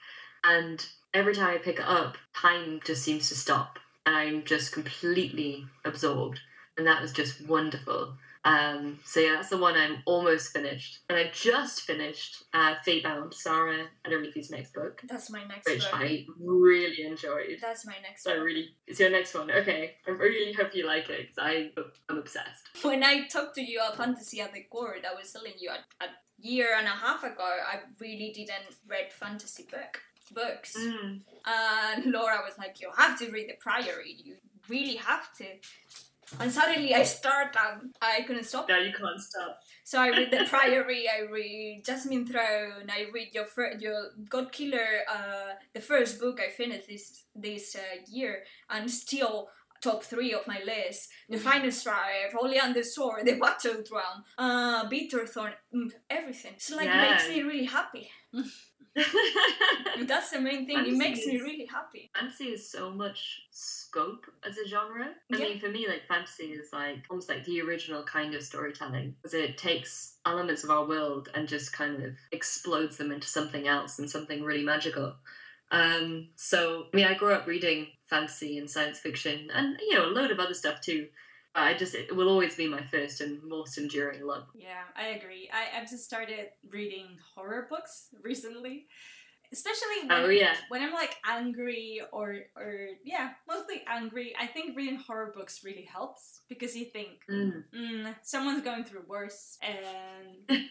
and 0.43 0.85
every 1.13 1.33
time 1.33 1.55
I 1.55 1.57
pick 1.57 1.79
it 1.79 1.87
up, 1.87 2.17
time 2.35 2.79
just 2.85 3.03
seems 3.03 3.29
to 3.29 3.35
stop, 3.35 3.79
and 4.05 4.15
I'm 4.15 4.43
just 4.43 4.71
completely 4.71 5.65
absorbed, 5.83 6.41
and 6.77 6.85
that 6.85 7.01
was 7.01 7.11
just 7.11 7.47
wonderful. 7.47 8.17
Um, 8.45 8.99
so 9.03 9.19
yeah, 9.19 9.33
that's 9.35 9.49
the 9.49 9.57
one 9.57 9.75
I'm 9.75 10.03
almost 10.05 10.51
finished, 10.51 10.99
and 11.09 11.17
I 11.17 11.29
just 11.33 11.81
finished 11.81 12.43
uh, 12.53 12.75
Faebound, 12.85 13.33
Sarah 13.33 13.87
and 14.05 14.13
Arifi's 14.13 14.49
next 14.49 14.73
book 14.73 15.01
that's 15.17 15.29
my 15.29 15.43
next 15.45 15.67
which 15.67 15.79
book. 15.79 15.93
I 15.93 16.25
really 16.39 17.03
enjoyed. 17.03 17.57
That's 17.61 17.85
my 17.85 17.95
next 18.01 18.23
So 18.23 18.31
I 18.31 18.35
really, 18.35 18.69
it's 18.85 18.99
your 18.99 19.09
next 19.09 19.33
one. 19.33 19.49
Okay, 19.51 19.95
I 20.07 20.11
really 20.11 20.53
hope 20.53 20.75
you 20.75 20.85
like 20.85 21.09
it 21.09 21.29
because 21.29 21.37
I 21.39 21.71
I'm 22.09 22.17
obsessed. 22.17 22.69
When 22.81 23.03
I 23.03 23.27
talked 23.27 23.55
to 23.55 23.61
you 23.61 23.79
about 23.79 23.97
fantasy 23.97 24.41
at 24.41 24.53
the 24.53 24.63
court, 24.63 25.05
I 25.09 25.15
was 25.15 25.31
telling 25.31 25.53
you 25.59 25.69
a, 25.69 26.03
a 26.03 26.07
year 26.39 26.75
and 26.77 26.87
a 26.87 26.91
half 26.91 27.23
ago, 27.23 27.43
I 27.43 27.79
really 27.99 28.31
didn't 28.33 28.75
read 28.87 29.11
fantasy 29.11 29.67
book 29.69 30.01
books. 30.33 30.75
Mm. 30.77 31.21
And 31.45 32.11
Laura 32.11 32.41
was 32.43 32.57
like, 32.57 32.81
"You 32.81 32.91
have 32.97 33.17
to 33.19 33.29
read 33.31 33.49
the 33.49 33.55
Priory. 33.59 34.15
You 34.23 34.35
really 34.67 34.95
have 34.95 35.33
to." 35.37 35.45
And 36.39 36.51
suddenly 36.51 36.93
I 36.93 37.03
start 37.03 37.55
and 37.55 37.95
I 38.01 38.21
couldn't 38.27 38.43
stop. 38.45 38.67
Now 38.67 38.79
you 38.79 38.91
can't 38.93 39.19
stop. 39.19 39.59
So 39.83 39.99
I 39.99 40.09
read 40.09 40.31
the 40.31 40.45
Priory. 40.49 41.07
I 41.07 41.21
read 41.31 41.83
Jasmine 41.85 42.27
Throne. 42.27 42.89
I 42.89 43.05
read 43.13 43.29
your 43.33 43.47
your 43.79 44.11
Godkiller. 44.29 45.01
Uh, 45.09 45.53
the 45.73 45.79
first 45.81 46.19
book 46.19 46.39
I 46.45 46.49
finished 46.49 46.87
this 46.87 47.23
this 47.33 47.75
uh, 47.75 48.03
year, 48.09 48.43
and 48.69 48.91
still 48.91 49.47
top 49.81 50.03
three 50.03 50.33
of 50.33 50.47
my 50.47 50.59
list. 50.65 51.09
The 51.29 51.37
Final 51.37 51.71
Strife, 51.71 52.33
Oleander 52.37 52.83
Sword, 52.83 53.25
The 53.25 53.33
Battle 53.33 53.83
Drum, 53.87 54.23
uh, 54.37 54.89
Bitterthorn, 54.89 55.53
mm, 55.73 55.91
everything. 56.09 56.53
It's 56.55 56.71
like 56.71 56.85
Yeah. 56.85 57.11
makes 57.11 57.29
me 57.29 57.41
really 57.43 57.65
happy. 57.65 58.09
That's 60.07 60.31
the 60.31 60.39
main 60.39 60.65
thing. 60.65 60.77
It 60.77 60.83
Fantasy 60.83 60.97
makes 60.97 61.25
me 61.25 61.39
really 61.41 61.65
happy. 61.65 62.09
fantasy 62.15 62.51
has 62.51 62.69
so 62.69 62.91
much 62.91 63.41
scope 63.51 64.25
as 64.47 64.57
a 64.57 64.67
genre. 64.67 65.05
I 65.31 65.37
Yeah. 65.37 65.45
mean, 65.45 65.59
for 65.59 65.69
me, 65.69 65.87
like 65.87 66.05
fantasy 66.07 66.45
is 66.45 66.69
like 66.73 67.05
almost 67.09 67.29
like 67.29 67.45
the 67.45 67.61
original 67.61 68.03
kind 68.03 68.33
of 68.33 68.43
storytelling 68.43 69.15
because 69.21 69.33
it 69.33 69.57
takes 69.57 70.15
elements 70.25 70.63
of 70.63 70.69
our 70.69 70.85
world 70.85 71.29
and 71.33 71.47
just 71.47 71.73
kind 71.73 72.03
of 72.03 72.13
explodes 72.31 72.97
them 72.97 73.11
into 73.11 73.27
something 73.27 73.67
else 73.67 73.99
and 73.99 74.09
something 74.09 74.43
really 74.43 74.63
magical. 74.63 75.15
Um, 75.71 76.29
so, 76.35 76.85
I 76.93 76.95
mean, 76.95 77.05
I 77.07 77.13
grew 77.13 77.33
up 77.33 77.45
reading 77.45 77.87
fantasy 78.09 78.57
and 78.57 78.69
science 78.69 78.99
fiction 78.99 79.49
and 79.53 79.77
you 79.81 79.95
know 79.95 80.05
a 80.05 80.11
load 80.11 80.31
of 80.31 80.39
other 80.39 80.53
stuff 80.53 80.79
too. 80.81 81.07
But 81.57 81.63
I 81.63 81.73
just 81.73 81.95
it 81.95 82.15
will 82.15 82.29
always 82.29 82.55
be 82.55 82.67
my 82.67 82.83
first 82.83 83.19
and 83.19 83.41
most 83.43 83.79
enduring 83.79 84.23
love. 84.23 84.43
Yeah, 84.53 84.83
I 84.95 85.07
agree. 85.17 85.49
I, 85.51 85.75
I've 85.81 85.89
just 85.89 86.05
started 86.05 86.49
reading 86.69 87.17
horror 87.33 87.65
books 87.67 88.09
recently. 88.23 88.85
Especially 89.51 90.07
when, 90.07 90.11
Oh 90.25 90.29
yeah, 90.29 90.53
when 90.69 90.83
I'm 90.83 90.93
like 90.93 91.15
angry 91.25 92.01
or 92.11 92.35
or 92.55 92.89
yeah, 93.03 93.29
mostly 93.47 93.81
angry. 93.87 94.35
I 94.39 94.45
think 94.45 94.77
reading 94.77 94.97
horror 94.99 95.33
books 95.35 95.63
really 95.63 95.87
helps 95.91 96.41
because 96.47 96.75
you 96.75 96.85
think, 96.85 97.25
Mm. 97.27 97.63
mm, 97.73 98.15
someone's 98.21 98.61
going 98.61 98.83
through 98.83 99.05
worse 99.07 99.57
and 99.63 100.45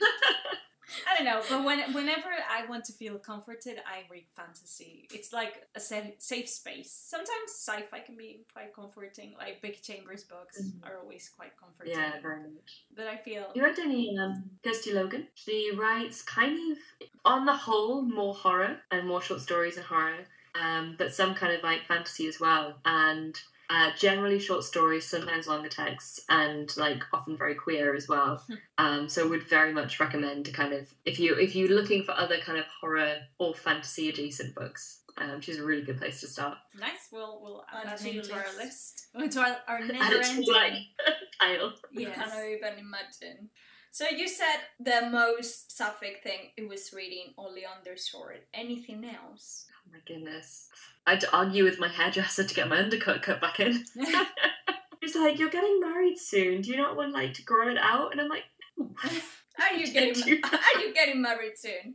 I 1.08 1.16
don't 1.16 1.24
know, 1.24 1.42
but 1.50 1.64
when 1.64 1.92
whenever 1.92 2.28
I 2.50 2.66
want 2.66 2.84
to 2.86 2.92
feel 2.92 3.18
comforted, 3.18 3.78
I 3.86 4.04
read 4.10 4.24
fantasy. 4.36 5.08
It's 5.12 5.32
like 5.32 5.66
a 5.74 5.80
safe 5.80 6.48
space. 6.48 6.90
Sometimes 6.92 7.50
sci-fi 7.50 8.00
can 8.00 8.16
be 8.16 8.44
quite 8.52 8.74
comforting. 8.74 9.34
Like 9.38 9.60
Becky 9.62 9.80
Chambers 9.82 10.24
books 10.24 10.60
Mhm. 10.62 10.86
are 10.88 10.98
always 10.98 11.28
quite 11.28 11.56
comforting. 11.56 11.94
Yeah, 11.98 12.20
very 12.20 12.42
much. 12.42 12.82
But 12.94 13.06
I 13.08 13.16
feel 13.16 13.50
You 13.54 13.64
read 13.64 13.78
any 13.78 14.16
um, 14.18 14.50
Kirsty 14.62 14.92
Logan? 14.92 15.28
She 15.34 15.72
writes 15.74 16.22
kind 16.22 16.56
of, 16.72 16.78
on 17.24 17.46
the 17.46 17.56
whole, 17.56 18.02
more 18.02 18.34
horror 18.34 18.80
and 18.90 19.08
more 19.08 19.20
short 19.22 19.40
stories 19.40 19.76
and 19.76 19.86
horror, 19.86 20.26
um, 20.54 20.94
but 20.98 21.12
some 21.14 21.34
kind 21.34 21.52
of 21.52 21.62
like 21.62 21.84
fantasy 21.84 22.28
as 22.28 22.38
well. 22.38 22.78
And 22.84 23.36
uh, 23.70 23.90
generally 23.98 24.38
short 24.38 24.64
stories, 24.64 25.04
sometimes 25.06 25.46
longer 25.46 25.68
texts, 25.68 26.20
and 26.28 26.74
like 26.76 27.02
often 27.12 27.36
very 27.36 27.54
queer 27.54 27.94
as 27.94 28.08
well. 28.08 28.44
um, 28.78 29.08
so 29.08 29.28
would 29.28 29.42
very 29.48 29.72
much 29.72 29.98
recommend 30.00 30.44
to 30.46 30.52
kind 30.52 30.72
of 30.72 30.92
if 31.04 31.18
you 31.18 31.34
if 31.34 31.54
you're 31.56 31.68
looking 31.76 32.02
for 32.04 32.12
other 32.12 32.38
kind 32.38 32.58
of 32.58 32.64
horror 32.80 33.16
or 33.38 33.54
fantasy 33.54 34.08
adjacent 34.08 34.54
books. 34.54 35.00
Um, 35.18 35.40
she's 35.40 35.58
a 35.58 35.64
really 35.64 35.80
good 35.82 35.96
place 35.96 36.20
to 36.20 36.26
start. 36.26 36.58
nice. 36.78 37.08
We'll 37.10 37.40
we'll 37.42 37.64
add 37.72 37.86
Add 37.86 37.98
that 38.00 38.24
to 38.24 38.32
our 38.34 38.44
list. 38.44 38.58
list. 38.58 39.06
Into 39.14 39.40
our, 39.40 39.56
our 39.66 39.76
And 39.78 39.88
never 39.88 40.14
it's 40.16 40.28
ending. 40.28 40.52
like 40.52 40.72
pile. 41.40 41.72
I 41.96 42.00
Yes. 42.00 42.14
cannot 42.14 42.44
even 42.46 42.78
imagine. 42.78 43.48
So 43.92 44.04
you 44.10 44.28
said 44.28 44.58
the 44.78 45.08
most 45.10 45.74
sapphic 45.74 46.22
thing 46.22 46.50
it 46.58 46.68
was 46.68 46.92
reading 46.92 47.32
Oleander 47.38 47.96
Sword. 47.96 48.40
Anything 48.52 49.06
else? 49.06 49.64
Oh 49.72 49.90
my 49.90 50.00
goodness. 50.06 50.68
I 51.06 51.12
had 51.12 51.20
to 51.20 51.36
argue 51.36 51.64
with 51.64 51.78
my 51.78 51.88
hairdresser 51.88 52.44
to 52.44 52.54
get 52.54 52.68
my 52.68 52.78
undercut 52.78 53.22
cut 53.22 53.40
back 53.40 53.60
in. 53.60 53.84
He's 55.00 55.14
like, 55.14 55.38
"You're 55.38 55.50
getting 55.50 55.80
married 55.80 56.18
soon. 56.18 56.62
Do 56.62 56.70
you 56.70 56.76
not 56.76 56.96
want 56.96 57.12
like 57.12 57.34
to 57.34 57.42
grow 57.42 57.68
it 57.68 57.78
out?" 57.78 58.12
And 58.12 58.20
I'm 58.20 58.28
like, 58.28 58.44
"No, 58.76 58.90
Are 59.58 59.76
you 59.76 59.90
getting 59.92 60.14
you. 60.26 60.40
Are 60.42 60.80
you 60.80 60.92
getting 60.92 61.22
married 61.22 61.56
soon? 61.56 61.94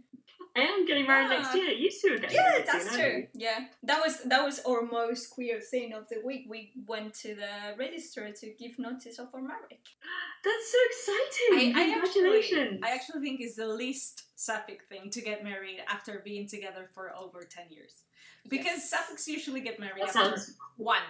I 0.56 0.62
am 0.62 0.86
getting 0.86 1.08
married 1.08 1.28
Ah. 1.32 1.38
next 1.42 1.56
year. 1.56 1.70
You 1.72 1.90
two 1.90 2.14
are 2.14 2.18
getting 2.18 2.36
Yeah, 2.36 2.50
married 2.50 2.66
that's 2.68 2.90
soon, 2.92 3.00
true. 3.00 3.28
Yeah, 3.34 3.60
that 3.84 4.02
was 4.06 4.22
that 4.24 4.44
was 4.44 4.60
our 4.68 4.82
most 4.82 5.30
queer 5.30 5.62
thing 5.62 5.94
of 5.94 6.08
the 6.10 6.20
week. 6.26 6.46
We 6.50 6.72
went 6.88 7.14
to 7.24 7.36
the 7.36 7.76
register 7.78 8.32
to 8.32 8.46
give 8.60 8.78
notice 8.80 9.18
of 9.20 9.28
our 9.34 9.42
marriage. 9.42 9.96
That's 10.44 10.72
so 10.72 10.78
exciting! 10.90 11.76
I, 11.76 11.82
I 11.82 11.92
Congratulations! 11.92 12.80
actually, 12.82 12.84
I 12.84 12.96
actually 12.96 13.22
think 13.22 13.42
it's 13.42 13.56
the 13.56 13.68
least 13.68 14.24
sapphic 14.36 14.84
thing 14.90 15.10
to 15.12 15.22
get 15.22 15.44
married 15.44 15.80
after 15.88 16.22
being 16.26 16.48
together 16.48 16.90
for 16.94 17.16
over 17.16 17.44
10 17.44 17.66
years. 17.70 18.04
Because 18.50 18.90
sapphics 18.90 19.28
usually 19.28 19.62
get 19.62 19.80
married 19.80 20.02
that 20.02 20.16
after 20.16 20.38
sounds 20.38 20.56
one. 20.78 21.02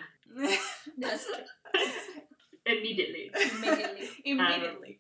That's 0.98 1.26
immediately. 2.66 3.32
immediately. 3.34 4.10
Immediately. 4.26 5.00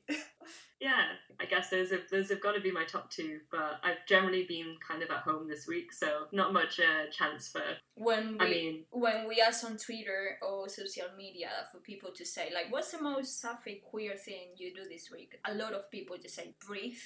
Yeah, 0.80 1.04
I 1.40 1.46
guess 1.46 1.70
those 1.70 1.92
have 1.92 2.10
those 2.10 2.30
have 2.30 2.42
got 2.42 2.54
to 2.54 2.60
be 2.60 2.72
my 2.72 2.86
top 2.86 3.12
two. 3.12 3.42
But 3.52 3.80
I've 3.84 4.04
generally 4.08 4.46
been 4.48 4.78
kind 4.86 5.04
of 5.04 5.12
at 5.12 5.20
home 5.20 5.48
this 5.48 5.68
week, 5.68 5.94
so 5.94 6.26
not 6.32 6.54
much 6.54 6.80
uh, 6.80 7.12
chance 7.12 7.50
for. 7.50 7.62
When 7.96 8.40
we 8.40 8.46
I 8.46 8.50
mean, 8.50 8.84
when 8.90 9.28
we 9.28 9.40
ask 9.40 9.64
on 9.64 9.78
Twitter 9.78 10.40
or 10.42 10.68
social 10.70 11.06
media 11.16 11.50
for 11.72 11.78
people 11.78 12.10
to 12.16 12.26
say 12.26 12.50
like, 12.52 12.72
"What's 12.72 12.92
the 12.92 13.02
most 13.02 13.40
sapphic 13.40 13.84
queer 13.84 14.16
thing 14.16 14.56
you 14.58 14.74
do 14.74 14.82
this 14.90 15.12
week?" 15.12 15.38
A 15.46 15.54
lot 15.54 15.74
of 15.74 15.92
people 15.92 16.18
just 16.20 16.36
say, 16.36 16.56
"Breathe." 16.66 16.98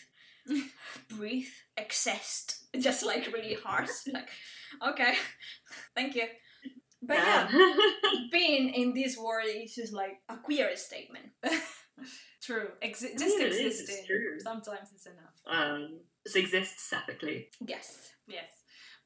Breathe 1.09 1.47
exist 1.77 2.65
just 2.79 3.03
like 3.05 3.27
really 3.33 3.55
harsh 3.63 3.89
like 4.13 4.29
okay 4.87 5.13
thank 5.95 6.15
you 6.15 6.25
but 7.01 7.17
yeah 7.17 7.47
being 8.31 8.69
in 8.69 8.93
this 8.93 9.17
world 9.17 9.47
is 9.53 9.75
just 9.75 9.93
like 9.93 10.17
a 10.29 10.37
queer 10.37 10.75
statement 10.75 11.27
True. 12.43 12.67
Exi- 12.83 13.15
I 13.15 13.17
just 13.17 13.39
it 13.39 13.53
is, 13.53 13.57
it's 13.57 13.79
existing. 13.81 14.05
true. 14.05 14.39
Sometimes 14.39 14.89
it's 14.93 15.07
enough. 15.07 15.33
um, 15.47 15.99
this 16.25 16.35
exists 16.35 16.93
epically. 16.93 17.45
yes 17.65 18.11
Yes. 18.27 18.47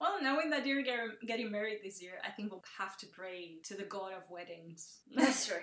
Well, 0.02 0.18
knowing 0.22 0.50
that 0.50 0.66
you're 0.66 0.82
getting 1.28 1.52
married 1.52 1.80
this 1.84 2.02
year, 2.02 2.14
I 2.26 2.32
think 2.32 2.52
we'll 2.52 2.64
have 2.80 2.98
to 2.98 3.06
pray 3.08 3.60
to 3.66 3.76
the 3.76 3.84
god 3.84 4.14
of 4.14 4.24
weddings. 4.32 5.00
that's 5.16 5.46
true 5.46 5.58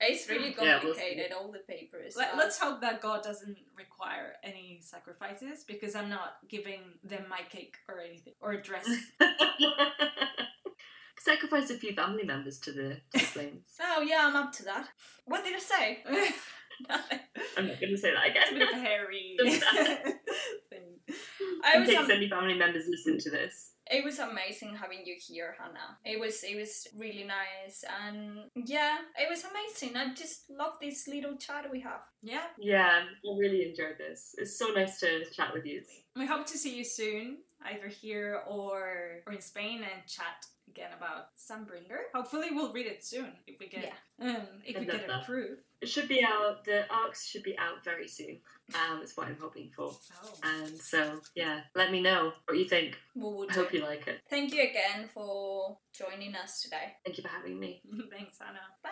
it's 0.00 0.28
really 0.28 0.54
Yeah, 0.60 0.80
we'll 0.82 0.94
complicated 0.94 1.32
all 1.32 1.50
the 1.52 1.58
papers 2.06 2.16
Let, 2.16 2.34
uh, 2.34 2.36
let's 2.38 2.58
hope 2.58 2.80
that 2.80 3.00
God 3.00 3.22
doesn't 3.22 3.56
require 3.76 4.34
any 4.42 4.80
sacrifices 4.82 5.64
because 5.66 5.94
I'm 5.94 6.08
not 6.08 6.36
giving 6.48 6.80
them 7.04 7.24
my 7.28 7.40
cake 7.50 7.76
or 7.88 8.00
anything 8.00 8.34
or 8.40 8.52
a 8.52 8.62
dress. 8.62 8.88
Sacrifice 11.18 11.70
a 11.70 11.74
few 11.78 11.92
family 11.94 12.24
members 12.24 12.58
to 12.60 12.72
the, 12.72 13.00
to 13.14 13.24
flames. 13.24 13.66
oh 13.82 14.00
yeah 14.02 14.20
i'm 14.28 14.36
up 14.36 14.52
to 14.52 14.64
that 14.64 14.86
what 15.24 15.42
did 15.44 15.54
i 15.56 15.58
say 15.58 16.02
Nothing. 16.88 17.18
I'm 17.56 17.68
not 17.68 17.80
going 17.80 17.92
to 17.92 17.96
say 17.98 18.10
that 18.12 18.36
it's 18.36 18.50
a 18.50 18.54
bit 18.54 18.62
of 18.68 18.74
a 18.76 18.78
hairy 18.78 19.36
thing. 19.40 19.62
I 21.64 21.74
In 21.76 21.80
was 21.80 21.88
case 21.88 21.98
am- 21.98 22.10
any 22.10 22.28
family 22.28 22.52
members 22.54 22.82
listen 22.86 23.18
to 23.18 23.30
this. 23.30 23.70
It 23.90 24.04
was 24.04 24.18
amazing 24.18 24.74
having 24.74 25.02
you 25.04 25.16
here 25.18 25.54
hannah. 25.58 25.98
It 26.04 26.18
was 26.18 26.42
it 26.42 26.56
was 26.56 26.86
really 26.96 27.24
nice. 27.24 27.84
And 28.04 28.50
yeah 28.54 28.98
it 29.18 29.28
was 29.28 29.44
amazing. 29.44 29.96
I 29.96 30.14
just 30.14 30.50
love 30.50 30.74
this 30.80 31.06
little 31.08 31.36
chat 31.36 31.66
we 31.70 31.80
have. 31.80 32.00
Yeah, 32.22 32.46
Yeah, 32.58 33.02
I 33.02 33.38
really 33.38 33.68
enjoyed 33.68 33.98
this. 33.98 34.34
It's 34.38 34.58
so 34.58 34.68
nice 34.68 34.98
to 35.00 35.24
chat 35.30 35.52
with 35.54 35.64
you. 35.64 35.82
we 36.16 36.26
hope 36.26 36.46
to 36.46 36.58
see 36.58 36.76
you 36.76 36.84
soon, 36.84 37.38
either 37.64 37.88
here 37.88 38.42
or 38.48 39.22
or 39.26 39.32
in 39.32 39.40
Spain, 39.40 39.78
and 39.82 40.06
chat 40.06 40.44
again 40.76 40.90
about 40.96 41.28
Sunbringer. 41.36 41.98
Hopefully, 42.14 42.48
we'll 42.52 42.72
read 42.72 42.86
it 42.86 43.04
soon 43.04 43.32
if 43.46 43.58
we 43.58 43.68
get 43.68 43.92
um, 44.20 44.36
if 44.64 44.76
I'd 44.76 44.80
we 44.80 44.86
get 44.86 44.94
it 44.96 45.06
that. 45.06 45.22
approved. 45.22 45.60
It 45.80 45.88
should 45.88 46.08
be 46.08 46.24
out, 46.24 46.64
the 46.64 46.84
arcs 46.92 47.26
should 47.26 47.42
be 47.42 47.56
out 47.58 47.84
very 47.84 48.08
soon. 48.08 48.38
Um, 48.74 49.00
is 49.02 49.16
what 49.16 49.28
I'm 49.28 49.36
hoping 49.40 49.70
for. 49.74 49.92
Oh, 50.24 50.32
And 50.42 50.76
so, 50.76 51.20
yeah, 51.36 51.60
let 51.74 51.92
me 51.92 52.00
know 52.02 52.32
what 52.46 52.58
you 52.58 52.64
think. 52.64 52.96
we 53.14 53.22
will 53.22 53.46
I 53.50 53.54
do. 53.54 53.60
hope 53.60 53.72
you 53.72 53.82
like 53.82 54.06
it. 54.08 54.20
thank 54.28 54.52
you 54.52 54.62
again 54.62 55.08
for 55.14 55.78
joining 55.96 56.34
us 56.34 56.62
today 56.62 56.94
Thank 57.04 57.16
you 57.18 57.22
for 57.22 57.28
having 57.28 57.60
me. 57.60 57.80
thanks, 58.10 58.38
Anna. 58.40 58.58
bye 58.82 58.90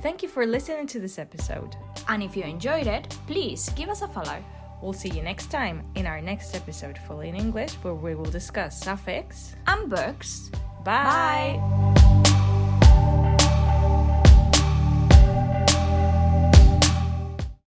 Thank 0.00 0.22
you 0.22 0.28
for 0.30 0.46
listening 0.46 0.86
to 0.88 0.98
this 0.98 1.18
episode. 1.18 1.76
and 2.08 2.22
if 2.22 2.34
you 2.36 2.42
enjoyed 2.44 2.86
it 2.86 3.06
please 3.26 3.68
give 3.70 3.88
us 3.90 4.00
a 4.02 4.08
follow 4.08 4.42
We'll 4.82 4.92
see 4.94 5.10
you 5.10 5.22
next 5.22 5.50
time 5.50 5.82
in 5.94 6.06
our 6.06 6.20
next 6.20 6.54
episode, 6.54 6.98
fully 7.06 7.28
in 7.28 7.36
English, 7.36 7.74
where 7.82 7.94
we 7.94 8.14
will 8.14 8.24
discuss 8.30 8.80
sapphics. 8.80 9.54
and 9.66 9.90
books 9.90 10.50
Bye. 10.84 11.60
bye. 11.60 12.19